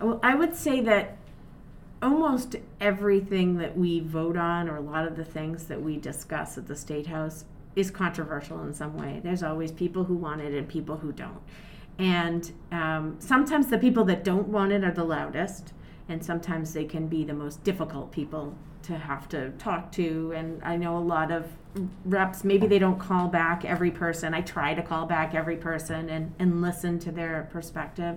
Well, 0.00 0.20
I 0.22 0.34
would 0.34 0.56
say 0.56 0.80
that 0.82 1.16
almost 2.02 2.56
everything 2.80 3.58
that 3.58 3.76
we 3.76 4.00
vote 4.00 4.36
on, 4.36 4.68
or 4.68 4.76
a 4.76 4.80
lot 4.80 5.06
of 5.06 5.16
the 5.16 5.24
things 5.24 5.64
that 5.64 5.80
we 5.80 5.96
discuss 5.96 6.58
at 6.58 6.66
the 6.66 6.76
State 6.76 7.06
House, 7.06 7.44
is 7.76 7.90
controversial 7.90 8.62
in 8.62 8.72
some 8.72 8.96
way. 8.96 9.20
There's 9.22 9.42
always 9.42 9.70
people 9.70 10.04
who 10.04 10.14
want 10.14 10.40
it 10.40 10.54
and 10.54 10.66
people 10.66 10.96
who 10.96 11.12
don't. 11.12 11.40
And 11.98 12.50
um, 12.72 13.16
sometimes 13.18 13.68
the 13.68 13.78
people 13.78 14.04
that 14.06 14.24
don't 14.24 14.48
want 14.48 14.72
it 14.72 14.82
are 14.82 14.92
the 14.92 15.04
loudest, 15.04 15.72
and 16.08 16.24
sometimes 16.24 16.72
they 16.72 16.84
can 16.84 17.06
be 17.06 17.24
the 17.24 17.34
most 17.34 17.62
difficult 17.64 18.12
people 18.12 18.54
to 18.82 18.96
have 18.96 19.28
to 19.28 19.50
talk 19.52 19.92
to. 19.92 20.32
And 20.34 20.62
I 20.62 20.76
know 20.76 20.96
a 20.96 21.00
lot 21.00 21.30
of 21.30 21.46
reps, 22.04 22.44
maybe 22.44 22.66
they 22.66 22.78
don't 22.78 22.98
call 22.98 23.28
back 23.28 23.64
every 23.64 23.90
person. 23.90 24.32
I 24.32 24.40
try 24.40 24.74
to 24.74 24.82
call 24.82 25.06
back 25.06 25.34
every 25.34 25.56
person 25.56 26.08
and, 26.08 26.34
and 26.38 26.62
listen 26.62 26.98
to 27.00 27.12
their 27.12 27.48
perspective. 27.52 28.16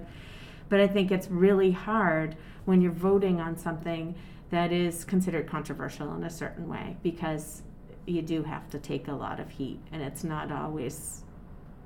But 0.70 0.80
I 0.80 0.88
think 0.88 1.12
it's 1.12 1.28
really 1.30 1.72
hard 1.72 2.36
when 2.66 2.82
you're 2.82 2.92
voting 2.92 3.42
on 3.42 3.58
something 3.58 4.16
that 4.52 4.72
is 4.72 5.04
considered 5.04 5.48
controversial 5.48 6.14
in 6.16 6.24
a 6.24 6.30
certain 6.30 6.68
way 6.68 6.98
because 7.02 7.64
you 8.10 8.22
do 8.22 8.44
have 8.44 8.70
to 8.72 8.80
take 8.80 9.08
a 9.08 9.14
lot 9.14 9.40
of 9.40 9.50
heat 9.50 9.80
and 9.92 10.02
it's 10.02 10.24
not 10.24 10.52
always 10.52 11.24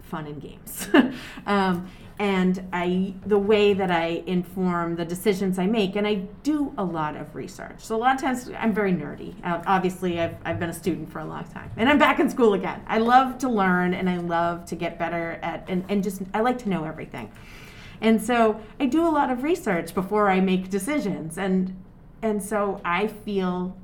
fun 0.04 0.28
and 0.28 0.42
games. 0.42 0.88
um, 1.48 1.90
and 2.20 2.68
I, 2.72 3.16
the 3.26 3.40
way 3.40 3.74
that 3.74 3.90
I 3.90 4.24
inform 4.28 4.96
the 4.96 5.06
decisions 5.06 5.58
I 5.58 5.66
make, 5.66 5.96
and 5.96 6.06
I 6.06 6.16
do 6.44 6.72
a 6.78 6.84
lot 6.84 7.16
of 7.16 7.34
research. 7.34 7.80
So 7.80 7.96
a 7.96 7.98
lot 7.98 8.14
of 8.14 8.22
times 8.22 8.52
I'm 8.60 8.74
very 8.74 8.94
nerdy. 8.94 9.34
Uh, 9.44 9.64
obviously, 9.66 10.22
I've, 10.22 10.36
I've 10.46 10.60
been 10.60 10.70
a 10.70 10.74
student 10.74 11.12
for 11.12 11.20
a 11.20 11.26
long 11.26 11.46
time, 11.46 11.72
and 11.76 11.90
I'm 11.90 11.98
back 11.98 12.20
in 12.20 12.30
school 12.30 12.54
again. 12.54 12.84
I 12.86 13.00
love 13.00 13.40
to 13.40 13.50
learn, 13.50 13.96
and 13.96 14.08
I 14.08 14.18
love 14.18 14.66
to 14.66 14.76
get 14.76 15.00
better 15.00 15.40
at, 15.42 15.66
and, 15.68 15.84
and 15.90 16.04
just 16.04 16.22
I 16.36 16.42
like 16.42 16.60
to 16.60 16.70
know 16.70 16.84
everything. 16.84 17.32
And 18.00 18.22
so 18.22 18.62
I 18.80 18.86
do 18.86 19.08
a 19.08 19.10
lot 19.10 19.32
of 19.32 19.42
research 19.42 19.96
before 19.96 20.30
I 20.30 20.40
make 20.40 20.70
decisions, 20.70 21.40
and 21.40 21.76
and 22.22 22.42
so 22.42 22.80
I 22.86 23.08
feel 23.08 23.76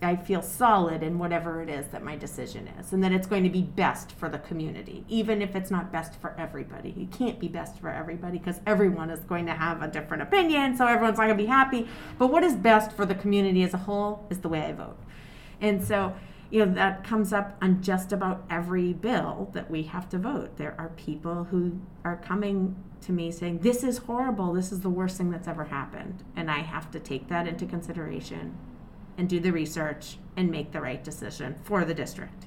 I 0.00 0.14
feel 0.14 0.42
solid 0.42 1.02
in 1.02 1.18
whatever 1.18 1.60
it 1.60 1.68
is 1.68 1.88
that 1.88 2.04
my 2.04 2.14
decision 2.14 2.68
is, 2.78 2.92
and 2.92 3.02
that 3.02 3.12
it's 3.12 3.26
going 3.26 3.42
to 3.42 3.50
be 3.50 3.62
best 3.62 4.12
for 4.12 4.28
the 4.28 4.38
community, 4.38 5.04
even 5.08 5.42
if 5.42 5.56
it's 5.56 5.70
not 5.70 5.90
best 5.90 6.14
for 6.20 6.34
everybody. 6.38 6.94
It 6.96 7.16
can't 7.16 7.40
be 7.40 7.48
best 7.48 7.78
for 7.80 7.90
everybody 7.90 8.38
because 8.38 8.60
everyone 8.66 9.10
is 9.10 9.20
going 9.20 9.46
to 9.46 9.54
have 9.54 9.82
a 9.82 9.88
different 9.88 10.22
opinion, 10.22 10.76
so 10.76 10.86
everyone's 10.86 11.18
not 11.18 11.26
going 11.26 11.36
to 11.36 11.42
be 11.42 11.48
happy. 11.48 11.88
But 12.16 12.28
what 12.28 12.44
is 12.44 12.54
best 12.54 12.92
for 12.92 13.06
the 13.06 13.14
community 13.14 13.62
as 13.64 13.74
a 13.74 13.78
whole 13.78 14.24
is 14.30 14.38
the 14.38 14.48
way 14.48 14.62
I 14.62 14.72
vote. 14.72 14.98
And 15.60 15.84
so, 15.84 16.14
you 16.50 16.64
know, 16.64 16.72
that 16.74 17.02
comes 17.02 17.32
up 17.32 17.56
on 17.60 17.82
just 17.82 18.12
about 18.12 18.44
every 18.48 18.92
bill 18.92 19.50
that 19.52 19.68
we 19.68 19.82
have 19.84 20.08
to 20.10 20.18
vote. 20.18 20.58
There 20.58 20.76
are 20.78 20.90
people 20.90 21.44
who 21.44 21.80
are 22.04 22.16
coming 22.16 22.76
to 23.00 23.12
me 23.12 23.32
saying, 23.32 23.58
This 23.58 23.82
is 23.82 23.98
horrible. 23.98 24.52
This 24.52 24.70
is 24.70 24.80
the 24.80 24.90
worst 24.90 25.16
thing 25.16 25.30
that's 25.30 25.48
ever 25.48 25.64
happened. 25.64 26.22
And 26.36 26.50
I 26.50 26.60
have 26.60 26.90
to 26.92 27.00
take 27.00 27.28
that 27.28 27.48
into 27.48 27.66
consideration 27.66 28.56
and 29.18 29.28
do 29.28 29.40
the 29.40 29.52
research 29.52 30.16
and 30.36 30.50
make 30.50 30.72
the 30.72 30.80
right 30.80 31.04
decision 31.04 31.54
for 31.64 31.84
the 31.84 31.94
district. 31.94 32.46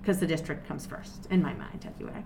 Because 0.00 0.18
the 0.18 0.26
district 0.26 0.66
comes 0.66 0.86
first 0.86 1.26
in 1.30 1.42
my 1.42 1.54
mind 1.54 1.88
anyway. 1.96 2.24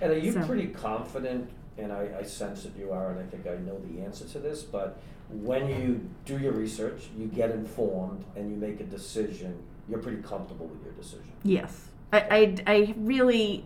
And 0.00 0.12
are 0.12 0.18
you 0.18 0.32
So- 0.32 0.46
pretty 0.46 0.68
confident 0.68 1.50
and 1.76 1.92
I, 1.92 2.08
I 2.20 2.22
sense 2.22 2.62
that 2.62 2.76
you 2.78 2.92
are 2.92 3.10
and 3.10 3.18
i 3.18 3.24
think 3.24 3.48
i 3.48 3.56
know 3.56 3.76
the 3.80 4.00
answer 4.00 4.24
to 4.26 4.38
this 4.38 4.62
but 4.62 5.00
when 5.30 5.68
you 5.68 6.08
do 6.24 6.38
your 6.38 6.52
research 6.52 7.08
you 7.18 7.26
get 7.26 7.50
informed 7.50 8.24
and 8.36 8.48
you 8.48 8.56
make 8.56 8.78
a 8.78 8.84
decision 8.84 9.60
you're 9.88 9.98
pretty 9.98 10.22
comfortable 10.22 10.66
with 10.66 10.82
your 10.82 10.92
decision. 10.94 11.30
Yes. 11.42 11.88
I, 12.12 12.20
I, 12.20 12.56
I 12.66 12.94
really 12.96 13.64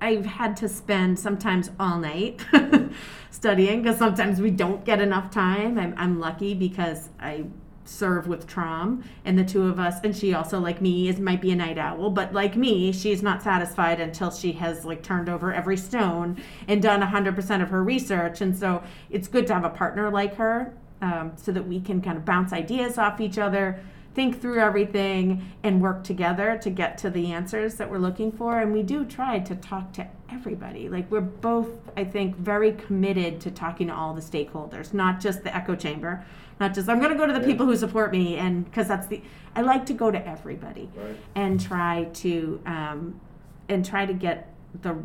i've 0.00 0.26
had 0.26 0.56
to 0.58 0.68
spend 0.68 1.18
sometimes 1.18 1.70
all 1.80 1.98
night 1.98 2.44
studying 3.30 3.82
because 3.82 3.98
sometimes 3.98 4.40
we 4.40 4.50
don't 4.50 4.84
get 4.84 5.00
enough 5.00 5.30
time. 5.30 5.78
I'm, 5.78 5.94
I'm 5.96 6.20
lucky 6.20 6.54
because 6.54 7.08
i 7.18 7.44
serve 7.88 8.26
with 8.26 8.46
Tram 8.46 9.04
and 9.24 9.38
the 9.38 9.44
two 9.44 9.66
of 9.66 9.78
us. 9.78 9.96
And 10.02 10.16
she 10.16 10.34
also 10.34 10.58
like 10.58 10.80
me 10.80 11.08
is 11.08 11.18
might 11.18 11.40
be 11.40 11.50
a 11.50 11.56
night 11.56 11.78
owl. 11.78 12.10
But 12.10 12.32
like 12.32 12.56
me 12.56 12.92
she's 12.92 13.22
not 13.22 13.42
satisfied 13.42 14.00
until 14.00 14.30
she 14.30 14.52
has 14.52 14.84
like 14.84 15.02
turned 15.02 15.28
over 15.28 15.52
every 15.52 15.76
stone 15.76 16.40
and 16.68 16.82
done 16.82 17.00
100% 17.00 17.62
of 17.62 17.70
her 17.70 17.82
research. 17.82 18.40
And 18.40 18.56
so 18.56 18.82
it's 19.10 19.28
good 19.28 19.46
to 19.48 19.54
have 19.54 19.64
a 19.64 19.70
partner 19.70 20.10
like 20.10 20.36
her 20.36 20.74
um, 21.02 21.32
so 21.36 21.52
that 21.52 21.66
we 21.66 21.80
can 21.80 22.00
kind 22.00 22.16
of 22.16 22.24
bounce 22.24 22.52
ideas 22.52 22.98
off 22.98 23.20
each 23.20 23.38
other 23.38 23.80
think 24.14 24.40
through 24.40 24.58
everything 24.58 25.46
and 25.62 25.82
work 25.82 26.02
together 26.02 26.58
to 26.62 26.70
get 26.70 26.96
to 26.96 27.10
the 27.10 27.30
answers 27.32 27.74
that 27.74 27.90
we're 27.90 27.98
looking 27.98 28.32
for. 28.32 28.60
And 28.60 28.72
we 28.72 28.82
do 28.82 29.04
try 29.04 29.38
to 29.40 29.54
talk 29.54 29.92
to 29.92 30.08
everybody. 30.30 30.88
Like 30.88 31.10
we're 31.10 31.20
both 31.20 31.68
i 31.96 32.04
think 32.04 32.36
very 32.36 32.72
committed 32.72 33.40
to 33.40 33.50
talking 33.50 33.88
to 33.88 33.94
all 33.94 34.14
the 34.14 34.20
stakeholders 34.20 34.92
not 34.92 35.20
just 35.20 35.42
the 35.42 35.54
echo 35.56 35.74
chamber 35.74 36.24
not 36.60 36.74
just 36.74 36.88
i'm 36.88 36.98
going 36.98 37.10
to 37.12 37.16
go 37.18 37.26
to 37.26 37.32
the 37.32 37.40
Yeah. 37.40 37.46
people 37.46 37.66
who 37.66 37.76
support 37.76 38.12
me 38.12 38.36
and 38.36 38.64
because 38.64 38.88
that's 38.88 39.06
the 39.06 39.22
i 39.54 39.60
like 39.62 39.86
to 39.86 39.94
go 39.94 40.10
to 40.10 40.26
everybody 40.28 40.88
right. 40.96 41.16
and 41.34 41.60
try 41.60 42.04
to 42.14 42.60
um, 42.66 43.20
and 43.68 43.84
try 43.84 44.06
to 44.06 44.12
get 44.14 44.52
the 44.82 44.96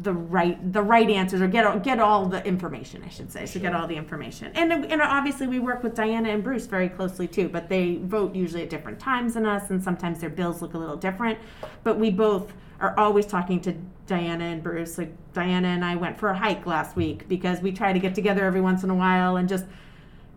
the 0.00 0.12
right 0.12 0.72
the 0.72 0.82
right 0.82 1.08
answers 1.08 1.40
or 1.40 1.46
get 1.46 1.64
all- 1.64 1.78
get 1.78 2.00
all 2.00 2.26
the 2.26 2.44
information 2.44 3.04
I 3.04 3.08
should 3.08 3.30
say 3.30 3.46
so 3.46 3.60
get 3.60 3.72
all 3.72 3.86
the 3.86 3.94
information. 3.94 4.50
And 4.54 4.72
and 4.72 5.00
obviously 5.00 5.46
we 5.46 5.60
work 5.60 5.84
with 5.84 5.94
Diana 5.94 6.30
and 6.30 6.42
Bruce 6.42 6.66
very 6.66 6.88
closely 6.88 7.28
too 7.28 7.48
but 7.48 7.68
they 7.68 7.96
vote 8.02 8.34
usually 8.34 8.62
at 8.64 8.70
different 8.70 8.98
times 8.98 9.34
than 9.34 9.46
us 9.46 9.70
and 9.70 9.80
sometimes 9.84 10.18
their 10.18 10.30
bills 10.30 10.60
look 10.60 10.74
a 10.74 10.78
little 10.78 10.96
different. 10.96 11.38
But 11.84 11.98
we 12.00 12.10
both 12.10 12.52
are 12.80 12.98
always 12.98 13.26
talking 13.26 13.60
to 13.60 13.74
Diana 14.08 14.44
and 14.44 14.60
Bruce 14.62 14.98
like 14.98 15.12
Diana 15.34 15.68
and 15.68 15.84
I 15.84 15.94
went 15.94 16.18
for 16.18 16.30
a 16.30 16.36
hike 16.36 16.66
last 16.66 16.96
week 16.96 17.28
because 17.28 17.60
we 17.60 17.70
try 17.70 17.92
to 17.92 18.00
get 18.00 18.12
together 18.14 18.44
every 18.44 18.62
once 18.62 18.82
in 18.82 18.90
a 18.90 18.94
while 18.96 19.36
and 19.36 19.48
just 19.48 19.66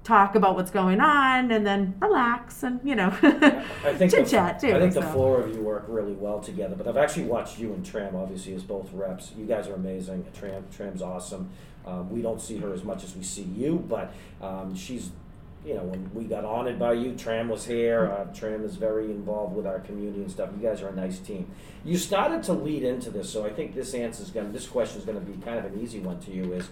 talk 0.06 0.36
about 0.36 0.56
what's 0.56 0.72
going 0.72 1.01
on 1.01 1.51
and 1.51 1.66
then 1.66 1.95
relax 1.99 2.64
and 2.64 2.80
you 2.84 2.95
know 2.95 3.10
I 3.22 3.93
think 3.95 4.12
chit 4.12 4.24
the, 4.26 4.32
chat 4.32 4.60
too 4.60 4.74
I 4.74 4.80
think 4.80 4.93
the 4.93 5.01
four 5.01 5.41
of 5.41 5.53
you 5.53 5.66
work 5.76 5.86
really 5.88 6.14
well 6.14 6.39
together. 6.39 6.76
But 6.76 6.88
I've 6.88 6.97
actually 6.97 7.26
watched 7.26 7.60
you 7.60 7.74
and 7.74 7.86
Tram, 7.86 8.16
obviously, 8.16 8.53
as 8.53 8.64
both 8.64 8.91
reps. 8.93 9.34
You 9.38 9.45
guys 9.45 9.68
are 9.68 9.74
amazing. 9.74 10.26
Tram, 10.34 10.66
Tram's 10.72 11.01
awesome. 11.01 11.49
Um, 11.86 12.10
we 12.10 12.22
don't 12.22 12.41
see 12.41 12.58
her 12.58 12.74
as 12.74 12.84
much 12.84 13.03
as 13.03 13.16
we 13.16 13.24
see 13.24 13.43
you, 13.43 13.84
but 13.88 14.12
um, 14.41 14.76
she's, 14.76 15.12
you 15.66 15.76
know, 15.76 15.84
when 15.84 16.12
we 16.14 16.24
got 16.26 16.43
honored 16.45 16.80
by 16.80 16.93
you, 16.93 17.14
Tram 17.14 17.49
was 17.49 17.66
here. 17.66 18.08
Uh, 18.08 18.34
Tram 18.34 18.64
is 18.64 18.76
very 18.76 19.06
involved 19.06 19.56
with 19.56 19.68
our 19.68 19.80
community 19.80 20.22
and 20.22 20.32
stuff. 20.32 20.49
You 20.60 20.68
guys 20.68 20.82
are 20.82 20.88
a 20.88 20.95
nice 20.95 21.20
team. 21.20 21.51
You 21.84 21.97
started 21.97 22.43
to 22.43 22.53
lead 22.53 22.84
into 22.84 23.12
this, 23.12 23.30
so 23.30 23.45
I 23.45 23.51
think 23.51 23.76
this 23.76 23.93
answer 23.93 24.24
is 24.24 24.32
going. 24.32 24.51
This 24.51 24.68
question 24.68 24.99
is 24.99 25.06
going 25.06 25.20
to 25.20 25.26
be 25.26 25.39
kind 25.43 25.60
of 25.60 25.66
an 25.66 25.80
easy 25.80 25.99
one 25.99 26.20
to 26.22 26.32
you. 26.32 26.53
Is 26.53 26.70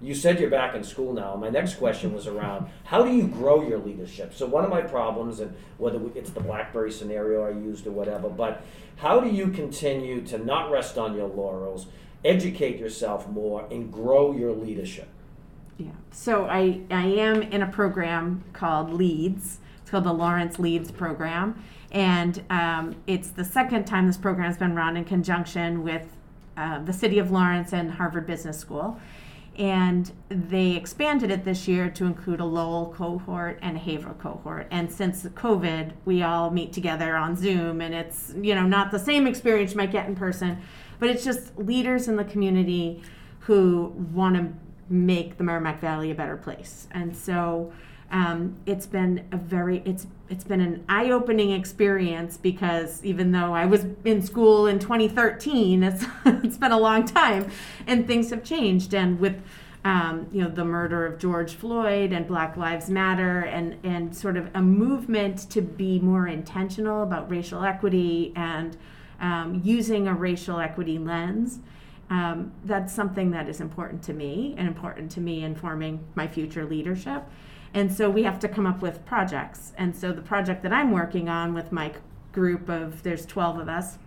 you 0.00 0.14
said 0.14 0.40
you're 0.40 0.50
back 0.50 0.74
in 0.74 0.84
school 0.84 1.12
now. 1.12 1.36
My 1.36 1.48
next 1.48 1.76
question 1.76 2.12
was 2.12 2.26
around 2.26 2.68
how 2.84 3.02
do 3.02 3.14
you 3.14 3.26
grow 3.26 3.66
your 3.66 3.78
leadership? 3.78 4.34
So 4.34 4.46
one 4.46 4.64
of 4.64 4.70
my 4.70 4.82
problems, 4.82 5.40
and 5.40 5.54
whether 5.78 6.00
it's 6.14 6.30
the 6.30 6.40
BlackBerry 6.40 6.92
scenario 6.92 7.44
I 7.44 7.50
used 7.50 7.86
or 7.86 7.92
whatever, 7.92 8.28
but 8.28 8.62
how 8.96 9.20
do 9.20 9.28
you 9.30 9.48
continue 9.48 10.20
to 10.26 10.38
not 10.38 10.70
rest 10.70 10.98
on 10.98 11.14
your 11.14 11.28
laurels, 11.28 11.86
educate 12.24 12.78
yourself 12.78 13.28
more, 13.28 13.66
and 13.70 13.92
grow 13.92 14.32
your 14.32 14.52
leadership? 14.52 15.08
Yeah. 15.78 15.90
So 16.12 16.46
I, 16.46 16.80
I 16.90 17.06
am 17.06 17.42
in 17.42 17.62
a 17.62 17.66
program 17.66 18.44
called 18.52 18.92
Leads. 18.92 19.58
It's 19.82 19.90
called 19.90 20.04
the 20.04 20.12
Lawrence 20.12 20.58
Leads 20.58 20.90
Program. 20.90 21.62
And 21.90 22.42
um, 22.50 22.96
it's 23.06 23.30
the 23.30 23.44
second 23.44 23.84
time 23.84 24.06
this 24.06 24.16
program 24.16 24.46
has 24.46 24.56
been 24.56 24.74
run 24.74 24.96
in 24.96 25.04
conjunction 25.04 25.82
with 25.82 26.06
uh, 26.56 26.80
the 26.80 26.92
City 26.92 27.18
of 27.18 27.30
Lawrence 27.30 27.72
and 27.72 27.90
Harvard 27.90 28.26
Business 28.26 28.58
School. 28.58 29.00
And 29.56 30.10
they 30.28 30.72
expanded 30.72 31.30
it 31.30 31.44
this 31.44 31.68
year 31.68 31.88
to 31.90 32.04
include 32.06 32.40
a 32.40 32.44
Lowell 32.44 32.92
cohort 32.96 33.58
and 33.62 33.76
a 33.76 33.80
Haverhill 33.80 34.14
cohort. 34.14 34.66
And 34.70 34.90
since 34.90 35.22
COVID, 35.22 35.92
we 36.04 36.22
all 36.22 36.50
meet 36.50 36.72
together 36.72 37.16
on 37.16 37.36
Zoom, 37.36 37.80
and 37.80 37.94
it's 37.94 38.34
you 38.40 38.54
know 38.54 38.66
not 38.66 38.90
the 38.90 38.98
same 38.98 39.26
experience 39.26 39.72
you 39.72 39.76
might 39.76 39.92
get 39.92 40.06
in 40.08 40.16
person, 40.16 40.58
but 40.98 41.08
it's 41.08 41.24
just 41.24 41.56
leaders 41.56 42.08
in 42.08 42.16
the 42.16 42.24
community 42.24 43.02
who 43.40 43.94
want 44.12 44.36
to 44.36 44.52
make 44.88 45.36
the 45.38 45.44
Merrimack 45.44 45.80
Valley 45.80 46.10
a 46.10 46.14
better 46.14 46.36
place. 46.36 46.88
And 46.90 47.16
so 47.16 47.72
um, 48.10 48.56
it's 48.66 48.86
been 48.86 49.26
a 49.32 49.36
very 49.36 49.82
it's 49.84 50.06
it's 50.28 50.44
been 50.44 50.60
an 50.60 50.84
eye-opening 50.88 51.50
experience 51.50 52.36
because 52.36 53.04
even 53.04 53.32
though 53.32 53.52
I 53.52 53.66
was 53.66 53.86
in 54.04 54.22
school 54.22 54.66
in 54.66 54.78
2013, 54.78 55.82
it's 55.82 56.04
it's 56.26 56.56
been 56.56 56.72
a 56.72 56.78
long 56.78 57.06
time, 57.06 57.50
and 57.86 58.06
things 58.06 58.30
have 58.30 58.44
changed. 58.44 58.94
And 58.94 59.18
with 59.18 59.42
um, 59.84 60.28
you 60.32 60.42
know 60.42 60.48
the 60.48 60.64
murder 60.64 61.04
of 61.04 61.18
George 61.18 61.54
Floyd 61.54 62.12
and 62.12 62.26
Black 62.26 62.56
Lives 62.56 62.88
Matter, 62.88 63.40
and 63.40 63.78
and 63.84 64.16
sort 64.16 64.36
of 64.36 64.48
a 64.54 64.62
movement 64.62 65.50
to 65.50 65.60
be 65.60 65.98
more 65.98 66.26
intentional 66.26 67.02
about 67.02 67.30
racial 67.30 67.64
equity 67.64 68.32
and 68.36 68.76
um, 69.20 69.60
using 69.64 70.08
a 70.08 70.14
racial 70.14 70.60
equity 70.60 70.98
lens. 70.98 71.60
Um, 72.10 72.52
that's 72.64 72.92
something 72.92 73.30
that 73.30 73.48
is 73.48 73.60
important 73.60 74.02
to 74.04 74.12
me 74.12 74.54
and 74.58 74.68
important 74.68 75.10
to 75.12 75.20
me 75.20 75.42
in 75.42 75.54
forming 75.54 76.04
my 76.14 76.28
future 76.28 76.64
leadership. 76.64 77.24
And 77.74 77.92
so 77.92 78.08
we 78.08 78.22
have 78.22 78.38
to 78.38 78.48
come 78.48 78.66
up 78.66 78.80
with 78.80 79.04
projects. 79.04 79.72
And 79.76 79.94
so 79.94 80.12
the 80.12 80.22
project 80.22 80.62
that 80.62 80.72
I'm 80.72 80.92
working 80.92 81.28
on 81.28 81.52
with 81.52 81.72
my 81.72 81.92
group 82.32 82.68
of, 82.68 83.02
there's 83.02 83.26
12 83.26 83.58
of 83.58 83.68
us, 83.68 83.98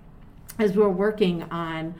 is 0.57 0.75
we're 0.75 0.89
working 0.89 1.43
on 1.43 1.93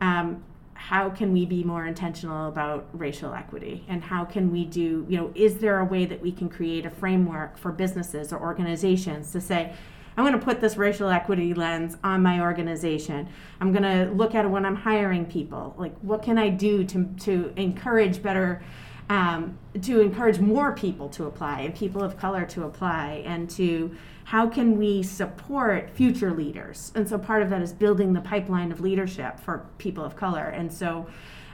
um, 0.00 0.44
how 0.74 1.08
can 1.08 1.32
we 1.32 1.46
be 1.46 1.64
more 1.64 1.86
intentional 1.86 2.48
about 2.48 2.86
racial 2.92 3.32
equity? 3.32 3.84
And 3.88 4.02
how 4.04 4.24
can 4.24 4.52
we 4.52 4.66
do 4.66 5.06
you 5.08 5.16
know 5.16 5.32
is 5.34 5.58
there 5.58 5.78
a 5.78 5.84
way 5.84 6.04
that 6.04 6.20
we 6.20 6.30
can 6.30 6.48
create 6.48 6.84
a 6.84 6.90
framework 6.90 7.56
for 7.56 7.72
businesses 7.72 8.32
or 8.32 8.40
organizations 8.40 9.32
to 9.32 9.40
say 9.40 9.72
i'm 10.16 10.24
going 10.24 10.38
to 10.38 10.44
put 10.44 10.60
this 10.60 10.76
racial 10.76 11.08
equity 11.08 11.54
lens 11.54 11.96
on 12.04 12.22
my 12.22 12.40
organization. 12.40 13.28
I'm 13.60 13.72
going 13.72 13.82
to 13.82 14.12
look 14.12 14.34
at 14.34 14.44
it 14.44 14.48
when 14.48 14.64
i'm 14.64 14.76
hiring 14.76 15.26
people. 15.26 15.74
Like 15.78 15.96
what 16.00 16.22
can 16.22 16.38
i 16.38 16.48
do 16.48 16.84
to, 16.84 17.04
to 17.20 17.52
encourage 17.56 18.22
better 18.22 18.62
um, 19.08 19.58
to 19.82 20.00
encourage 20.00 20.38
more 20.38 20.72
people 20.72 21.08
to 21.10 21.26
apply 21.26 21.60
and 21.60 21.74
people 21.74 22.02
of 22.02 22.16
color 22.16 22.44
to 22.46 22.64
apply 22.64 23.22
and 23.26 23.50
to 23.50 23.94
how 24.24 24.48
can 24.48 24.78
we 24.78 25.02
support 25.02 25.90
future 25.90 26.32
leaders. 26.32 26.90
And 26.94 27.08
so 27.08 27.18
part 27.18 27.42
of 27.42 27.50
that 27.50 27.60
is 27.60 27.72
building 27.72 28.14
the 28.14 28.22
pipeline 28.22 28.72
of 28.72 28.80
leadership 28.80 29.38
for 29.38 29.66
people 29.76 30.04
of 30.04 30.16
color. 30.16 30.44
And 30.44 30.72
so 30.72 31.06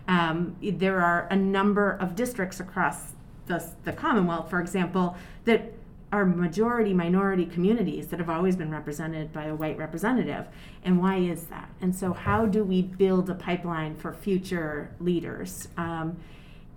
um, 0.06 0.56
there 0.62 1.00
are 1.00 1.26
a 1.30 1.36
number 1.36 1.92
of 1.92 2.14
districts 2.14 2.60
across 2.60 3.12
the, 3.46 3.68
the 3.84 3.92
commonwealth 3.92 4.48
for 4.48 4.60
example 4.60 5.16
that 5.44 5.72
are 6.12 6.26
majority 6.26 6.92
minority 6.92 7.46
communities 7.46 8.08
that 8.08 8.18
have 8.18 8.30
always 8.30 8.56
been 8.56 8.70
represented 8.70 9.32
by 9.32 9.44
a 9.44 9.54
white 9.54 9.76
representative. 9.78 10.46
And 10.84 11.00
why 11.00 11.18
is 11.18 11.44
that? 11.44 11.70
And 11.80 11.94
so 11.94 12.12
how 12.12 12.46
do 12.46 12.64
we 12.64 12.82
build 12.82 13.30
a 13.30 13.34
pipeline 13.34 13.96
for 13.96 14.12
future 14.12 14.92
leaders? 14.98 15.68
Um, 15.76 16.16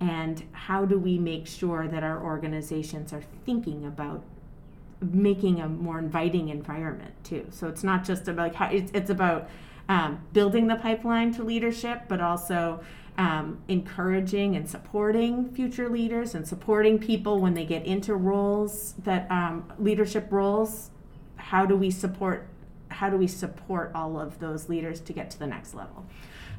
and 0.04 0.42
how 0.52 0.84
do 0.84 0.98
we 0.98 1.18
make 1.18 1.46
sure 1.46 1.88
that 1.88 2.02
our 2.02 2.22
organizations 2.22 3.10
are 3.14 3.22
thinking 3.46 3.86
about 3.86 4.22
making 5.00 5.60
a 5.60 5.68
more 5.68 5.98
inviting 5.98 6.50
environment 6.50 7.12
too? 7.24 7.46
So 7.50 7.68
it's 7.68 7.82
not 7.82 8.04
just 8.04 8.28
about 8.28 8.54
how 8.54 8.68
it's, 8.68 8.90
it's 8.92 9.08
about 9.08 9.48
um, 9.88 10.22
building 10.34 10.66
the 10.66 10.76
pipeline 10.76 11.32
to 11.34 11.42
leadership 11.42 12.02
but 12.06 12.20
also 12.20 12.80
um, 13.16 13.62
encouraging 13.68 14.56
and 14.56 14.68
supporting 14.68 15.50
future 15.52 15.88
leaders 15.88 16.34
and 16.34 16.46
supporting 16.46 16.98
people 16.98 17.38
when 17.38 17.54
they 17.54 17.64
get 17.64 17.86
into 17.86 18.14
roles 18.14 18.94
that 19.04 19.30
um, 19.30 19.72
leadership 19.78 20.26
roles. 20.30 20.90
How 21.36 21.64
do 21.64 21.76
we 21.76 21.90
support 21.90 22.46
how 22.88 23.08
do 23.08 23.16
we 23.16 23.26
support 23.26 23.90
all 23.94 24.20
of 24.20 24.38
those 24.38 24.68
leaders 24.68 25.00
to 25.00 25.12
get 25.14 25.30
to 25.30 25.38
the 25.38 25.46
next 25.46 25.74
level? 25.74 26.04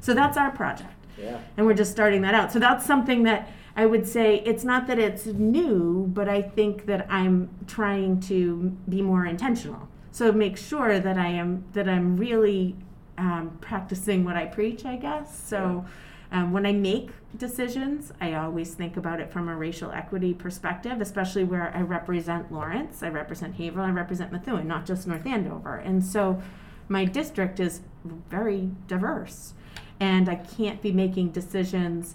So 0.00 0.14
that's 0.14 0.36
our 0.36 0.50
project 0.50 1.05
Yeah. 1.18 1.40
and 1.56 1.66
we're 1.66 1.74
just 1.74 1.90
starting 1.90 2.22
that 2.22 2.34
out. 2.34 2.52
So 2.52 2.58
that's 2.58 2.84
something 2.84 3.22
that 3.24 3.48
I 3.76 3.86
would 3.86 4.06
say 4.06 4.42
it's 4.46 4.64
not 4.64 4.86
that 4.86 4.98
it's 4.98 5.26
new, 5.26 6.06
but 6.12 6.28
I 6.28 6.40
think 6.40 6.86
that 6.86 7.06
I'm 7.10 7.50
trying 7.66 8.20
to 8.22 8.76
be 8.88 9.02
more 9.02 9.26
intentional. 9.26 9.88
So 10.10 10.32
make 10.32 10.56
sure 10.56 10.98
that 10.98 11.18
I 11.18 11.28
am 11.28 11.64
that 11.74 11.88
I'm 11.88 12.16
really 12.16 12.74
um, 13.18 13.58
practicing 13.60 14.24
what 14.24 14.36
I 14.36 14.46
preach. 14.46 14.84
I 14.84 14.96
guess 14.96 15.46
so. 15.46 15.84
Um, 16.32 16.52
when 16.52 16.66
I 16.66 16.72
make 16.72 17.10
decisions, 17.36 18.12
I 18.20 18.34
always 18.34 18.74
think 18.74 18.96
about 18.96 19.20
it 19.20 19.32
from 19.32 19.48
a 19.48 19.54
racial 19.54 19.92
equity 19.92 20.34
perspective, 20.34 21.00
especially 21.00 21.44
where 21.44 21.72
I 21.74 21.82
represent 21.82 22.50
Lawrence, 22.50 23.02
I 23.02 23.10
represent 23.10 23.54
Haverhill, 23.54 23.86
I 23.86 23.90
represent 23.90 24.32
Methuen, 24.32 24.66
not 24.66 24.86
just 24.86 25.06
North 25.06 25.24
Andover. 25.24 25.76
And 25.76 26.04
so 26.04 26.42
my 26.88 27.04
district 27.04 27.60
is 27.60 27.82
very 28.28 28.70
diverse 28.88 29.54
and 30.00 30.28
I 30.28 30.36
can't 30.36 30.82
be 30.82 30.92
making 30.92 31.30
decisions 31.30 32.14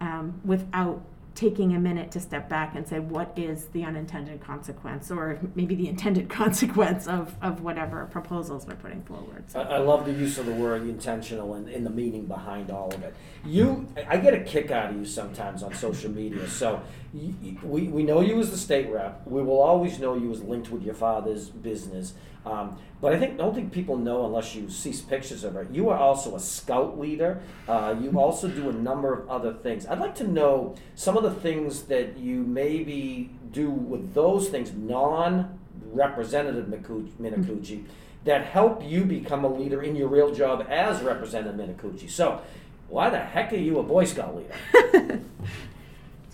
um, 0.00 0.40
without 0.44 1.02
taking 1.34 1.74
a 1.74 1.78
minute 1.80 2.12
to 2.12 2.20
step 2.20 2.48
back 2.48 2.76
and 2.76 2.86
say 2.86 3.00
what 3.00 3.32
is 3.36 3.66
the 3.66 3.82
unintended 3.82 4.40
consequence 4.40 5.10
or 5.10 5.38
maybe 5.54 5.74
the 5.74 5.88
intended 5.88 6.28
consequence 6.28 7.08
of, 7.08 7.34
of 7.42 7.60
whatever 7.60 8.06
proposals 8.06 8.66
we're 8.66 8.76
putting 8.76 9.02
forward. 9.02 9.44
I, 9.48 9.52
So, 9.52 9.60
I 9.60 9.78
love 9.78 10.04
the 10.06 10.12
use 10.12 10.38
of 10.38 10.46
the 10.46 10.52
word 10.52 10.82
intentional 10.82 11.54
and, 11.54 11.68
and 11.68 11.84
the 11.84 11.90
meaning 11.90 12.26
behind 12.26 12.70
all 12.70 12.94
of 12.94 13.02
it. 13.02 13.14
You, 13.44 13.86
I 14.08 14.16
get 14.18 14.34
a 14.34 14.40
kick 14.40 14.70
out 14.70 14.90
of 14.90 14.96
you 14.96 15.04
sometimes 15.04 15.62
on 15.62 15.74
social 15.74 16.10
media. 16.10 16.48
So 16.48 16.80
we, 17.14 17.88
we 17.88 18.02
know 18.02 18.20
you 18.20 18.40
as 18.40 18.50
the 18.50 18.56
state 18.56 18.90
rep. 18.90 19.22
We 19.26 19.42
will 19.42 19.60
always 19.60 20.00
know 20.00 20.14
you 20.16 20.32
as 20.32 20.42
linked 20.42 20.70
with 20.70 20.82
your 20.82 20.94
father's 20.94 21.48
business. 21.48 22.14
Um, 22.44 22.76
but 23.00 23.14
I 23.14 23.18
think 23.18 23.34
I 23.34 23.36
don't 23.36 23.54
think 23.54 23.72
people 23.72 23.96
know 23.96 24.26
unless 24.26 24.54
you 24.54 24.68
see 24.68 24.92
pictures 25.08 25.44
of 25.44 25.56
it. 25.56 25.68
You 25.70 25.88
are 25.90 25.98
also 25.98 26.34
a 26.36 26.40
scout 26.40 26.98
leader. 26.98 27.40
Uh, 27.68 27.94
you 28.00 28.18
also 28.18 28.48
do 28.48 28.68
a 28.68 28.72
number 28.72 29.14
of 29.14 29.30
other 29.30 29.52
things. 29.52 29.86
I'd 29.86 30.00
like 30.00 30.14
to 30.16 30.26
know 30.26 30.74
some 30.94 31.16
of 31.16 31.22
the 31.22 31.30
things 31.30 31.84
that 31.84 32.18
you 32.18 32.42
maybe 32.42 33.30
do 33.52 33.70
with 33.70 34.12
those 34.12 34.48
things, 34.48 34.72
non-representative 34.72 36.66
Minicucci, 36.66 37.84
that 38.24 38.44
help 38.46 38.82
you 38.84 39.04
become 39.04 39.44
a 39.44 39.48
leader 39.48 39.82
in 39.82 39.94
your 39.96 40.08
real 40.08 40.34
job 40.34 40.66
as 40.68 41.00
Representative 41.02 41.58
Minicucci. 41.58 42.10
So, 42.10 42.42
why 42.88 43.08
the 43.08 43.20
heck 43.20 43.52
are 43.52 43.56
you 43.56 43.78
a 43.78 43.82
Boy 43.82 44.04
Scout 44.04 44.36
leader? 44.36 45.20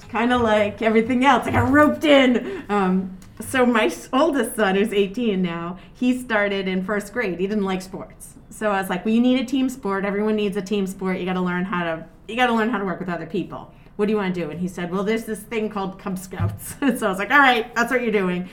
kind 0.04 0.32
of 0.32 0.40
like 0.40 0.82
everything 0.82 1.24
else. 1.24 1.46
I 1.46 1.52
got 1.52 1.70
roped 1.70 2.04
in. 2.04 2.64
Um, 2.68 3.16
so 3.40 3.64
my 3.64 3.92
oldest 4.12 4.56
son, 4.56 4.74
who's 4.74 4.92
18 4.92 5.40
now, 5.40 5.78
he 5.94 6.18
started 6.18 6.68
in 6.68 6.84
first 6.84 7.12
grade. 7.12 7.40
He 7.40 7.46
didn't 7.46 7.64
like 7.64 7.82
sports. 7.82 8.34
So 8.50 8.70
I 8.70 8.80
was 8.80 8.90
like, 8.90 9.04
well, 9.04 9.14
you 9.14 9.20
need 9.20 9.40
a 9.40 9.44
team 9.44 9.68
sport. 9.68 10.04
Everyone 10.04 10.36
needs 10.36 10.56
a 10.56 10.62
team 10.62 10.86
sport. 10.86 11.18
You 11.18 11.24
got 11.24 11.34
to 11.34 11.40
learn 11.40 11.64
how 11.64 11.84
to 11.84 12.06
you 12.28 12.36
got 12.36 12.46
to 12.46 12.54
learn 12.54 12.70
how 12.70 12.78
to 12.78 12.84
work 12.84 13.00
with 13.00 13.08
other 13.08 13.26
people. 13.26 13.72
What 13.96 14.06
do 14.06 14.12
you 14.12 14.16
want 14.16 14.34
to 14.34 14.40
do? 14.40 14.50
And 14.50 14.60
he 14.60 14.68
said, 14.68 14.90
well, 14.90 15.02
there's 15.02 15.24
this 15.24 15.40
thing 15.40 15.68
called 15.68 15.98
Cub 15.98 16.18
Scouts. 16.18 16.76
so 16.80 17.06
I 17.06 17.10
was 17.10 17.18
like, 17.18 17.30
all 17.30 17.38
right, 17.38 17.74
that's 17.74 17.90
what 17.90 18.02
you're 18.02 18.12
doing. 18.12 18.48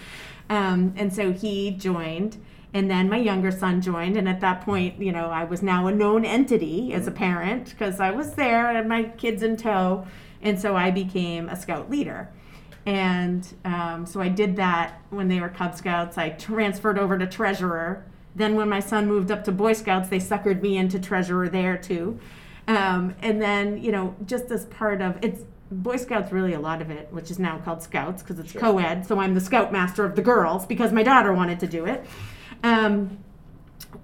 Um, 0.49 0.93
and 0.97 1.13
so 1.13 1.31
he 1.31 1.71
joined. 1.71 2.37
And 2.73 2.91
then 2.91 3.07
my 3.09 3.17
younger 3.17 3.49
son 3.49 3.81
joined, 3.81 4.17
and 4.17 4.27
at 4.27 4.41
that 4.41 4.61
point, 4.61 5.01
you 5.01 5.11
know, 5.11 5.27
I 5.27 5.45
was 5.45 5.63
now 5.63 5.87
a 5.87 5.91
known 5.91 6.25
entity 6.25 6.93
as 6.93 7.07
a 7.07 7.11
parent 7.11 7.69
because 7.69 7.99
I 7.99 8.11
was 8.11 8.33
there 8.33 8.69
and 8.75 8.89
my 8.89 9.03
kids 9.03 9.41
in 9.41 9.55
tow, 9.55 10.05
and 10.47 10.57
so 10.59 10.77
I 10.77 10.91
became 10.91 11.49
a 11.49 11.57
scout 11.57 11.89
leader. 11.89 12.29
And 12.85 13.45
um, 13.65 14.05
so 14.05 14.21
I 14.21 14.29
did 14.29 14.55
that 14.55 15.01
when 15.09 15.27
they 15.27 15.41
were 15.41 15.49
Cub 15.49 15.75
Scouts. 15.75 16.17
I 16.17 16.29
transferred 16.29 16.97
over 16.97 17.17
to 17.17 17.27
treasurer. 17.27 18.05
Then 18.33 18.55
when 18.55 18.69
my 18.69 18.79
son 18.79 19.07
moved 19.07 19.29
up 19.29 19.43
to 19.43 19.51
Boy 19.51 19.73
Scouts, 19.73 20.07
they 20.07 20.19
suckered 20.19 20.61
me 20.61 20.77
into 20.77 20.99
treasurer 20.99 21.49
there 21.49 21.77
too. 21.77 22.17
Um, 22.65 23.13
and 23.21 23.41
then, 23.41 23.83
you 23.83 23.91
know, 23.91 24.15
just 24.25 24.49
as 24.49 24.65
part 24.65 25.01
of 25.01 25.17
it's 25.21 25.43
Boy 25.69 25.97
Scouts, 25.97 26.31
really 26.31 26.53
a 26.53 26.61
lot 26.61 26.81
of 26.81 26.89
it, 26.89 27.09
which 27.11 27.29
is 27.29 27.39
now 27.39 27.57
called 27.57 27.83
Scouts 27.83 28.23
because 28.23 28.39
it's 28.39 28.53
Sure. 28.53 28.61
co 28.61 28.79
ed. 28.79 29.05
So 29.05 29.19
I'm 29.19 29.33
the 29.33 29.41
scout 29.41 29.73
master 29.73 30.05
of 30.05 30.15
the 30.15 30.21
girls 30.21 30.65
because 30.65 30.93
my 30.93 31.03
daughter 31.03 31.33
wanted 31.33 31.59
to 31.59 31.67
do 31.67 31.85
it. 31.85 32.05
Um, 32.63 33.17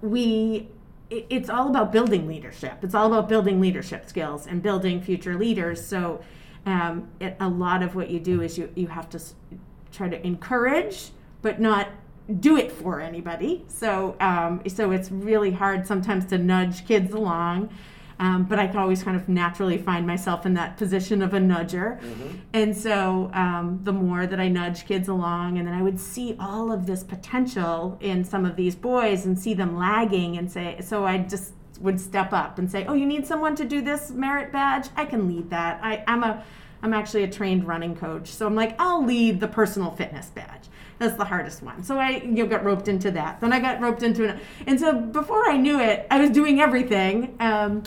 we 0.02 0.68
it- 1.14 1.26
it's 1.30 1.48
all 1.48 1.68
about 1.68 1.92
building 1.92 2.26
leadership. 2.26 2.78
It's 2.82 2.94
all 2.94 3.06
about 3.12 3.28
building 3.28 3.60
leadership 3.60 4.06
skills 4.06 4.46
and 4.46 4.62
building 4.62 5.00
future 5.00 5.36
leaders. 5.36 5.84
So, 5.84 6.20
um, 6.66 7.08
it, 7.20 7.36
a 7.40 7.48
lot 7.48 7.82
of 7.82 7.94
what 7.94 8.10
you 8.10 8.20
do 8.20 8.40
is 8.40 8.58
you 8.58 8.68
you 8.74 8.88
have 8.88 9.08
to 9.10 9.20
try 9.92 10.08
to 10.08 10.26
encourage, 10.26 11.10
but 11.42 11.60
not 11.60 11.88
do 12.40 12.56
it 12.56 12.72
for 12.72 13.00
anybody. 13.00 13.64
So, 13.68 14.16
um, 14.18 14.62
so 14.66 14.90
it's 14.90 15.10
really 15.12 15.52
hard 15.52 15.86
sometimes 15.86 16.24
to 16.26 16.38
nudge 16.38 16.86
kids 16.86 17.12
along. 17.12 17.68
Um, 18.20 18.44
but 18.44 18.58
I 18.58 18.66
can 18.68 18.76
always 18.76 19.02
kind 19.02 19.16
of 19.16 19.28
naturally 19.28 19.76
find 19.76 20.06
myself 20.06 20.46
in 20.46 20.54
that 20.54 20.76
position 20.76 21.20
of 21.20 21.34
a 21.34 21.38
nudger. 21.38 22.00
And 22.52 22.76
so 22.76 23.30
um, 23.34 23.80
the 23.82 23.92
more 23.92 24.26
that 24.26 24.38
I 24.38 24.48
nudge 24.48 24.86
kids 24.86 25.08
along, 25.08 25.58
and 25.58 25.66
then 25.66 25.74
I 25.74 25.82
would 25.82 25.98
see 25.98 26.36
all 26.38 26.70
of 26.70 26.86
this 26.86 27.02
potential 27.02 27.98
in 28.00 28.24
some 28.24 28.44
of 28.44 28.54
these 28.56 28.76
boys 28.76 29.26
and 29.26 29.38
see 29.38 29.54
them 29.54 29.76
lagging, 29.76 30.36
and 30.38 30.50
say, 30.50 30.78
so 30.80 31.04
I 31.04 31.18
just 31.18 31.54
would 31.80 32.00
step 32.00 32.32
up 32.32 32.58
and 32.58 32.70
say, 32.70 32.86
"Oh, 32.86 32.94
you 32.94 33.04
need 33.06 33.26
someone 33.26 33.56
to 33.56 33.64
do 33.64 33.82
this 33.82 34.10
merit 34.10 34.52
badge? 34.52 34.88
I 34.96 35.04
can 35.04 35.26
lead 35.28 35.50
that. 35.50 35.80
I, 35.82 36.04
I'm 36.06 36.22
a, 36.22 36.44
I'm 36.82 36.94
actually 36.94 37.24
a 37.24 37.28
trained 37.30 37.66
running 37.66 37.96
coach, 37.96 38.28
so 38.28 38.46
I'm 38.46 38.54
like, 38.54 38.76
I'll 38.78 39.04
lead 39.04 39.40
the 39.40 39.48
personal 39.48 39.90
fitness 39.90 40.28
badge. 40.28 40.68
That's 40.98 41.16
the 41.16 41.24
hardest 41.24 41.62
one. 41.62 41.82
So 41.82 41.98
I, 41.98 42.22
you 42.22 42.28
know, 42.28 42.46
got 42.46 42.64
roped 42.64 42.88
into 42.88 43.10
that. 43.12 43.40
Then 43.40 43.52
I 43.52 43.60
got 43.60 43.80
roped 43.80 44.02
into 44.02 44.24
it, 44.24 44.38
and 44.66 44.78
so 44.78 44.94
before 44.98 45.48
I 45.48 45.56
knew 45.56 45.80
it, 45.80 46.06
I 46.10 46.20
was 46.20 46.30
doing 46.30 46.60
everything. 46.60 47.36
Um, 47.40 47.82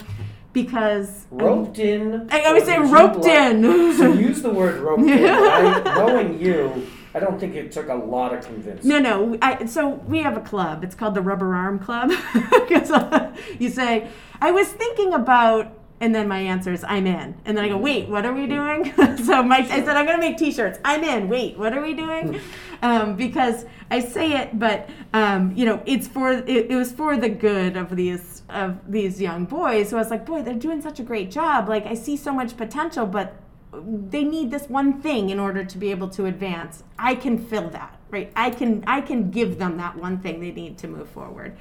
because 0.52 1.26
Roped 1.30 1.78
in. 1.78 2.26
I 2.30 2.44
always 2.44 2.64
say 2.64 2.78
roped 2.78 3.26
in. 3.26 3.62
so 3.96 4.12
use 4.12 4.42
the 4.42 4.50
word 4.50 4.80
roped 4.80 5.02
in. 5.02 5.24
I, 5.24 5.82
knowing 5.84 6.40
you, 6.40 6.86
I 7.14 7.20
don't 7.20 7.38
think 7.38 7.54
it 7.54 7.72
took 7.72 7.88
a 7.88 7.94
lot 7.94 8.34
of 8.34 8.44
convincing. 8.44 8.88
No, 8.88 8.98
no. 8.98 9.38
I, 9.42 9.66
so 9.66 9.88
we 9.88 10.18
have 10.18 10.36
a 10.36 10.40
club. 10.40 10.84
It's 10.84 10.94
called 10.94 11.14
the 11.14 11.22
Rubber 11.22 11.54
Arm 11.54 11.78
Club. 11.78 12.10
uh, 12.34 13.30
you 13.58 13.68
say, 13.70 14.08
I 14.40 14.50
was 14.50 14.68
thinking 14.68 15.12
about, 15.14 15.72
and 16.00 16.14
then 16.14 16.28
my 16.28 16.38
answer 16.38 16.72
is, 16.72 16.84
I'm 16.84 17.06
in. 17.06 17.34
And 17.44 17.56
then 17.56 17.64
I 17.64 17.68
go, 17.68 17.76
wait, 17.76 18.08
what 18.08 18.24
are 18.24 18.32
we 18.32 18.46
doing? 18.46 18.92
so 19.24 19.42
my, 19.42 19.58
I 19.58 19.82
said, 19.84 19.96
I'm 19.96 20.06
going 20.06 20.20
to 20.20 20.26
make 20.26 20.36
T-shirts. 20.36 20.78
I'm 20.84 21.02
in. 21.02 21.28
Wait, 21.28 21.58
what 21.58 21.72
are 21.72 21.82
we 21.82 21.94
doing? 21.94 22.40
Um, 22.82 23.16
because 23.16 23.64
I 23.90 24.00
say 24.00 24.38
it, 24.38 24.58
but 24.58 24.88
um, 25.12 25.52
you 25.56 25.66
know, 25.66 25.82
it's 25.86 26.06
for 26.06 26.32
it, 26.32 26.48
it 26.48 26.76
was 26.76 26.92
for 26.92 27.16
the 27.16 27.28
good 27.28 27.76
of 27.76 27.96
these 27.96 28.42
of 28.48 28.78
these 28.90 29.20
young 29.20 29.44
boys. 29.44 29.88
So 29.88 29.96
I 29.96 30.00
was 30.00 30.10
like, 30.10 30.24
boy, 30.24 30.42
they're 30.42 30.54
doing 30.54 30.80
such 30.80 31.00
a 31.00 31.02
great 31.02 31.30
job. 31.30 31.68
Like 31.68 31.86
I 31.86 31.94
see 31.94 32.16
so 32.16 32.32
much 32.32 32.56
potential, 32.56 33.04
but 33.04 33.34
they 33.72 34.24
need 34.24 34.50
this 34.50 34.68
one 34.68 35.00
thing 35.00 35.30
in 35.30 35.38
order 35.38 35.64
to 35.64 35.78
be 35.78 35.90
able 35.90 36.08
to 36.08 36.24
advance 36.24 36.82
i 36.98 37.14
can 37.14 37.36
fill 37.36 37.68
that 37.68 37.98
right 38.10 38.32
i 38.34 38.48
can 38.48 38.82
i 38.86 39.00
can 39.00 39.30
give 39.30 39.58
them 39.58 39.76
that 39.76 39.94
one 39.96 40.18
thing 40.18 40.40
they 40.40 40.50
need 40.50 40.78
to 40.78 40.88
move 40.88 41.08
forward 41.08 41.54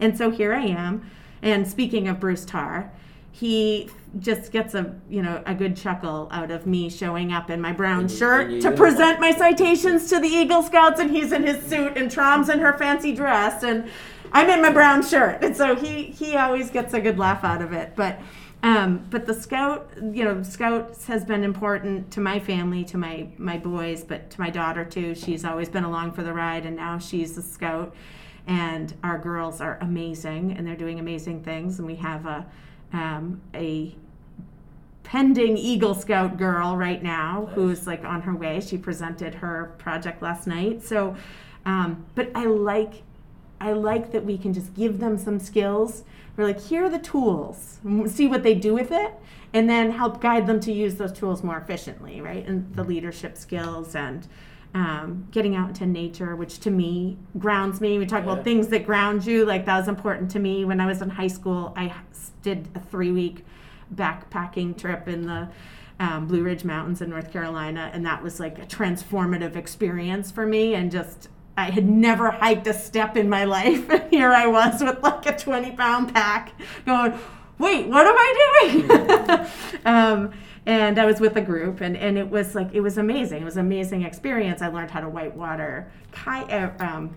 and 0.00 0.18
so 0.18 0.30
here 0.30 0.52
i 0.52 0.64
am 0.64 1.08
and 1.40 1.68
speaking 1.68 2.08
of 2.08 2.18
bruce 2.18 2.44
tarr 2.44 2.90
he 3.32 3.88
just 4.20 4.52
gets 4.52 4.74
a 4.74 4.94
you 5.08 5.22
know 5.22 5.42
a 5.46 5.54
good 5.54 5.74
chuckle 5.74 6.28
out 6.30 6.50
of 6.50 6.66
me 6.66 6.90
showing 6.90 7.32
up 7.32 7.48
in 7.50 7.60
my 7.60 7.72
brown 7.72 8.06
shirt 8.06 8.60
to 8.60 8.70
present 8.70 9.18
my 9.20 9.32
citations 9.32 10.08
to 10.10 10.20
the 10.20 10.28
Eagle 10.28 10.62
Scouts, 10.62 11.00
and 11.00 11.10
he's 11.10 11.32
in 11.32 11.44
his 11.44 11.64
suit, 11.64 11.96
and 11.96 12.10
Tram's 12.10 12.48
in 12.48 12.60
her 12.60 12.74
fancy 12.74 13.12
dress, 13.12 13.62
and 13.62 13.90
I'm 14.32 14.48
in 14.50 14.60
my 14.60 14.70
brown 14.70 15.02
shirt, 15.02 15.42
and 15.42 15.56
so 15.56 15.74
he 15.74 16.04
he 16.04 16.36
always 16.36 16.70
gets 16.70 16.92
a 16.94 17.00
good 17.00 17.18
laugh 17.18 17.42
out 17.42 17.62
of 17.62 17.72
it. 17.72 17.96
But 17.96 18.20
um, 18.62 19.06
but 19.10 19.26
the 19.26 19.34
scout, 19.34 19.90
you 19.96 20.24
know, 20.24 20.42
scouts 20.42 21.06
has 21.06 21.24
been 21.24 21.42
important 21.42 22.12
to 22.12 22.20
my 22.20 22.38
family, 22.38 22.84
to 22.84 22.98
my 22.98 23.28
my 23.38 23.56
boys, 23.56 24.04
but 24.04 24.30
to 24.30 24.40
my 24.40 24.50
daughter 24.50 24.84
too. 24.84 25.14
She's 25.14 25.44
always 25.44 25.70
been 25.70 25.84
along 25.84 26.12
for 26.12 26.22
the 26.22 26.34
ride, 26.34 26.66
and 26.66 26.76
now 26.76 26.98
she's 26.98 27.36
a 27.38 27.42
scout. 27.42 27.94
And 28.46 28.92
our 29.04 29.18
girls 29.18 29.60
are 29.60 29.78
amazing, 29.80 30.52
and 30.52 30.66
they're 30.66 30.76
doing 30.76 30.98
amazing 30.98 31.42
things. 31.44 31.78
And 31.78 31.86
we 31.86 31.94
have 31.96 32.26
a 32.26 32.46
um, 32.92 33.40
a 33.54 33.94
pending 35.04 35.56
Eagle 35.56 35.94
Scout 35.94 36.36
girl 36.38 36.76
right 36.76 37.02
now 37.02 37.50
who's 37.54 37.86
like 37.86 38.04
on 38.04 38.22
her 38.22 38.34
way. 38.34 38.60
She 38.60 38.78
presented 38.78 39.34
her 39.36 39.74
project 39.78 40.22
last 40.22 40.46
night. 40.46 40.82
So, 40.82 41.16
um, 41.66 42.04
but 42.14 42.30
I 42.34 42.46
like 42.46 43.02
I 43.60 43.72
like 43.72 44.10
that 44.12 44.24
we 44.24 44.36
can 44.38 44.52
just 44.52 44.74
give 44.74 44.98
them 44.98 45.16
some 45.18 45.38
skills. 45.38 46.02
We're 46.36 46.44
like, 46.44 46.60
here 46.60 46.84
are 46.84 46.88
the 46.88 46.98
tools. 46.98 47.78
See 48.06 48.26
what 48.26 48.42
they 48.42 48.54
do 48.54 48.74
with 48.74 48.90
it, 48.90 49.12
and 49.52 49.68
then 49.68 49.90
help 49.92 50.20
guide 50.20 50.46
them 50.46 50.58
to 50.60 50.72
use 50.72 50.96
those 50.96 51.12
tools 51.12 51.44
more 51.44 51.58
efficiently, 51.58 52.20
right? 52.20 52.44
And 52.46 52.74
the 52.74 52.82
leadership 52.82 53.36
skills 53.36 53.94
and 53.94 54.26
um, 54.74 55.28
getting 55.30 55.54
out 55.54 55.68
into 55.68 55.86
nature, 55.86 56.34
which 56.34 56.58
to 56.60 56.70
me 56.70 57.18
grounds 57.38 57.80
me. 57.80 57.98
We 57.98 58.06
talk 58.06 58.24
Yeah. 58.24 58.32
about 58.32 58.44
things 58.44 58.68
that 58.68 58.86
ground 58.86 59.26
you. 59.26 59.44
Like 59.44 59.66
that 59.66 59.78
was 59.78 59.88
important 59.88 60.30
to 60.32 60.38
me 60.38 60.64
when 60.64 60.80
I 60.80 60.86
was 60.86 61.02
in 61.02 61.10
high 61.10 61.26
school. 61.28 61.74
I 61.76 61.92
did 62.42 62.68
a 62.74 62.80
three 62.80 63.10
week 63.10 63.44
backpacking 63.94 64.76
trip 64.76 65.08
in 65.08 65.26
the 65.26 65.48
um, 66.00 66.26
Blue 66.26 66.42
Ridge 66.42 66.64
Mountains 66.64 67.00
in 67.00 67.10
North 67.10 67.32
Carolina, 67.32 67.90
and 67.92 68.04
that 68.06 68.22
was 68.22 68.40
like 68.40 68.58
a 68.58 68.66
transformative 68.66 69.56
experience 69.56 70.30
for 70.30 70.46
me. 70.46 70.74
And 70.74 70.90
just, 70.90 71.28
I 71.56 71.70
had 71.70 71.88
never 71.88 72.30
hiked 72.30 72.66
a 72.66 72.74
step 72.74 73.16
in 73.16 73.28
my 73.28 73.44
life. 73.58 73.88
And 73.88 74.10
here 74.10 74.32
I 74.32 74.46
was 74.46 74.82
with 74.82 75.02
like 75.02 75.26
a 75.26 75.36
20 75.36 75.72
pound 75.72 76.12
pack 76.12 76.58
going, 76.84 77.18
wait, 77.58 77.86
what 77.86 78.06
am 78.06 78.14
I 78.16 78.60
doing? 78.62 79.46
um, 79.84 80.32
and 80.64 80.98
I 80.98 81.06
was 81.06 81.20
with 81.20 81.36
a 81.36 81.40
group, 81.40 81.80
and, 81.80 81.96
and 81.96 82.16
it 82.16 82.30
was 82.30 82.54
like, 82.54 82.72
it 82.72 82.80
was 82.80 82.96
amazing. 82.96 83.42
It 83.42 83.44
was 83.44 83.56
an 83.56 83.66
amazing 83.66 84.02
experience. 84.02 84.62
I 84.62 84.68
learned 84.68 84.92
how 84.92 85.00
to 85.00 85.08
whitewater 85.08 85.90
kayak. 86.12 86.80
Um, 86.80 87.16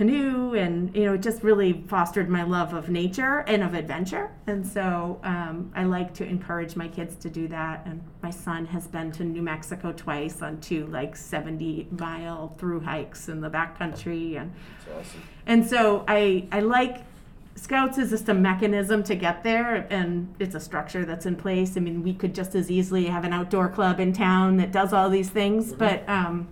canoe 0.00 0.54
and 0.54 0.96
you 0.96 1.04
know 1.04 1.12
it 1.12 1.20
just 1.20 1.42
really 1.42 1.84
fostered 1.86 2.26
my 2.26 2.42
love 2.42 2.72
of 2.72 2.88
nature 2.88 3.40
and 3.40 3.62
of 3.62 3.74
adventure. 3.74 4.30
And 4.46 4.66
so 4.66 5.20
um, 5.22 5.70
i 5.76 5.84
like 5.84 6.14
to 6.14 6.24
encourage 6.24 6.74
my 6.74 6.88
kids 6.88 7.16
to 7.16 7.28
do 7.28 7.46
that. 7.48 7.82
And 7.84 8.02
my 8.22 8.30
son 8.30 8.64
has 8.64 8.86
been 8.86 9.12
to 9.12 9.24
new 9.24 9.42
mexico 9.42 9.92
twice 9.92 10.40
on 10.40 10.58
two 10.62 10.86
like 10.86 11.14
70 11.16 11.88
mile 11.98 12.54
through 12.56 12.80
hikes 12.80 13.28
in 13.28 13.42
the 13.42 13.50
backcountry. 13.50 14.40
And 14.40 14.54
awesome. 14.98 15.22
and 15.44 15.66
so 15.66 16.02
I 16.08 16.48
I 16.50 16.60
like 16.60 17.04
scouts 17.56 17.98
is 17.98 18.08
just 18.08 18.26
a 18.30 18.34
mechanism 18.50 19.02
to 19.02 19.14
get 19.14 19.42
there 19.42 19.86
and 19.90 20.34
it's 20.38 20.54
a 20.54 20.60
structure 20.60 21.04
that's 21.04 21.26
in 21.26 21.36
place. 21.36 21.76
I 21.76 21.80
mean, 21.80 22.02
we 22.02 22.14
could 22.14 22.34
just 22.34 22.54
as 22.54 22.70
easily 22.70 23.04
have 23.04 23.24
an 23.24 23.34
outdoor 23.34 23.68
club 23.68 24.00
in 24.00 24.14
town 24.14 24.56
that 24.56 24.72
does 24.72 24.94
all 24.94 25.10
these 25.10 25.28
things, 25.28 25.74
but 25.74 26.08
um 26.08 26.48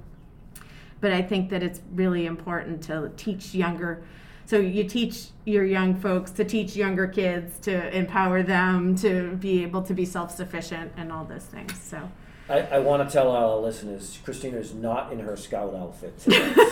but 1.01 1.13
I 1.13 1.23
think 1.23 1.51
that 1.51 1.63
it's 1.63 1.81
really 1.93 2.27
important 2.27 2.83
to 2.85 3.11
teach 3.17 3.55
younger 3.55 4.03
so 4.49 4.59
you 4.59 4.85
teach 4.85 5.27
your 5.45 5.67
young 5.67 5.95
folks 5.95 6.31
to 6.31 6.45
teach 6.45 6.75
younger 6.75 7.07
kids 7.07 7.59
to 7.61 7.95
empower 7.95 8.43
them 8.43 8.97
to 8.97 9.37
be 9.37 9.63
able 9.63 9.83
to 9.83 9.93
be 9.93 10.07
self-sufficient 10.07 10.93
and 10.97 11.13
all 11.13 11.27
those 11.27 11.45
things. 11.45 11.79
So 11.79 12.11
I, 12.49 12.61
I 12.61 12.79
want 12.79 13.07
to 13.07 13.13
tell 13.13 13.31
our 13.31 13.57
listeners, 13.59 14.19
Christina 14.25 14.57
is 14.57 14.73
not 14.73 15.13
in 15.13 15.19
her 15.21 15.37
scout 15.37 15.75
outfit 15.75 16.19
today. 16.19 16.55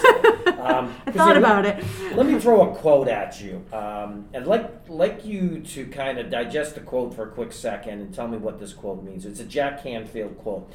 So, 0.46 0.64
um, 0.64 0.94
I 1.04 1.10
thought 1.10 1.36
about 1.36 1.66
it. 1.66 1.84
Let 2.14 2.26
me 2.26 2.38
throw 2.38 2.70
a 2.70 2.74
quote 2.74 3.08
at 3.08 3.40
you, 3.40 3.64
um, 3.72 4.26
and 4.32 4.46
like 4.46 4.88
like 4.88 5.24
you 5.24 5.60
to 5.60 5.86
kind 5.86 6.18
of 6.18 6.30
digest 6.30 6.76
the 6.76 6.80
quote 6.80 7.14
for 7.14 7.24
a 7.24 7.30
quick 7.30 7.52
second 7.52 8.00
and 8.00 8.14
tell 8.14 8.26
me 8.26 8.38
what 8.38 8.58
this 8.58 8.72
quote 8.72 9.02
means. 9.02 9.26
It's 9.26 9.40
a 9.40 9.44
Jack 9.44 9.82
Canfield 9.82 10.38
quote, 10.38 10.72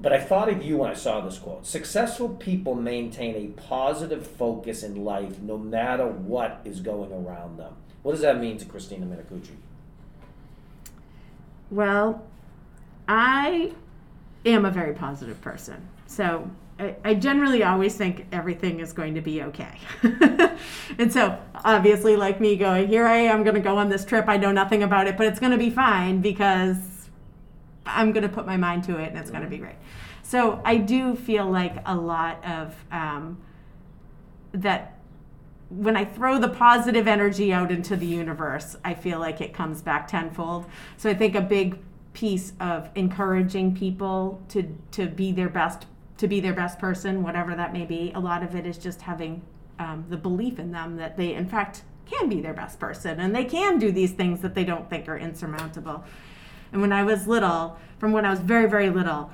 but 0.00 0.12
I 0.12 0.20
thought 0.20 0.48
of 0.48 0.62
you 0.62 0.78
when 0.78 0.90
I 0.90 0.94
saw 0.94 1.20
this 1.20 1.38
quote. 1.38 1.66
Successful 1.66 2.28
people 2.28 2.74
maintain 2.74 3.34
a 3.34 3.48
positive 3.60 4.26
focus 4.26 4.82
in 4.82 5.04
life, 5.04 5.40
no 5.40 5.58
matter 5.58 6.06
what 6.06 6.60
is 6.64 6.80
going 6.80 7.12
around 7.12 7.58
them. 7.58 7.74
What 8.02 8.12
does 8.12 8.20
that 8.20 8.40
mean 8.40 8.58
to 8.58 8.64
Christina 8.64 9.06
Minicucci? 9.06 9.56
Well, 11.70 12.24
I 13.08 13.72
am 14.46 14.64
a 14.64 14.70
very 14.70 14.94
positive 14.94 15.40
person. 15.40 15.88
So 16.06 16.48
I, 16.78 16.94
I 17.04 17.14
generally 17.14 17.64
always 17.64 17.96
think 17.96 18.26
everything 18.30 18.80
is 18.80 18.92
going 18.92 19.14
to 19.14 19.20
be 19.20 19.42
okay. 19.42 19.78
and 20.98 21.12
so, 21.12 21.38
obviously, 21.64 22.16
like 22.16 22.40
me 22.40 22.56
going, 22.56 22.88
here 22.88 23.06
I 23.06 23.18
am 23.18 23.42
going 23.42 23.56
to 23.56 23.60
go 23.60 23.76
on 23.76 23.88
this 23.88 24.04
trip. 24.04 24.26
I 24.28 24.36
know 24.36 24.52
nothing 24.52 24.82
about 24.82 25.08
it, 25.08 25.16
but 25.16 25.26
it's 25.26 25.40
going 25.40 25.52
to 25.52 25.58
be 25.58 25.70
fine 25.70 26.20
because 26.20 26.76
I'm 27.88 28.12
going 28.12 28.22
to 28.22 28.28
put 28.28 28.46
my 28.46 28.56
mind 28.56 28.84
to 28.84 28.98
it 28.98 29.08
and 29.08 29.18
it's 29.18 29.30
going 29.30 29.42
to 29.42 29.48
be 29.48 29.58
great. 29.58 29.76
So 30.22 30.60
I 30.64 30.76
do 30.76 31.14
feel 31.14 31.50
like 31.50 31.76
a 31.86 31.96
lot 31.96 32.44
of 32.44 32.74
um, 32.92 33.38
that 34.52 34.98
when 35.70 35.96
I 35.96 36.04
throw 36.04 36.38
the 36.38 36.48
positive 36.48 37.06
energy 37.06 37.52
out 37.52 37.70
into 37.70 37.96
the 37.96 38.06
universe, 38.06 38.76
I 38.84 38.94
feel 38.94 39.18
like 39.18 39.40
it 39.40 39.52
comes 39.52 39.82
back 39.82 40.08
tenfold. 40.08 40.66
So 40.96 41.10
I 41.10 41.14
think 41.14 41.34
a 41.34 41.40
big 41.40 41.78
piece 42.12 42.52
of 42.58 42.88
encouraging 42.94 43.76
people 43.76 44.42
to 44.48 44.76
to 44.92 45.06
be 45.06 45.30
their 45.30 45.48
best 45.48 45.86
to 46.16 46.26
be 46.26 46.40
their 46.40 46.54
best 46.54 46.78
person, 46.78 47.22
whatever 47.22 47.54
that 47.54 47.72
may 47.72 47.84
be. 47.84 48.12
A 48.14 48.20
lot 48.20 48.42
of 48.42 48.54
it 48.54 48.66
is 48.66 48.76
just 48.76 49.02
having 49.02 49.42
um, 49.78 50.04
the 50.08 50.16
belief 50.16 50.58
in 50.58 50.72
them 50.72 50.96
that 50.96 51.16
they, 51.16 51.32
in 51.34 51.48
fact, 51.48 51.82
can 52.10 52.28
be 52.28 52.40
their 52.40 52.54
best 52.54 52.80
person 52.80 53.20
and 53.20 53.34
they 53.34 53.44
can 53.44 53.78
do 53.78 53.92
these 53.92 54.12
things 54.12 54.40
that 54.40 54.54
they 54.54 54.64
don't 54.64 54.88
think 54.90 55.08
are 55.08 55.16
insurmountable. 55.16 56.04
And 56.72 56.80
when 56.80 56.92
I 56.92 57.02
was 57.04 57.26
little, 57.26 57.76
from 57.98 58.12
when 58.12 58.24
I 58.24 58.30
was 58.30 58.40
very 58.40 58.68
very 58.68 58.90
little, 58.90 59.30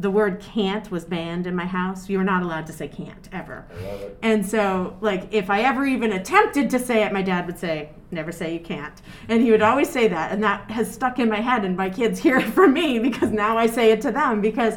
the 0.00 0.10
word 0.10 0.40
can't 0.40 0.90
was 0.90 1.04
banned 1.04 1.46
in 1.46 1.54
my 1.54 1.66
house. 1.66 2.08
You 2.08 2.16
were 2.16 2.24
not 2.24 2.42
allowed 2.42 2.66
to 2.68 2.72
say 2.72 2.88
can't 2.88 3.28
ever. 3.32 3.66
I 3.70 3.84
love 3.84 4.00
it. 4.00 4.18
And 4.22 4.46
so, 4.46 4.96
like, 5.02 5.28
if 5.30 5.50
I 5.50 5.60
ever 5.60 5.84
even 5.84 6.12
attempted 6.12 6.70
to 6.70 6.78
say 6.78 7.04
it, 7.04 7.12
my 7.12 7.20
dad 7.20 7.46
would 7.46 7.58
say, 7.58 7.90
never 8.10 8.32
say 8.32 8.54
you 8.54 8.60
can't. 8.60 8.94
And 9.28 9.42
he 9.42 9.50
would 9.50 9.60
always 9.60 9.90
say 9.90 10.08
that. 10.08 10.32
And 10.32 10.42
that 10.42 10.70
has 10.70 10.90
stuck 10.90 11.18
in 11.18 11.28
my 11.28 11.40
head, 11.40 11.66
and 11.66 11.76
my 11.76 11.90
kids 11.90 12.18
hear 12.22 12.38
it 12.38 12.48
from 12.48 12.72
me 12.72 12.98
because 12.98 13.30
now 13.30 13.58
I 13.58 13.66
say 13.66 13.92
it 13.92 14.00
to 14.00 14.10
them 14.10 14.40
because 14.40 14.74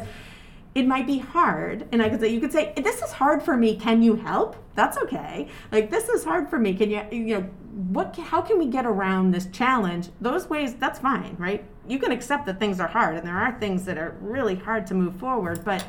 it 0.74 0.86
might 0.86 1.06
be 1.06 1.18
hard. 1.18 1.88
And 1.90 2.02
I 2.02 2.10
could 2.10 2.20
say, 2.20 2.28
you 2.28 2.40
could 2.40 2.52
say, 2.52 2.74
this 2.76 3.00
is 3.00 3.12
hard 3.12 3.42
for 3.42 3.56
me. 3.56 3.76
Can 3.76 4.02
you 4.02 4.16
help? 4.16 4.56
That's 4.74 4.98
okay. 4.98 5.48
Like, 5.72 5.90
this 5.90 6.10
is 6.10 6.22
hard 6.22 6.50
for 6.50 6.58
me. 6.58 6.74
Can 6.74 6.90
you, 6.90 7.02
you 7.10 7.40
know, 7.40 7.48
what, 7.74 8.16
how 8.16 8.40
can 8.40 8.58
we 8.58 8.66
get 8.66 8.86
around 8.86 9.32
this 9.32 9.46
challenge? 9.46 10.10
Those 10.20 10.48
ways, 10.48 10.74
that's 10.74 11.00
fine, 11.00 11.34
right? 11.38 11.64
You 11.88 11.98
can 11.98 12.12
accept 12.12 12.46
that 12.46 12.60
things 12.60 12.78
are 12.78 12.86
hard, 12.86 13.16
and 13.16 13.26
there 13.26 13.36
are 13.36 13.58
things 13.58 13.84
that 13.86 13.98
are 13.98 14.16
really 14.20 14.54
hard 14.54 14.86
to 14.88 14.94
move 14.94 15.16
forward, 15.16 15.64
but 15.64 15.84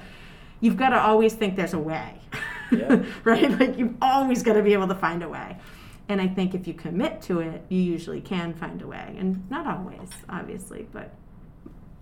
you've 0.62 0.78
got 0.78 0.90
to 0.90 1.00
always 1.00 1.34
think 1.34 1.56
there's 1.56 1.74
a 1.74 1.80
way. 1.80 2.20
Yeah. 2.72 3.04
right? 3.24 3.52
Like 3.60 3.78
you've 3.78 3.96
always 4.02 4.42
got 4.42 4.54
to 4.54 4.64
be 4.64 4.74
able 4.74 4.88
to 4.88 4.96
find 4.96 5.22
a 5.22 5.30
way. 5.30 5.58
And 6.10 6.20
I 6.20 6.28
think 6.28 6.56
if 6.56 6.68
you 6.68 6.74
commit 6.74 7.22
to 7.24 7.40
it, 7.40 7.64
you 7.70 7.80
usually 7.80 8.22
can 8.22 8.54
find 8.54 8.82
a 8.82 8.88
way. 8.88 9.16
And 9.18 9.50
not 9.50 9.68
always, 9.68 10.10
obviously, 10.28 10.88
but 10.92 11.14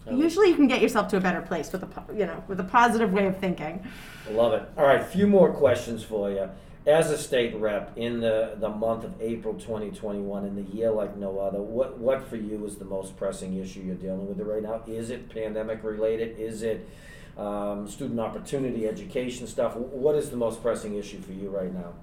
I 0.07 0.11
usually 0.11 0.49
you 0.49 0.55
can 0.55 0.67
get 0.67 0.81
yourself 0.81 1.07
to 1.09 1.17
a 1.17 1.21
better 1.21 1.41
place 1.41 1.71
with 1.71 1.83
a 1.83 2.13
you 2.13 2.25
know 2.25 2.43
with 2.47 2.59
a 2.59 2.65
positive 2.65 3.13
way 3.13 3.27
of 3.27 3.37
thinking. 3.37 3.85
Love 4.31 4.53
it. 4.53 4.69
All 4.77 4.85
right, 4.85 5.01
a 5.01 5.05
few 5.05 5.27
more 5.27 5.51
questions 5.53 6.03
for 6.03 6.29
you. 6.29 6.49
As 6.85 7.09
a 7.11 7.17
state 7.17 7.55
rep 7.55 7.97
in 7.97 8.19
the, 8.19 8.55
the 8.59 8.67
month 8.67 9.05
of 9.05 9.13
April 9.21 9.53
2021, 9.53 10.45
in 10.45 10.55
the 10.55 10.75
year 10.75 10.91
like 10.91 11.15
no 11.15 11.39
other, 11.39 11.61
what, 11.61 11.97
what 11.97 12.27
for 12.27 12.35
you 12.35 12.65
is 12.65 12.75
the 12.75 12.85
most 12.85 13.15
pressing 13.15 13.57
issue 13.57 13.79
you're 13.79 13.95
dealing 13.95 14.27
with 14.27 14.45
right 14.45 14.61
now? 14.61 14.81
Is 14.85 15.09
it 15.09 15.29
pandemic 15.29 15.81
related? 15.81 16.37
Is 16.37 16.61
it 16.61 16.89
um, 17.37 17.87
student 17.87 18.19
opportunity, 18.19 18.85
education 18.87 19.47
stuff? 19.47 19.77
What 19.77 20.15
is 20.15 20.29
the 20.29 20.35
most 20.35 20.61
pressing 20.61 20.95
issue 20.95 21.21
for 21.21 21.31
you 21.31 21.49
right 21.49 21.73
now? 21.73 21.93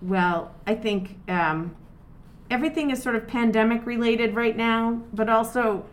Well, 0.00 0.54
I 0.66 0.74
think 0.74 1.18
um, 1.28 1.76
everything 2.50 2.90
is 2.90 3.02
sort 3.02 3.16
of 3.16 3.26
pandemic 3.26 3.84
related 3.84 4.34
right 4.34 4.56
now, 4.56 5.02
but 5.12 5.28
also 5.28 5.84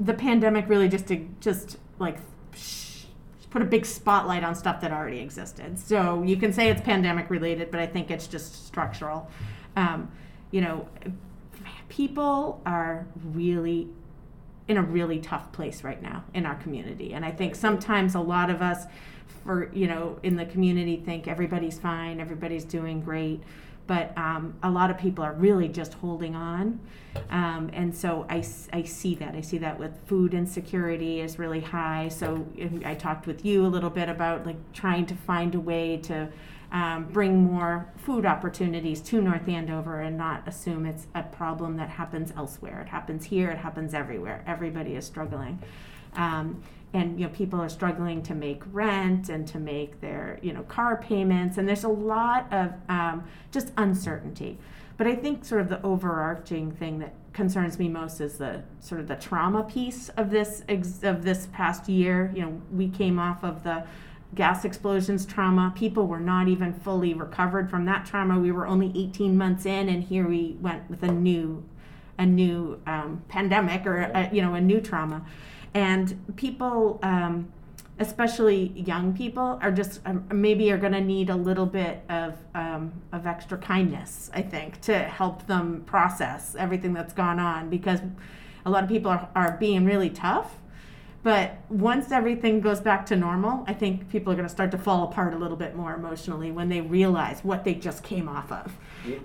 the 0.00 0.14
pandemic 0.14 0.68
really 0.68 0.88
just 0.88 1.06
to 1.08 1.28
just 1.40 1.76
like 1.98 2.18
sh- 2.54 2.87
put 3.50 3.62
a 3.62 3.64
big 3.64 3.86
spotlight 3.86 4.44
on 4.44 4.54
stuff 4.54 4.80
that 4.80 4.92
already 4.92 5.20
existed. 5.20 5.78
So 5.78 6.22
you 6.22 6.36
can 6.36 6.52
say 6.52 6.68
it's 6.68 6.82
pandemic 6.82 7.30
related, 7.30 7.70
but 7.70 7.80
I 7.80 7.86
think 7.86 8.10
it's 8.10 8.26
just 8.26 8.66
structural. 8.66 9.30
Um, 9.76 10.10
you 10.50 10.60
know, 10.60 10.88
people 11.88 12.60
are 12.66 13.06
really 13.32 13.88
in 14.66 14.76
a 14.76 14.82
really 14.82 15.18
tough 15.18 15.50
place 15.52 15.82
right 15.82 16.02
now 16.02 16.24
in 16.34 16.44
our 16.44 16.56
community, 16.56 17.14
and 17.14 17.24
I 17.24 17.30
think 17.30 17.54
sometimes 17.54 18.14
a 18.14 18.20
lot 18.20 18.50
of 18.50 18.60
us 18.60 18.84
for 19.44 19.70
you 19.72 19.86
know 19.86 20.18
in 20.22 20.36
the 20.36 20.44
community 20.44 20.96
think 20.96 21.28
everybody's 21.28 21.78
fine 21.78 22.20
everybody's 22.20 22.64
doing 22.64 23.00
great 23.00 23.40
but 23.88 24.16
um, 24.16 24.54
a 24.62 24.70
lot 24.70 24.90
of 24.90 24.98
people 24.98 25.24
are 25.24 25.32
really 25.32 25.66
just 25.66 25.94
holding 25.94 26.36
on. 26.36 26.78
Um, 27.30 27.70
and 27.72 27.92
so 27.92 28.26
I, 28.28 28.44
I 28.72 28.82
see 28.84 29.16
that. 29.16 29.34
I 29.34 29.40
see 29.40 29.58
that 29.58 29.78
with 29.78 29.90
food 30.06 30.34
insecurity 30.34 31.20
is 31.20 31.38
really 31.38 31.60
high. 31.60 32.08
So 32.08 32.46
I 32.84 32.94
talked 32.94 33.26
with 33.26 33.44
you 33.44 33.66
a 33.66 33.68
little 33.68 33.90
bit 33.90 34.08
about 34.08 34.46
like 34.46 34.56
trying 34.72 35.06
to 35.06 35.14
find 35.14 35.54
a 35.54 35.60
way 35.60 35.96
to 36.04 36.28
um, 36.70 37.06
bring 37.06 37.42
more 37.42 37.90
food 37.96 38.26
opportunities 38.26 39.00
to 39.00 39.22
North 39.22 39.48
Andover 39.48 40.00
and 40.00 40.18
not 40.18 40.46
assume 40.46 40.84
it's 40.84 41.06
a 41.14 41.22
problem 41.22 41.78
that 41.78 41.88
happens 41.88 42.30
elsewhere. 42.36 42.82
It 42.82 42.88
happens 42.88 43.24
here, 43.24 43.50
it 43.50 43.58
happens 43.58 43.94
everywhere. 43.94 44.44
Everybody 44.46 44.94
is 44.94 45.06
struggling. 45.06 45.60
Um, 46.14 46.62
and 46.94 47.18
you 47.20 47.26
know 47.26 47.32
people 47.32 47.60
are 47.60 47.68
struggling 47.68 48.22
to 48.22 48.34
make 48.34 48.62
rent 48.72 49.28
and 49.28 49.46
to 49.48 49.58
make 49.58 50.00
their 50.00 50.38
you 50.42 50.52
know 50.52 50.62
car 50.62 50.96
payments 50.96 51.58
and 51.58 51.68
there's 51.68 51.84
a 51.84 51.88
lot 51.88 52.52
of 52.52 52.72
um, 52.88 53.24
just 53.50 53.72
uncertainty. 53.76 54.58
But 54.96 55.06
i 55.06 55.14
think 55.14 55.44
sort 55.44 55.60
of 55.60 55.68
the 55.68 55.80
overarching 55.82 56.72
thing 56.72 56.98
that 56.98 57.14
concerns 57.32 57.78
me 57.78 57.88
most 57.88 58.20
is 58.20 58.38
the 58.38 58.62
sort 58.80 59.00
of 59.00 59.06
the 59.06 59.14
trauma 59.14 59.62
piece 59.62 60.08
of 60.10 60.30
this 60.30 60.64
of 60.68 61.22
this 61.24 61.48
past 61.52 61.88
year. 61.88 62.32
You 62.34 62.42
know 62.42 62.62
we 62.72 62.88
came 62.88 63.18
off 63.18 63.44
of 63.44 63.62
the 63.62 63.84
gas 64.34 64.64
explosions 64.64 65.24
trauma. 65.24 65.72
People 65.76 66.06
were 66.06 66.20
not 66.20 66.48
even 66.48 66.72
fully 66.72 67.14
recovered 67.14 67.70
from 67.70 67.84
that 67.86 68.04
trauma. 68.04 68.38
We 68.38 68.52
were 68.52 68.66
only 68.66 68.92
18 68.94 69.36
months 69.36 69.66
in 69.66 69.88
and 69.88 70.02
here 70.02 70.26
we 70.26 70.56
went 70.60 70.88
with 70.90 71.02
a 71.02 71.12
new 71.12 71.64
a 72.18 72.26
new 72.26 72.80
um, 72.86 73.22
pandemic 73.28 73.86
or 73.86 73.98
a, 73.98 74.28
you 74.32 74.42
know 74.42 74.54
a 74.54 74.60
new 74.60 74.80
trauma 74.80 75.24
and 75.78 76.34
people 76.34 76.98
um, 77.04 77.48
especially 78.00 78.72
young 78.74 79.16
people 79.16 79.60
are 79.62 79.70
just 79.70 80.00
um, 80.06 80.26
maybe 80.32 80.72
are 80.72 80.76
going 80.76 80.92
to 80.92 81.00
need 81.00 81.30
a 81.30 81.36
little 81.36 81.66
bit 81.66 82.02
of 82.08 82.36
um, 82.56 82.92
of 83.12 83.26
extra 83.26 83.56
kindness 83.56 84.28
i 84.34 84.42
think 84.42 84.80
to 84.80 84.98
help 84.98 85.46
them 85.46 85.82
process 85.86 86.56
everything 86.58 86.92
that's 86.92 87.12
gone 87.12 87.38
on 87.38 87.70
because 87.70 88.00
a 88.66 88.70
lot 88.70 88.82
of 88.82 88.88
people 88.88 89.08
are, 89.08 89.28
are 89.36 89.56
being 89.60 89.84
really 89.84 90.10
tough 90.10 90.56
but 91.22 91.58
once 91.68 92.12
everything 92.12 92.60
goes 92.60 92.80
back 92.80 93.04
to 93.06 93.16
normal, 93.16 93.64
I 93.66 93.74
think 93.74 94.08
people 94.08 94.32
are 94.32 94.36
going 94.36 94.46
to 94.46 94.52
start 94.52 94.70
to 94.70 94.78
fall 94.78 95.04
apart 95.04 95.34
a 95.34 95.36
little 95.36 95.56
bit 95.56 95.74
more 95.74 95.94
emotionally 95.94 96.52
when 96.52 96.68
they 96.68 96.80
realize 96.80 97.42
what 97.42 97.64
they 97.64 97.74
just 97.74 98.04
came 98.04 98.28
off 98.28 98.52
of. 98.52 98.76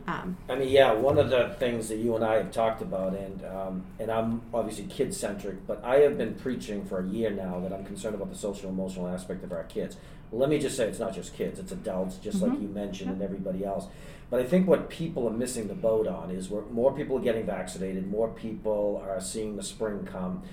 Um, 0.08 0.38
I 0.50 0.56
mean, 0.56 0.70
yeah, 0.70 0.92
one 0.92 1.20
of 1.20 1.30
the 1.30 1.56
things 1.60 1.90
that 1.90 1.98
you 1.98 2.16
and 2.16 2.26
I 2.26 2.36
have 2.36 2.52
talked 2.52 2.82
about, 2.82 3.14
and 3.14 3.46
um, 3.46 3.84
and 4.00 4.10
I'm 4.12 4.42
obviously 4.54 4.86
kid 4.86 5.14
centric, 5.14 5.68
but 5.68 5.84
I 5.84 5.98
have 5.98 6.18
been 6.18 6.34
preaching 6.36 6.84
for 6.86 7.00
a 7.00 7.08
year 7.08 7.30
now 7.30 7.60
that 7.60 7.72
I'm 7.72 7.86
concerned 7.86 8.16
about 8.16 8.32
the 8.32 8.38
social 8.38 8.70
emotional 8.70 9.08
aspect 9.08 9.44
of 9.44 9.52
our 9.52 9.64
kids. 9.64 9.98
let 10.32 10.50
me 10.50 10.58
just 10.58 10.76
say, 10.76 10.88
it's 10.88 11.00
not 11.00 11.14
just 11.14 11.36
kids; 11.36 11.60
it's 11.60 11.72
adults, 11.72 12.18
just 12.18 12.38
mm-hmm. 12.38 12.52
like 12.52 12.62
you 12.62 12.68
mentioned, 12.70 13.12
and 13.12 13.22
everybody 13.22 13.64
else. 13.64 13.86
But 14.30 14.40
I 14.40 14.46
think 14.46 14.68
what 14.68 14.90
people 14.90 15.28
are 15.28 15.34
missing 15.34 15.68
the 15.68 15.76
boat 15.76 16.08
on 16.08 16.32
is 16.32 16.50
where 16.50 16.64
more 16.64 16.92
people 16.96 17.18
are 17.18 17.22
getting 17.22 17.46
vaccinated, 17.46 18.10
more 18.10 18.30
people 18.30 19.04
are 19.08 19.22
seeing 19.22 19.58
the 19.58 19.64
spring 19.64 20.08
come 20.12 20.44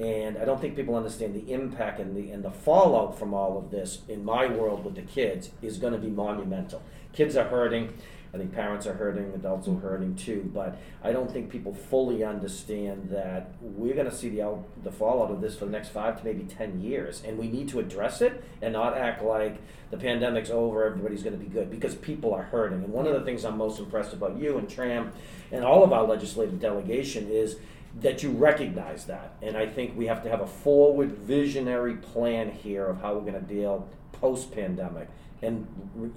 and 0.00 0.36
I 0.38 0.44
don't 0.44 0.60
think 0.60 0.74
people 0.74 0.96
understand 0.96 1.34
the 1.34 1.52
impact 1.52 2.00
and 2.00 2.16
the 2.16 2.30
and 2.30 2.44
the 2.44 2.50
fallout 2.50 3.18
from 3.18 3.32
all 3.32 3.56
of 3.56 3.70
this 3.70 4.02
in 4.08 4.24
my 4.24 4.46
world 4.46 4.84
with 4.84 4.96
the 4.96 5.02
kids 5.02 5.50
is 5.62 5.78
going 5.78 5.92
to 5.92 5.98
be 5.98 6.08
monumental. 6.10 6.82
Kids 7.12 7.36
are 7.36 7.48
hurting. 7.48 7.94
I 8.32 8.36
think 8.36 8.52
parents 8.52 8.84
are 8.88 8.94
hurting, 8.94 9.32
adults 9.32 9.68
are 9.68 9.76
hurting 9.76 10.16
too. 10.16 10.50
But 10.52 10.76
I 11.04 11.12
don't 11.12 11.30
think 11.30 11.50
people 11.50 11.72
fully 11.72 12.24
understand 12.24 13.10
that 13.10 13.52
we're 13.60 13.94
going 13.94 14.10
to 14.10 14.14
see 14.14 14.28
the 14.28 14.58
the 14.82 14.90
fallout 14.90 15.30
of 15.30 15.40
this 15.40 15.56
for 15.56 15.66
the 15.66 15.70
next 15.70 15.90
five 15.90 16.18
to 16.18 16.24
maybe 16.24 16.42
ten 16.42 16.80
years, 16.80 17.22
and 17.24 17.38
we 17.38 17.46
need 17.46 17.68
to 17.68 17.78
address 17.78 18.20
it 18.20 18.42
and 18.60 18.72
not 18.72 18.98
act 18.98 19.22
like 19.22 19.58
the 19.92 19.96
pandemic's 19.96 20.50
over, 20.50 20.84
everybody's 20.84 21.22
going 21.22 21.38
to 21.38 21.44
be 21.44 21.48
good 21.48 21.70
because 21.70 21.94
people 21.94 22.34
are 22.34 22.42
hurting. 22.42 22.82
And 22.82 22.92
one 22.92 23.06
of 23.06 23.14
the 23.14 23.20
things 23.20 23.44
I'm 23.44 23.56
most 23.56 23.78
impressed 23.78 24.12
about 24.12 24.36
you 24.36 24.58
and 24.58 24.68
Tram 24.68 25.12
and 25.52 25.64
all 25.64 25.84
of 25.84 25.92
our 25.92 26.04
legislative 26.04 26.58
delegation 26.58 27.28
is 27.30 27.56
that 28.00 28.22
you 28.22 28.30
recognize 28.30 29.06
that. 29.06 29.34
And 29.40 29.56
I 29.56 29.66
think 29.66 29.96
we 29.96 30.06
have 30.06 30.22
to 30.24 30.28
have 30.28 30.40
a 30.40 30.46
forward 30.46 31.12
visionary 31.12 31.94
plan 31.94 32.50
here 32.50 32.86
of 32.86 33.00
how 33.00 33.14
we're 33.14 33.20
going 33.20 33.34
to 33.34 33.40
deal 33.40 33.88
post 34.12 34.52
pandemic. 34.52 35.08
And 35.42 35.66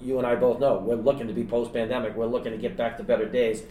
you 0.00 0.18
and 0.18 0.26
I 0.26 0.34
both 0.34 0.60
know 0.60 0.78
we're 0.78 0.96
looking 0.96 1.28
to 1.28 1.34
be 1.34 1.44
post 1.44 1.72
pandemic, 1.72 2.16
we're 2.16 2.26
looking 2.26 2.52
to 2.52 2.58
get 2.58 2.76
back 2.76 2.96
to 2.96 3.02
better 3.02 3.28
days. 3.28 3.62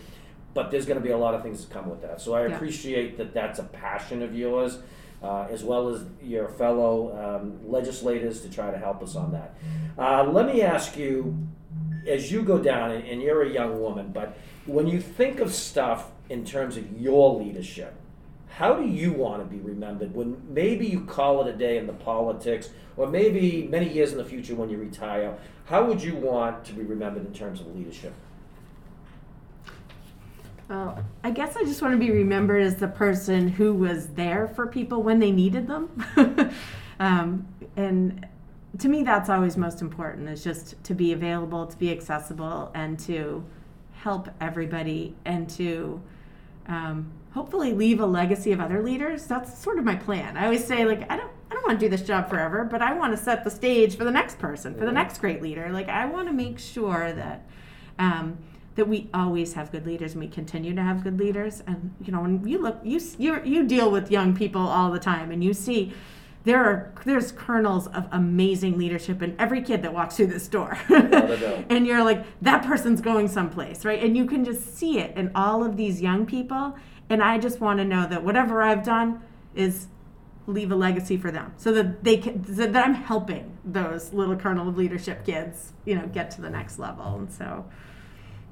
But 0.54 0.72
there's 0.72 0.86
going 0.86 1.00
to 1.00 1.04
be 1.04 1.12
a 1.12 1.18
lot 1.18 1.36
of 1.36 1.44
things 1.44 1.64
that 1.66 1.74
come 1.74 1.90
with 1.90 2.02
that. 2.02 2.22
So 2.22 2.34
I 2.34 2.48
yeah. 2.48 2.56
appreciate 2.56 3.18
that 3.18 3.34
that's 3.34 3.60
a 3.60 3.64
passion 3.64 4.24
of 4.24 4.36
yours, 4.36 4.80
uh, 5.22 5.48
as 5.52 5.64
well 5.64 5.90
as 5.90 6.04
your 6.22 6.48
fellow 6.48 7.40
um, 7.40 7.70
legislators 7.70 8.42
to 8.42 8.50
try 8.50 8.72
to 8.72 8.78
help 8.78 9.04
us 9.04 9.16
on 9.16 9.34
that. 9.34 9.56
Uh, 9.98 10.24
let 10.24 10.48
me 10.48 10.62
ask 10.62 10.98
you, 10.98 11.48
as 12.08 12.32
you 12.32 12.44
go 12.44 12.58
down, 12.58 12.92
and 12.92 13.22
you're 13.22 13.44
a 13.44 13.50
young 13.50 13.82
woman, 13.82 14.12
but 14.14 14.38
when 14.66 14.88
you 14.88 15.00
think 15.02 15.40
of 15.40 15.54
stuff 15.54 16.12
in 16.30 16.46
terms 16.46 16.78
of 16.78 17.00
your 17.00 17.40
leadership. 17.40 17.94
How 18.50 18.74
do 18.74 18.88
you 18.88 19.14
want 19.14 19.48
to 19.48 19.56
be 19.56 19.62
remembered 19.62 20.14
when 20.14 20.42
maybe 20.50 20.88
you 20.88 21.02
call 21.02 21.46
it 21.46 21.54
a 21.54 21.58
day 21.58 21.78
in 21.78 21.88
the 21.88 21.94
politics, 21.94 22.70
or 22.96 23.08
maybe 23.08 23.68
many 23.70 23.88
years 23.88 24.12
in 24.12 24.18
the 24.18 24.26
future 24.26 24.56
when 24.56 24.70
you 24.70 24.78
retire? 24.78 25.38
How 25.66 25.86
would 25.86 26.02
you 26.02 26.16
want 26.16 26.66
to 26.66 26.74
be 26.74 26.82
remembered 26.82 27.26
in 27.26 27.34
terms 27.34 27.62
of 27.62 27.76
leadership? 27.76 28.14
Well, 30.70 31.04
I 31.24 31.32
guess 31.32 31.56
I 31.56 31.64
just 31.64 31.82
want 31.82 31.94
to 31.94 32.00
be 32.00 32.12
remembered 32.12 32.62
as 32.62 32.76
the 32.76 32.90
person 32.90 33.48
who 33.48 33.74
was 33.74 34.08
there 34.10 34.48
for 34.48 34.68
people 34.68 35.02
when 35.02 35.20
they 35.20 35.32
needed 35.32 35.68
them. 35.68 36.52
um, 37.00 37.48
and 37.78 38.26
to 38.80 38.90
me, 38.90 39.04
that's 39.04 39.30
always 39.30 39.58
most 39.58 39.82
important 39.82 40.30
is 40.30 40.44
just 40.44 40.82
to 40.84 40.94
be 40.94 41.14
available, 41.14 41.66
to 41.66 41.78
be 41.78 41.92
accessible, 41.92 42.72
and 42.74 43.00
to 43.02 43.44
help 43.94 44.30
everybody 44.40 45.16
and 45.26 45.50
to 45.50 46.02
um, 46.68 47.12
hopefully 47.34 47.74
leave 47.74 48.00
a 48.00 48.06
legacy 48.06 48.52
of 48.52 48.60
other 48.60 48.84
leaders. 48.84 49.26
That's 49.26 49.58
sort 49.58 49.80
of 49.80 49.86
my 49.86 49.96
plan. 49.96 50.38
I 50.38 50.46
always 50.46 50.66
say 50.66 50.86
like 50.86 51.10
I 51.12 51.18
don't 51.18 51.32
I 51.50 51.54
don't 51.54 51.66
want 51.66 51.80
to 51.80 51.86
do 51.86 51.90
this 51.90 52.06
job 52.06 52.30
forever, 52.30 52.66
but 52.66 52.82
I 52.82 52.94
want 52.94 53.16
to 53.18 53.24
set 53.24 53.44
the 53.44 53.50
stage 53.50 53.96
for 53.96 54.04
the 54.04 54.12
next 54.12 54.38
person, 54.38 54.76
for 54.76 54.86
the 54.86 54.92
next 54.92 55.20
great 55.20 55.42
leader. 55.42 55.70
Like 55.72 55.88
I 55.88 56.06
want 56.06 56.28
to 56.28 56.34
make 56.34 56.60
sure 56.60 57.14
that 57.14 57.48
um, 58.00 58.38
that 58.76 58.88
we 58.88 59.10
always 59.14 59.54
have 59.54 59.72
good 59.72 59.86
leaders 59.86 60.14
and 60.14 60.22
we 60.22 60.28
continue 60.28 60.76
to 60.76 60.82
have 60.82 61.04
good 61.04 61.18
leaders. 61.18 61.64
And 61.66 61.96
you 62.04 62.12
know, 62.12 62.22
when 62.22 62.48
you 62.48 62.60
look, 62.60 62.80
you 62.84 63.00
you 63.18 63.42
you 63.44 63.68
deal 63.68 63.90
with 63.90 64.12
young 64.12 64.36
people 64.36 64.62
all 64.62 64.92
the 64.92 65.00
time, 65.00 65.32
and 65.32 65.44
you 65.44 65.54
see 65.54 65.94
there 66.48 66.64
are 66.64 66.94
there's 67.04 67.34
kernels 67.34 67.88
of 67.88 68.08
amazing 68.12 68.78
leadership 68.78 69.22
in 69.22 69.36
every 69.38 69.62
kid 69.62 69.82
that 69.82 69.94
walks 69.94 70.16
through 70.16 70.28
this 70.28 70.48
door. 70.48 70.78
And 71.70 71.86
you're 71.86 72.04
like 72.04 72.26
that 72.42 72.64
person's 72.64 73.02
going 73.02 73.28
someplace 73.28 73.84
right? 73.84 74.02
And 74.02 74.16
you 74.16 74.26
can 74.26 74.46
just 74.46 74.78
see 74.78 75.00
it 75.00 75.16
in 75.18 75.32
all 75.36 75.64
of 75.64 75.76
these 75.76 76.02
young 76.02 76.26
people. 76.26 76.76
And 77.10 77.22
i 77.22 77.38
just 77.38 77.60
want 77.60 77.80
to 77.80 77.86
know 77.86 78.08
that 78.08 78.24
whatever 78.24 78.62
i've 78.62 78.84
done 78.84 79.22
is 79.56 79.88
leave 80.46 80.72
a 80.72 80.76
legacy 80.76 81.18
for 81.18 81.32
them 81.32 81.54
so 81.58 81.72
that 81.74 82.04
they 82.04 82.18
can 82.18 82.44
so 82.46 82.68
that 82.68 82.86
i'm 82.86 82.94
helping 82.94 83.58
those 83.66 84.14
little 84.14 84.36
kernel 84.36 84.70
of 84.70 84.78
leadership 84.78 85.26
kids 85.26 85.74
you 85.86 85.96
know 85.96 86.08
get 86.08 86.32
to 86.32 86.42
the 86.42 86.50
next 86.50 86.80
level. 86.80 87.16
And 87.16 87.32
so 87.32 87.66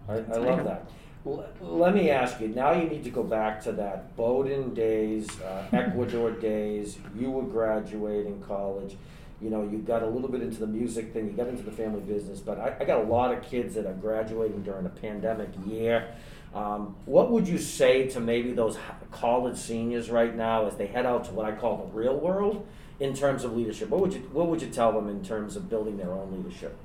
i, 0.10 0.14
I 0.14 0.38
love 0.38 0.64
that 0.66 0.90
let 1.26 1.96
me 1.96 2.12
ask 2.12 2.40
you. 2.40 2.50
Now 2.50 2.74
you 2.74 2.88
need 2.88 3.04
to 3.04 3.10
go 3.10 3.24
back 3.24 3.62
to 3.64 3.72
that 3.74 4.16
bowden 4.16 4.74
days, 4.74 5.28
uh, 5.42 5.66
Ecuador 5.74 6.32
days. 6.32 7.00
You 7.18 7.32
were 7.32 7.44
graduating 7.44 8.42
college. 8.42 8.96
You 9.42 9.50
know, 9.50 9.64
you 9.64 9.80
got 9.80 10.04
a 10.04 10.08
little 10.08 10.30
bit 10.30 10.42
into 10.42 10.60
the 10.60 10.68
music 10.68 11.12
thing. 11.12 11.26
You 11.28 11.34
got 11.34 11.48
into 11.48 11.64
the 11.64 11.72
family 11.72 12.02
business. 12.02 12.40
But 12.40 12.60
I, 12.60 12.78
I 12.80 12.86
got 12.86 13.00
a 13.00 13.08
lot 13.08 13.34
of 13.36 13.44
kids 13.44 13.76
that 13.76 13.86
are 13.86 13.94
graduating 13.94 14.64
during 14.64 14.86
a 14.86 14.90
pandemic 14.90 15.50
year. 15.68 16.08
Um, 16.54 16.96
what 17.06 17.32
would 17.32 17.48
you 17.48 17.58
say 17.58 18.08
to 18.10 18.20
maybe 18.22 18.54
those 18.54 18.78
college 19.12 19.58
seniors 19.58 20.10
right 20.10 20.34
now 20.34 20.68
as 20.68 20.78
they 20.78 20.88
head 20.88 21.06
out 21.06 21.26
to 21.26 21.32
what 21.32 21.46
I 21.46 21.52
call 21.52 21.78
the 21.78 21.98
real 21.98 22.16
world 22.16 22.66
in 23.00 23.14
terms 23.14 23.44
of 23.44 23.58
leadership? 23.58 23.90
What 23.90 24.00
would 24.00 24.14
you 24.14 24.20
What 24.32 24.48
would 24.48 24.62
you 24.62 24.70
tell 24.70 24.94
them 24.94 25.10
in 25.10 25.24
terms 25.24 25.56
of 25.56 25.70
building 25.70 25.98
their 25.98 26.12
own 26.12 26.32
leadership? 26.32 26.78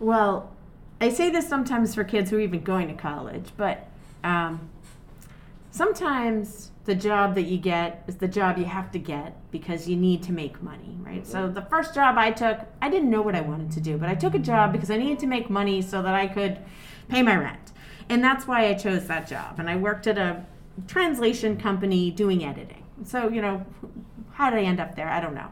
Well, 0.00 0.50
I 1.00 1.08
say 1.08 1.30
this 1.30 1.48
sometimes 1.48 1.94
for 1.94 2.04
kids 2.04 2.30
who 2.30 2.36
are 2.36 2.40
even 2.40 2.62
going 2.62 2.88
to 2.88 2.94
college, 2.94 3.50
but 3.56 3.88
um, 4.22 4.70
sometimes 5.70 6.70
the 6.84 6.94
job 6.94 7.34
that 7.34 7.42
you 7.42 7.58
get 7.58 8.04
is 8.06 8.16
the 8.16 8.28
job 8.28 8.58
you 8.58 8.64
have 8.64 8.90
to 8.92 8.98
get 8.98 9.36
because 9.50 9.88
you 9.88 9.96
need 9.96 10.22
to 10.22 10.32
make 10.32 10.62
money, 10.62 10.96
right? 11.00 11.22
Mm-hmm. 11.22 11.30
So 11.30 11.48
the 11.48 11.62
first 11.62 11.94
job 11.94 12.16
I 12.18 12.30
took, 12.30 12.60
I 12.82 12.88
didn't 12.90 13.10
know 13.10 13.22
what 13.22 13.34
I 13.34 13.40
wanted 13.40 13.72
to 13.72 13.80
do, 13.80 13.96
but 13.96 14.08
I 14.08 14.14
took 14.14 14.34
a 14.34 14.38
job 14.38 14.72
because 14.72 14.90
I 14.90 14.96
needed 14.96 15.18
to 15.20 15.26
make 15.26 15.48
money 15.50 15.82
so 15.82 16.02
that 16.02 16.14
I 16.14 16.26
could 16.26 16.58
pay 17.08 17.22
my 17.22 17.36
rent. 17.36 17.72
And 18.08 18.22
that's 18.22 18.46
why 18.46 18.68
I 18.68 18.74
chose 18.74 19.06
that 19.06 19.26
job. 19.26 19.58
And 19.58 19.68
I 19.68 19.76
worked 19.76 20.06
at 20.06 20.18
a 20.18 20.44
translation 20.86 21.56
company 21.56 22.10
doing 22.10 22.44
editing. 22.44 22.84
So, 23.04 23.28
you 23.28 23.40
know, 23.40 23.64
how 24.32 24.50
did 24.50 24.58
I 24.58 24.62
end 24.62 24.80
up 24.80 24.94
there? 24.94 25.08
I 25.08 25.20
don't 25.20 25.34
know. 25.34 25.50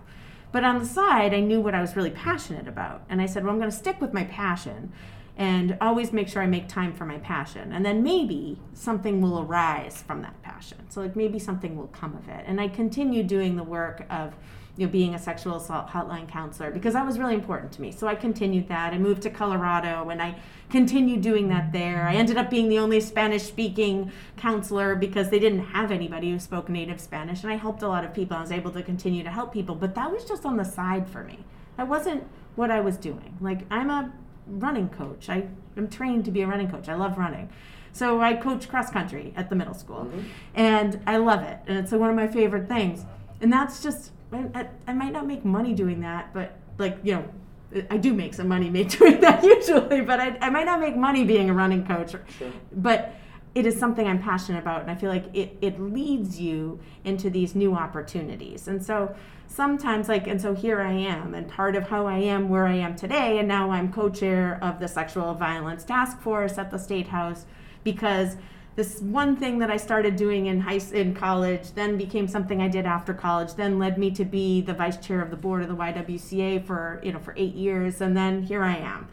But 0.50 0.64
on 0.64 0.78
the 0.78 0.84
side, 0.84 1.32
I 1.32 1.40
knew 1.40 1.60
what 1.60 1.74
I 1.74 1.80
was 1.80 1.96
really 1.96 2.10
passionate 2.10 2.68
about. 2.68 3.04
And 3.08 3.22
I 3.22 3.26
said, 3.26 3.42
well, 3.42 3.52
I'm 3.52 3.58
going 3.58 3.70
to 3.70 3.76
stick 3.76 4.00
with 4.00 4.12
my 4.12 4.24
passion 4.24 4.92
and 5.36 5.76
always 5.80 6.12
make 6.12 6.28
sure 6.28 6.42
I 6.42 6.46
make 6.46 6.68
time 6.68 6.92
for 6.92 7.06
my 7.06 7.18
passion. 7.18 7.72
And 7.72 7.84
then 7.84 8.02
maybe 8.02 8.58
something 8.74 9.20
will 9.20 9.40
arise 9.40 10.02
from 10.06 10.22
that 10.22 10.40
passion. 10.42 10.90
So, 10.90 11.00
like, 11.00 11.16
maybe 11.16 11.38
something 11.38 11.76
will 11.76 11.88
come 11.88 12.14
of 12.16 12.28
it. 12.28 12.44
And 12.46 12.60
I 12.60 12.68
continued 12.68 13.28
doing 13.28 13.56
the 13.56 13.64
work 13.64 14.04
of 14.10 14.34
you 14.76 14.86
know, 14.86 14.92
being 14.92 15.14
a 15.14 15.18
sexual 15.18 15.56
assault 15.56 15.88
hotline 15.88 16.26
counselor 16.26 16.70
because 16.70 16.94
that 16.94 17.04
was 17.04 17.18
really 17.18 17.34
important 17.34 17.72
to 17.72 17.82
me. 17.82 17.92
So 17.92 18.06
I 18.06 18.14
continued 18.14 18.68
that. 18.68 18.94
I 18.94 18.98
moved 18.98 19.22
to 19.22 19.30
Colorado 19.30 20.08
and 20.08 20.22
I 20.22 20.36
continued 20.70 21.20
doing 21.20 21.48
that 21.48 21.72
there. 21.72 22.08
I 22.08 22.14
ended 22.14 22.38
up 22.38 22.48
being 22.48 22.70
the 22.70 22.78
only 22.78 22.98
Spanish 23.00 23.42
speaking 23.42 24.10
counselor 24.38 24.94
because 24.94 25.28
they 25.28 25.38
didn't 25.38 25.66
have 25.66 25.90
anybody 25.90 26.30
who 26.30 26.38
spoke 26.38 26.70
native 26.70 27.00
Spanish. 27.00 27.42
And 27.42 27.52
I 27.52 27.56
helped 27.56 27.82
a 27.82 27.88
lot 27.88 28.04
of 28.04 28.14
people. 28.14 28.36
I 28.36 28.40
was 28.40 28.52
able 28.52 28.70
to 28.70 28.82
continue 28.82 29.22
to 29.22 29.30
help 29.30 29.52
people, 29.52 29.74
but 29.74 29.94
that 29.94 30.10
was 30.10 30.24
just 30.24 30.46
on 30.46 30.56
the 30.56 30.64
side 30.64 31.06
for 31.06 31.22
me. 31.22 31.40
That 31.76 31.88
wasn't 31.88 32.24
what 32.54 32.70
I 32.70 32.80
was 32.80 32.96
doing. 32.96 33.36
Like, 33.40 33.66
I'm 33.70 33.90
a 33.90 34.10
running 34.52 34.88
coach. 34.88 35.28
I 35.28 35.46
am 35.76 35.88
trained 35.88 36.24
to 36.26 36.30
be 36.30 36.42
a 36.42 36.46
running 36.46 36.70
coach. 36.70 36.88
I 36.88 36.94
love 36.94 37.18
running. 37.18 37.48
So 37.92 38.20
I 38.20 38.34
coach 38.34 38.68
cross 38.68 38.90
country 38.90 39.32
at 39.36 39.50
the 39.50 39.56
middle 39.56 39.74
school, 39.74 40.06
mm-hmm. 40.06 40.20
and 40.54 41.00
I 41.06 41.18
love 41.18 41.42
it. 41.42 41.58
And 41.66 41.78
it's 41.78 41.92
one 41.92 42.08
of 42.08 42.16
my 42.16 42.26
favorite 42.26 42.68
things. 42.68 43.04
And 43.40 43.52
that's 43.52 43.82
just 43.82 44.12
I, 44.32 44.68
I 44.86 44.92
might 44.94 45.12
not 45.12 45.26
make 45.26 45.44
money 45.44 45.74
doing 45.74 46.00
that, 46.00 46.32
but 46.32 46.56
like 46.78 46.98
you 47.02 47.14
know, 47.14 47.84
I 47.90 47.98
do 47.98 48.14
make 48.14 48.34
some 48.34 48.48
money 48.48 48.70
doing 48.84 49.20
that 49.20 49.44
usually, 49.44 50.00
but 50.00 50.20
I, 50.20 50.38
I 50.40 50.50
might 50.50 50.64
not 50.66 50.80
make 50.80 50.96
money 50.96 51.24
being 51.24 51.50
a 51.50 51.54
running 51.54 51.86
coach. 51.86 52.12
Sure. 52.12 52.52
But 52.72 53.14
it 53.54 53.66
is 53.66 53.78
something 53.78 54.06
I'm 54.06 54.22
passionate 54.22 54.60
about, 54.60 54.80
and 54.80 54.90
I 54.90 54.94
feel 54.94 55.10
like 55.10 55.26
it, 55.34 55.56
it 55.60 55.78
leads 55.78 56.40
you 56.40 56.80
into 57.04 57.28
these 57.28 57.54
new 57.54 57.74
opportunities. 57.74 58.66
And 58.66 58.84
so 58.84 59.14
sometimes, 59.46 60.08
like, 60.08 60.26
and 60.26 60.40
so 60.40 60.54
here 60.54 60.80
I 60.80 60.92
am, 60.92 61.34
and 61.34 61.48
part 61.48 61.76
of 61.76 61.88
how 61.88 62.06
I 62.06 62.18
am 62.18 62.48
where 62.48 62.66
I 62.66 62.74
am 62.74 62.96
today, 62.96 63.38
and 63.38 63.46
now 63.46 63.70
I'm 63.70 63.92
co 63.92 64.08
chair 64.08 64.58
of 64.62 64.80
the 64.80 64.88
Sexual 64.88 65.34
Violence 65.34 65.84
Task 65.84 66.18
Force 66.20 66.56
at 66.56 66.70
the 66.70 66.78
State 66.78 67.08
House 67.08 67.44
because 67.84 68.36
this 68.74 69.00
one 69.00 69.36
thing 69.36 69.58
that 69.58 69.70
I 69.70 69.76
started 69.76 70.16
doing 70.16 70.46
in 70.46 70.60
high 70.60 70.80
in 70.92 71.14
college, 71.14 71.72
then 71.72 71.98
became 71.98 72.26
something 72.26 72.62
I 72.62 72.68
did 72.68 72.86
after 72.86 73.12
college, 73.12 73.54
then 73.54 73.78
led 73.78 73.98
me 73.98 74.10
to 74.12 74.24
be 74.24 74.62
the 74.62 74.72
vice 74.72 74.96
chair 74.96 75.20
of 75.20 75.30
the 75.30 75.36
board 75.36 75.62
of 75.62 75.68
the 75.68 75.76
YWCA 75.76 76.64
for 76.64 77.00
you 77.02 77.12
know 77.12 77.18
for 77.18 77.34
eight 77.36 77.54
years, 77.54 78.00
and 78.00 78.16
then 78.16 78.42
here 78.42 78.62
I 78.62 78.76
am, 78.76 79.08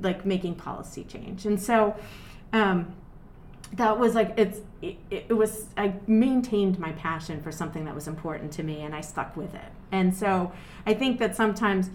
like 0.00 0.24
making 0.24 0.54
policy 0.54 1.02
change. 1.02 1.44
And 1.44 1.60
so, 1.60 1.96
um, 2.52 2.94
that 3.74 3.98
was 3.98 4.14
like 4.14 4.34
it's 4.36 4.60
it, 4.82 4.96
it 5.10 5.36
was 5.36 5.66
I 5.76 5.94
maintained 6.06 6.78
my 6.78 6.92
passion 6.92 7.42
for 7.42 7.52
something 7.52 7.84
that 7.84 7.94
was 7.94 8.08
important 8.08 8.52
to 8.52 8.62
me, 8.62 8.82
and 8.82 8.94
I 8.94 9.00
stuck 9.00 9.36
with 9.36 9.54
it. 9.54 9.72
And 9.92 10.14
so 10.14 10.52
I 10.86 10.94
think 10.94 11.18
that 11.20 11.36
sometimes 11.36 11.90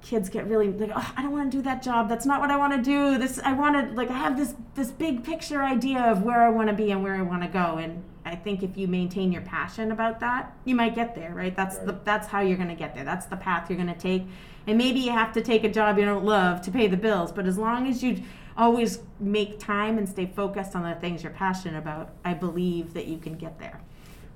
kids 0.00 0.28
get 0.28 0.46
really 0.46 0.70
like 0.70 0.92
oh, 0.94 1.12
i 1.16 1.22
don't 1.22 1.32
want 1.32 1.50
to 1.50 1.56
do 1.56 1.62
that 1.62 1.82
job. 1.82 2.08
That's 2.08 2.26
not 2.26 2.40
what 2.40 2.50
i 2.50 2.56
want 2.56 2.72
to 2.72 2.82
do. 2.82 3.18
This 3.18 3.38
i 3.40 3.52
want 3.52 3.88
to 3.88 3.94
like 3.94 4.10
i 4.10 4.18
have 4.18 4.36
this 4.36 4.54
this 4.74 4.90
big 4.90 5.24
picture 5.24 5.62
idea 5.62 6.00
of 6.00 6.22
where 6.22 6.42
i 6.42 6.48
want 6.48 6.68
to 6.68 6.74
be 6.74 6.90
and 6.90 7.02
where 7.02 7.14
i 7.14 7.22
want 7.22 7.42
to 7.42 7.48
go. 7.48 7.78
And 7.78 8.04
i 8.24 8.36
think 8.36 8.62
if 8.62 8.76
you 8.76 8.86
maintain 8.86 9.32
your 9.32 9.42
passion 9.42 9.90
about 9.90 10.20
that 10.20 10.54
you 10.64 10.74
might 10.74 10.94
get 10.94 11.14
there 11.14 11.34
right? 11.34 11.56
That's 11.56 11.76
right. 11.76 11.86
the 11.86 11.98
that's 12.04 12.28
how 12.28 12.40
you're 12.40 12.56
going 12.56 12.68
to 12.68 12.74
get 12.74 12.94
there. 12.94 13.04
That's 13.04 13.26
the 13.26 13.36
path 13.36 13.70
you're 13.70 13.78
going 13.78 13.92
to 13.92 13.98
take. 13.98 14.24
And 14.66 14.76
maybe 14.76 15.00
you 15.00 15.12
have 15.12 15.32
to 15.32 15.40
take 15.40 15.64
a 15.64 15.70
job 15.70 15.98
you 15.98 16.04
don't 16.04 16.24
love 16.24 16.60
to 16.62 16.70
pay 16.70 16.86
the 16.86 16.96
bills 16.96 17.32
but 17.32 17.46
as 17.46 17.58
long 17.58 17.88
as 17.88 18.02
you 18.02 18.22
always 18.58 18.98
make 19.18 19.58
time 19.58 19.96
and 19.96 20.08
stay 20.08 20.26
focused 20.26 20.76
on 20.76 20.82
the 20.82 20.94
things 20.96 21.22
you're 21.22 21.32
passionate 21.32 21.78
about 21.78 22.10
i 22.24 22.34
believe 22.34 22.92
that 22.92 23.06
you 23.06 23.16
can 23.16 23.34
get 23.34 23.58
there 23.58 23.80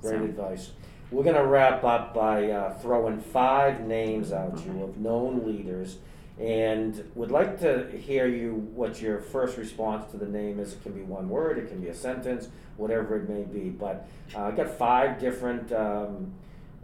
great 0.00 0.18
so. 0.18 0.24
advice 0.24 0.70
we're 1.10 1.24
going 1.24 1.36
to 1.36 1.44
wrap 1.44 1.84
up 1.84 2.14
by 2.14 2.50
uh, 2.50 2.72
throwing 2.78 3.20
five 3.20 3.80
names 3.82 4.32
out 4.32 4.56
to 4.56 4.64
you 4.64 4.82
of 4.82 4.96
known 4.96 5.46
leaders 5.46 5.98
and 6.38 7.08
would 7.14 7.30
like 7.30 7.60
to 7.60 7.90
hear 7.90 8.26
you 8.26 8.54
what 8.74 9.00
your 9.00 9.18
first 9.20 9.58
response 9.58 10.10
to 10.10 10.16
the 10.16 10.26
name 10.26 10.58
is. 10.58 10.72
It 10.72 10.82
can 10.82 10.92
be 10.92 11.02
one 11.02 11.28
word, 11.28 11.58
it 11.58 11.68
can 11.68 11.80
be 11.80 11.88
a 11.88 11.94
sentence, 11.94 12.48
whatever 12.76 13.16
it 13.16 13.28
may 13.28 13.42
be. 13.42 13.68
But 13.68 14.08
uh, 14.34 14.44
I 14.44 14.50
got 14.52 14.70
five 14.70 15.20
different 15.20 15.70
um, 15.72 16.32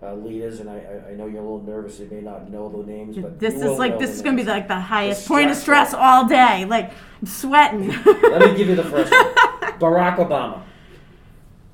uh, 0.02 0.14
leaders, 0.14 0.60
and 0.60 0.70
I, 0.70 1.02
I, 1.08 1.14
know 1.14 1.26
you're 1.26 1.40
a 1.40 1.42
little 1.42 1.62
nervous. 1.62 1.98
You 1.98 2.08
may 2.10 2.20
not 2.20 2.50
know 2.50 2.68
the 2.68 2.86
names, 2.86 3.16
but 3.16 3.40
this 3.40 3.54
is 3.54 3.78
like 3.78 3.98
this 3.98 4.10
is 4.10 4.22
going 4.22 4.36
to 4.36 4.42
be 4.42 4.48
like 4.48 4.68
the 4.68 4.78
highest 4.78 5.26
point 5.26 5.50
of 5.50 5.56
stress 5.56 5.92
all 5.92 6.26
day. 6.26 6.64
Like 6.64 6.92
I'm 7.20 7.26
sweating. 7.26 7.88
Let 8.06 8.52
me 8.52 8.56
give 8.56 8.68
you 8.68 8.76
the 8.76 8.84
first 8.84 9.10
one. 9.10 9.34
Barack 9.80 10.16
Obama. 10.16 10.62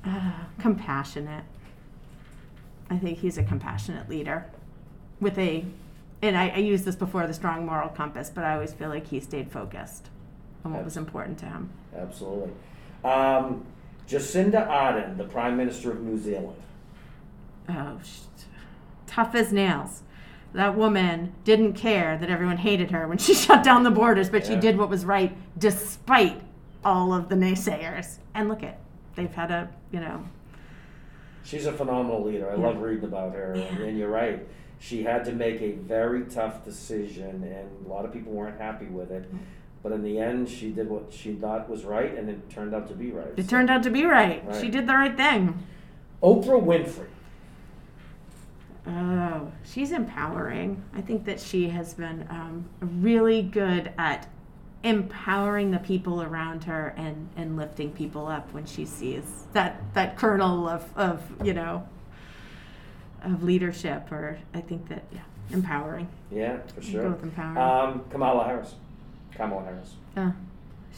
Uh, 0.03 0.31
compassionate. 0.59 1.43
I 2.89 2.97
think 2.97 3.19
he's 3.19 3.37
a 3.37 3.43
compassionate 3.43 4.09
leader 4.09 4.45
with 5.19 5.37
a, 5.37 5.65
and 6.21 6.37
I, 6.37 6.49
I 6.49 6.57
used 6.57 6.85
this 6.85 6.95
before 6.95 7.25
the 7.25 7.33
strong 7.33 7.65
moral 7.65 7.89
compass, 7.89 8.29
but 8.29 8.43
I 8.43 8.53
always 8.53 8.73
feel 8.73 8.89
like 8.89 9.07
he 9.07 9.19
stayed 9.19 9.51
focused 9.51 10.09
on 10.63 10.73
what 10.73 10.83
was 10.83 10.97
important 10.97 11.39
to 11.39 11.45
him. 11.45 11.69
Absolutely. 11.95 12.51
Um, 13.03 13.65
Jacinda 14.07 14.67
Ardern, 14.67 15.17
the 15.17 15.23
Prime 15.23 15.57
Minister 15.57 15.91
of 15.91 16.01
New 16.01 16.17
Zealand. 16.17 16.57
Oh, 17.69 17.99
tough 19.07 19.35
as 19.35 19.51
nails. 19.51 20.03
That 20.53 20.77
woman 20.77 21.33
didn't 21.43 21.73
care 21.73 22.17
that 22.17 22.29
everyone 22.29 22.57
hated 22.57 22.91
her 22.91 23.07
when 23.07 23.17
she 23.17 23.33
shut 23.35 23.63
down 23.63 23.83
the 23.83 23.91
borders, 23.91 24.29
but 24.29 24.43
yeah. 24.43 24.55
she 24.55 24.55
did 24.55 24.77
what 24.77 24.89
was 24.89 25.05
right 25.05 25.35
despite 25.57 26.41
all 26.83 27.13
of 27.13 27.29
the 27.29 27.35
naysayers. 27.35 28.19
And 28.33 28.47
look 28.47 28.63
at, 28.63 28.79
they've 29.15 29.33
had 29.33 29.51
a, 29.51 29.69
you 29.91 29.99
know, 29.99 30.23
She's 31.45 31.67
a 31.67 31.71
phenomenal 31.71 32.23
leader. 32.23 32.49
I 32.49 32.55
yeah. 32.55 32.67
love 32.67 32.81
reading 32.81 33.05
about 33.05 33.33
her. 33.33 33.53
Yeah. 33.55 33.85
And, 33.85 33.97
you're 33.97 34.09
right. 34.09 34.45
She 34.79 35.03
had 35.03 35.23
to 35.25 35.31
make 35.31 35.61
a 35.61 35.73
very 35.73 36.25
tough 36.25 36.65
decision, 36.65 37.43
and 37.43 37.85
a 37.85 37.89
lot 37.89 38.03
of 38.03 38.11
people 38.11 38.33
weren't 38.33 38.59
happy 38.59 38.87
with 38.87 39.11
it. 39.11 39.31
Mm. 39.31 39.39
But 39.83 39.91
in 39.91 40.03
the 40.03 40.19
end, 40.19 40.49
she 40.49 40.71
did 40.71 40.89
what 40.89 41.13
she 41.13 41.33
thought 41.33 41.69
was 41.69 41.85
right, 41.85 42.17
and 42.17 42.29
it 42.29 42.49
turned 42.49 42.73
out 42.73 42.87
to 42.87 42.95
be 42.95 43.11
right. 43.11 43.33
It 43.37 43.45
so, 43.45 43.49
turned 43.51 43.69
out 43.69 43.83
to 43.83 43.91
be 43.91 44.03
right. 44.05 44.43
right. 44.45 44.61
She 44.61 44.69
did 44.69 44.87
the 44.87 44.93
right 44.93 45.15
thing. 45.15 45.65
Oprah 46.23 46.61
Winfrey. 46.61 47.07
Oh, 48.87 49.51
she's 49.63 49.91
empowering. 49.91 50.83
I 50.95 51.01
think 51.01 51.25
that 51.25 51.39
she 51.39 51.69
has 51.69 51.93
been 51.93 52.27
um, 52.29 52.65
really 52.79 53.41
good 53.41 53.91
at 53.97 54.27
empowering 54.83 55.71
the 55.71 55.79
people 55.79 56.21
around 56.21 56.63
her 56.65 56.93
and, 56.95 57.27
and 57.35 57.57
lifting 57.57 57.91
people 57.91 58.27
up 58.27 58.53
when 58.53 58.65
she 58.65 58.85
sees 58.85 59.23
that, 59.53 59.81
that 59.95 60.15
kernel 60.15 60.69
of, 60.69 60.95
of, 60.95 61.23
you 61.43 61.53
know, 61.53 61.87
of 63.23 63.41
leadership 63.41 64.11
or 64.11 64.37
I 64.53 64.61
think 64.61 64.87
that, 64.89 65.03
yeah, 65.11 65.21
empowering. 65.51 66.07
Yeah, 66.31 66.59
for 66.75 66.83
sure. 66.83 67.09
Both 67.09 67.23
empowering. 67.23 67.57
Um, 67.57 68.05
Kamala 68.11 68.45
Harris. 68.45 68.75
Kamala 69.33 69.63
Harris. 69.63 69.95
Uh, 70.15 70.31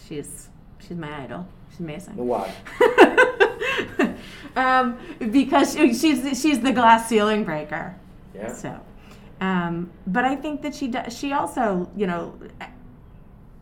she's, 0.07 0.49
she's 0.79 0.97
my 0.97 1.23
idol. 1.23 1.47
She's 1.69 1.79
amazing. 1.79 2.17
Why? 2.17 2.53
um, 4.55 4.97
because 5.31 5.73
she's, 5.75 6.41
she's 6.41 6.59
the 6.59 6.71
glass 6.71 7.07
ceiling 7.07 7.43
breaker. 7.43 7.95
Yeah. 8.33 8.53
So, 8.53 8.79
um, 9.41 9.91
but 10.05 10.25
I 10.25 10.35
think 10.35 10.61
that 10.61 10.75
she 10.75 10.87
does, 10.87 11.17
she 11.17 11.33
also, 11.33 11.89
you 11.95 12.07
know, 12.07 12.37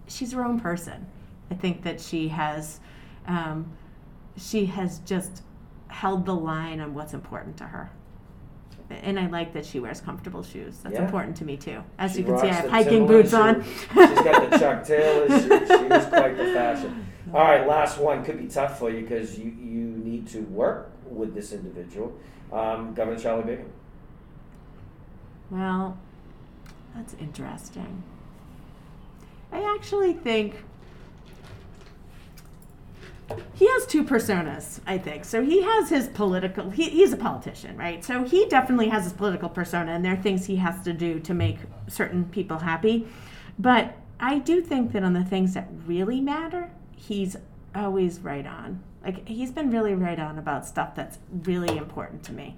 she's 0.08 0.32
her 0.32 0.44
own 0.44 0.60
person. 0.60 1.06
I 1.52 1.56
think 1.56 1.84
that 1.84 2.02
she 2.02 2.28
has 2.30 2.80
um, 3.28 3.72
she 4.38 4.66
has 4.66 5.00
just 5.00 5.42
held 5.88 6.26
the 6.26 6.36
line 6.36 6.80
on 6.80 6.94
what's 6.94 7.14
important 7.14 7.58
to 7.58 7.64
her. 7.66 7.90
And 8.90 9.20
I 9.20 9.28
like 9.28 9.54
that 9.54 9.66
she 9.66 9.80
wears 9.80 10.00
comfortable 10.00 10.44
shoes. 10.44 10.78
That's 10.84 10.94
yeah. 10.94 11.06
important 11.06 11.36
to 11.38 11.46
me 11.46 11.58
too. 11.58 11.84
As 11.98 12.12
she 12.12 12.20
you 12.20 12.26
can 12.26 12.40
see, 12.40 12.48
I 12.50 12.54
have 12.54 12.70
hiking 12.70 13.08
boots 13.08 13.34
on. 13.34 13.64
she's 13.64 13.88
got 13.96 14.52
the 14.52 14.58
Chuck 14.60 14.86
Taylors. 14.86 15.32
She, 15.46 15.50
she 15.50 16.10
quite 16.10 16.38
the 16.38 16.54
fashion. 16.54 17.08
All 17.34 17.42
right, 17.42 17.68
last 17.68 17.98
one 17.98 18.24
could 18.24 18.38
be 18.38 18.48
tough 18.48 18.78
for 18.78 18.92
you 18.92 19.02
because 19.02 19.40
you, 19.40 19.46
you 19.60 19.95
need 20.16 20.28
to 20.30 20.42
work 20.42 20.92
with 21.10 21.34
this 21.34 21.52
individual, 21.52 22.18
um, 22.52 22.94
Governor 22.94 23.20
Charlie 23.20 23.44
Baker. 23.44 23.66
Well, 25.52 25.98
that's 26.96 27.14
interesting. 27.16 28.04
I 29.52 29.76
actually 29.76 30.14
think 30.14 30.56
he 33.54 33.68
has 33.68 33.86
two 33.88 34.04
personas, 34.04 34.80
I 34.86 34.98
think. 34.98 35.26
So 35.26 35.44
he 35.44 35.62
has 35.64 35.90
his 35.90 36.08
political, 36.08 36.70
he, 36.70 36.90
he's 36.90 37.14
a 37.14 37.18
politician, 37.18 37.76
right? 37.78 38.04
So 38.04 38.24
he 38.24 38.46
definitely 38.48 38.90
has 38.90 39.04
his 39.04 39.14
political 39.14 39.50
persona, 39.50 39.94
and 39.94 40.06
there 40.06 40.14
are 40.14 40.22
things 40.22 40.46
he 40.46 40.58
has 40.58 40.82
to 40.84 40.94
do 40.94 41.20
to 41.22 41.34
make 41.34 41.58
certain 41.88 42.26
people 42.26 42.60
happy. 42.60 43.08
But 43.58 43.96
I 44.20 44.40
do 44.40 44.62
think 44.62 44.92
that 44.94 45.04
on 45.04 45.14
the 45.14 45.24
things 45.24 45.54
that 45.54 45.70
really 45.86 46.22
matter, 46.22 46.72
he's 46.96 47.36
always 47.74 48.20
right 48.20 48.46
on. 48.46 48.82
Like, 49.06 49.28
he's 49.28 49.52
been 49.52 49.72
really 49.72 49.94
right 49.94 50.20
on 50.20 50.38
about 50.38 50.66
stuff 50.66 50.96
that's 50.96 51.20
really 51.44 51.78
important 51.78 52.24
to 52.24 52.34
me. 52.34 52.58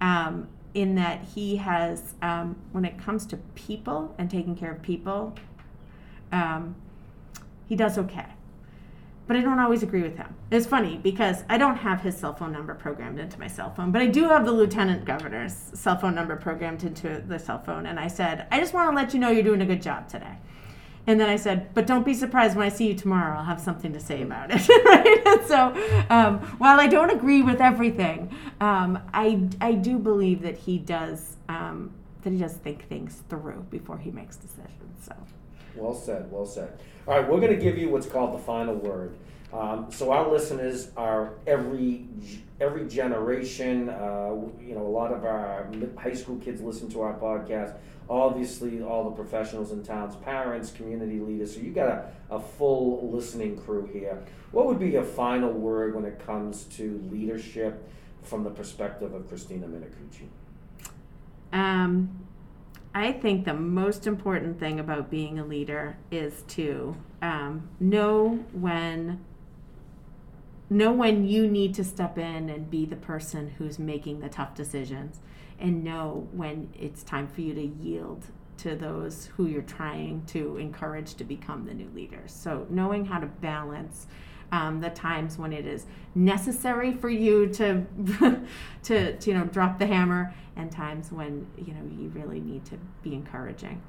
Um, 0.00 0.48
in 0.74 0.96
that 0.96 1.24
he 1.24 1.56
has, 1.56 2.14
um, 2.20 2.56
when 2.72 2.84
it 2.84 2.98
comes 2.98 3.24
to 3.26 3.36
people 3.54 4.14
and 4.18 4.28
taking 4.28 4.56
care 4.56 4.72
of 4.72 4.82
people, 4.82 5.34
um, 6.32 6.74
he 7.68 7.76
does 7.76 7.96
okay. 7.96 8.26
But 9.26 9.36
I 9.36 9.40
don't 9.40 9.58
always 9.58 9.82
agree 9.82 10.02
with 10.02 10.16
him. 10.16 10.34
It's 10.50 10.66
funny 10.66 10.98
because 11.02 11.44
I 11.48 11.56
don't 11.56 11.76
have 11.76 12.02
his 12.02 12.16
cell 12.16 12.34
phone 12.34 12.52
number 12.52 12.74
programmed 12.74 13.18
into 13.18 13.38
my 13.38 13.46
cell 13.46 13.72
phone, 13.72 13.90
but 13.90 14.02
I 14.02 14.06
do 14.06 14.28
have 14.28 14.44
the 14.44 14.52
lieutenant 14.52 15.06
governor's 15.06 15.54
cell 15.72 15.96
phone 15.96 16.14
number 16.14 16.36
programmed 16.36 16.82
into 16.82 17.22
the 17.26 17.38
cell 17.38 17.62
phone. 17.62 17.86
And 17.86 17.98
I 17.98 18.08
said, 18.08 18.46
I 18.50 18.60
just 18.60 18.74
want 18.74 18.90
to 18.90 18.96
let 18.96 19.14
you 19.14 19.20
know 19.20 19.30
you're 19.30 19.42
doing 19.42 19.62
a 19.62 19.66
good 19.66 19.80
job 19.80 20.08
today. 20.08 20.36
And 21.06 21.20
then 21.20 21.28
I 21.28 21.36
said, 21.36 21.74
but 21.74 21.86
don't 21.86 22.04
be 22.04 22.14
surprised 22.14 22.56
when 22.56 22.64
I 22.64 22.70
see 22.70 22.88
you 22.88 22.94
tomorrow. 22.94 23.38
I'll 23.38 23.44
have 23.44 23.60
something 23.60 23.92
to 23.92 24.00
say 24.00 24.22
about 24.22 24.50
it. 24.50 24.68
right? 24.84 25.22
And 25.26 25.46
so, 25.46 26.06
um, 26.08 26.38
while 26.58 26.80
I 26.80 26.86
don't 26.86 27.10
agree 27.10 27.42
with 27.42 27.60
everything, 27.60 28.34
um, 28.60 28.98
I, 29.12 29.48
I 29.60 29.72
do 29.72 29.98
believe 29.98 30.40
that 30.42 30.56
he 30.56 30.78
does 30.78 31.36
um, 31.48 31.92
that 32.22 32.32
he 32.32 32.38
does 32.38 32.54
think 32.54 32.88
things 32.88 33.22
through 33.28 33.66
before 33.70 33.98
he 33.98 34.10
makes 34.10 34.36
decisions. 34.36 35.04
So. 35.04 35.14
Well 35.76 35.94
said. 35.94 36.30
Well 36.32 36.46
said. 36.46 36.78
All 37.06 37.18
right, 37.18 37.28
we're 37.28 37.40
going 37.40 37.52
to 37.52 37.62
give 37.62 37.76
you 37.76 37.90
what's 37.90 38.06
called 38.06 38.34
the 38.34 38.42
final 38.42 38.74
word. 38.74 39.14
Um, 39.52 39.86
so 39.90 40.10
our 40.10 40.28
listeners 40.28 40.90
are 40.96 41.34
every 41.46 42.08
every 42.60 42.88
generation. 42.88 43.88
Uh, 43.88 44.34
you 44.60 44.74
know, 44.74 44.82
a 44.82 44.88
lot 44.88 45.12
of 45.12 45.24
our 45.24 45.68
high 45.96 46.14
school 46.14 46.36
kids 46.38 46.60
listen 46.60 46.88
to 46.90 47.02
our 47.02 47.14
podcast 47.14 47.76
obviously 48.08 48.82
all 48.82 49.04
the 49.04 49.10
professionals 49.10 49.72
in 49.72 49.82
town's 49.82 50.16
parents, 50.16 50.70
community 50.70 51.20
leaders. 51.20 51.54
So 51.54 51.60
you 51.60 51.70
got 51.70 51.88
a, 51.88 52.12
a 52.30 52.40
full 52.40 53.10
listening 53.10 53.56
crew 53.56 53.88
here. 53.92 54.22
What 54.50 54.66
would 54.66 54.78
be 54.78 54.90
your 54.90 55.04
final 55.04 55.52
word 55.52 55.94
when 55.94 56.04
it 56.04 56.24
comes 56.24 56.64
to 56.76 57.00
leadership 57.10 57.88
from 58.22 58.44
the 58.44 58.50
perspective 58.50 59.14
of 59.14 59.28
Christina 59.28 59.66
Minicucci? 59.66 60.28
Um, 61.52 62.24
I 62.94 63.12
think 63.12 63.44
the 63.44 63.54
most 63.54 64.06
important 64.06 64.60
thing 64.60 64.78
about 64.78 65.10
being 65.10 65.38
a 65.38 65.44
leader 65.44 65.96
is 66.10 66.42
to 66.48 66.96
um, 67.22 67.68
know 67.80 68.44
when 68.52 69.24
know 70.70 70.92
when 70.92 71.26
you 71.26 71.46
need 71.46 71.74
to 71.74 71.84
step 71.84 72.18
in 72.18 72.48
and 72.48 72.70
be 72.70 72.84
the 72.86 72.96
person 72.96 73.50
who's 73.58 73.78
making 73.78 74.20
the 74.20 74.28
tough 74.28 74.54
decisions 74.54 75.20
and 75.64 75.82
know 75.82 76.28
when 76.32 76.68
it's 76.78 77.02
time 77.02 77.26
for 77.26 77.40
you 77.40 77.54
to 77.54 77.66
yield 77.82 78.26
to 78.58 78.76
those 78.76 79.30
who 79.34 79.46
you're 79.46 79.62
trying 79.62 80.22
to 80.26 80.58
encourage 80.58 81.14
to 81.14 81.24
become 81.24 81.64
the 81.64 81.72
new 81.72 81.88
leaders. 81.94 82.32
So, 82.32 82.66
knowing 82.68 83.06
how 83.06 83.18
to 83.18 83.26
balance 83.26 84.06
um, 84.52 84.80
the 84.80 84.90
times 84.90 85.38
when 85.38 85.54
it 85.54 85.66
is 85.66 85.86
necessary 86.14 86.92
for 86.92 87.08
you 87.08 87.48
to, 87.48 87.82
to, 88.82 89.16
to, 89.16 89.30
you 89.30 89.38
know, 89.38 89.44
drop 89.46 89.78
the 89.78 89.86
hammer, 89.86 90.34
and 90.54 90.70
times 90.70 91.10
when 91.10 91.46
you 91.56 91.72
know 91.72 91.82
you 91.98 92.10
really 92.10 92.40
need 92.40 92.64
to 92.66 92.78
be 93.02 93.14
encouraging. 93.14 93.82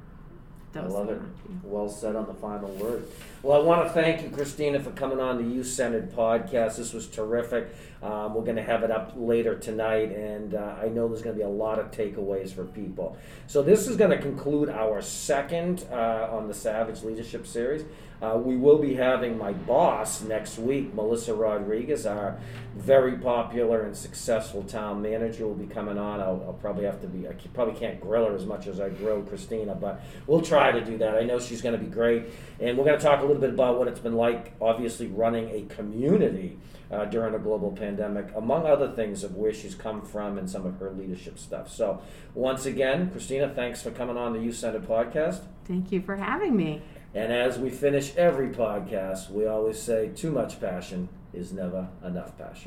I 0.76 0.82
love 0.82 1.10
it. 1.10 1.22
Well 1.64 1.88
said 1.88 2.16
on 2.16 2.26
the 2.26 2.34
final 2.34 2.70
word. 2.72 3.08
Well, 3.42 3.62
I 3.62 3.64
want 3.64 3.88
to 3.88 3.94
thank 3.94 4.24
you, 4.24 4.30
Christina, 4.30 4.80
for 4.80 4.92
coming 4.92 5.20
on 5.20 5.38
the 5.38 5.56
Youth 5.56 5.68
Centered 5.68 6.12
podcast. 6.14 6.76
This 6.76 6.92
was 6.92 7.08
terrific. 7.08 7.74
Um, 8.04 8.34
we're 8.34 8.44
going 8.44 8.58
to 8.58 8.64
have 8.64 8.84
it 8.84 8.92
up 8.92 9.14
later 9.16 9.56
tonight, 9.56 10.12
and 10.12 10.54
uh, 10.54 10.76
I 10.82 10.90
know 10.90 11.08
there's 11.08 11.22
going 11.22 11.36
to 11.36 11.40
be 11.40 11.46
a 11.46 11.50
lot 11.50 11.80
of 11.80 11.92
takeaways 11.92 12.54
for 12.54 12.66
people. 12.66 13.18
So, 13.48 13.64
this 13.64 13.88
is 13.88 13.96
going 13.96 14.12
to 14.12 14.18
conclude 14.18 14.70
our 14.70 15.02
second 15.02 15.86
uh, 15.92 16.28
on 16.32 16.48
the 16.48 16.54
Savage 16.54 17.04
Leadership 17.04 17.48
Series. 17.48 17.84
Uh, 18.22 18.38
we 18.38 18.56
will 18.56 18.78
be 18.78 18.96
having 18.96 19.38
my 19.38 19.52
boss 19.52 20.22
next 20.22 20.58
week, 20.58 20.94
Melissa 20.94 21.34
Rodriguez, 21.34 22.06
our 22.06 22.40
very 22.76 23.18
popular 23.18 23.82
and 23.82 23.96
successful 23.96 24.64
town 24.64 25.02
manager, 25.02 25.46
will 25.46 25.54
be 25.54 25.68
coming 25.68 25.98
on. 25.98 26.22
I'll, 26.22 26.44
I'll, 26.48 26.54
probably 26.54 26.86
have 26.86 27.02
to 27.02 27.08
be, 27.08 27.28
I 27.28 27.34
probably 27.54 27.78
can't 27.80 28.00
grill 28.00 28.26
her 28.26 28.36
as 28.36 28.46
much 28.46 28.68
as 28.68 28.80
I 28.80 28.90
grill 28.90 29.22
Christina, 29.24 29.76
but 29.76 30.02
we'll 30.28 30.42
try 30.42 30.72
to 30.72 30.84
do 30.84 30.98
that. 31.00 31.16
I 31.16 31.24
know 31.24 31.40
she's 31.40 31.62
going 31.62 31.78
to 31.78 31.84
be 31.84 31.90
great. 31.90 32.28
And 32.60 32.78
we're 32.78 32.86
going 32.86 32.98
to 32.98 33.04
talk 33.04 33.20
a 33.20 33.26
little 33.26 33.42
bit 33.42 33.52
about 33.52 33.78
what 33.78 33.88
it's 33.88 34.00
been 34.00 34.16
like, 34.16 34.54
obviously, 34.62 35.08
running 35.08 35.50
a 35.50 35.74
community 35.74 36.58
uh, 36.92 37.06
during 37.06 37.34
a 37.36 37.40
global 37.40 37.72
pandemic, 37.72 38.28
among 38.36 38.66
other 38.66 38.92
things 38.92 39.24
of 39.24 39.36
where 39.36 39.54
she's 39.54 39.76
come 39.76 40.02
from 40.02 40.38
and 40.38 40.50
some 40.50 40.66
of 40.66 40.80
her 40.80 40.92
leadership 40.92 41.38
stuff. 41.38 41.70
So, 41.70 42.02
once 42.34 42.66
again, 42.66 43.10
Christina, 43.12 43.52
thanks 43.54 43.82
for 43.82 43.92
coming 43.92 44.18
on 44.18 44.34
the 44.34 44.40
Youth 44.40 44.56
Center 44.56 44.80
podcast. 44.80 45.42
Thank 45.66 45.92
you 45.92 46.02
for 46.02 46.16
having 46.16 46.56
me. 46.56 46.82
And 47.16 47.32
as 47.32 47.58
we 47.58 47.70
finish 47.70 48.14
every 48.18 48.50
podcast, 48.50 49.32
we 49.32 49.48
always 49.48 49.82
say 49.82 50.10
too 50.10 50.32
much 50.32 50.60
passion 50.60 51.08
is 51.34 51.54
never 51.54 51.88
enough 52.04 52.38
passion. 52.38 52.64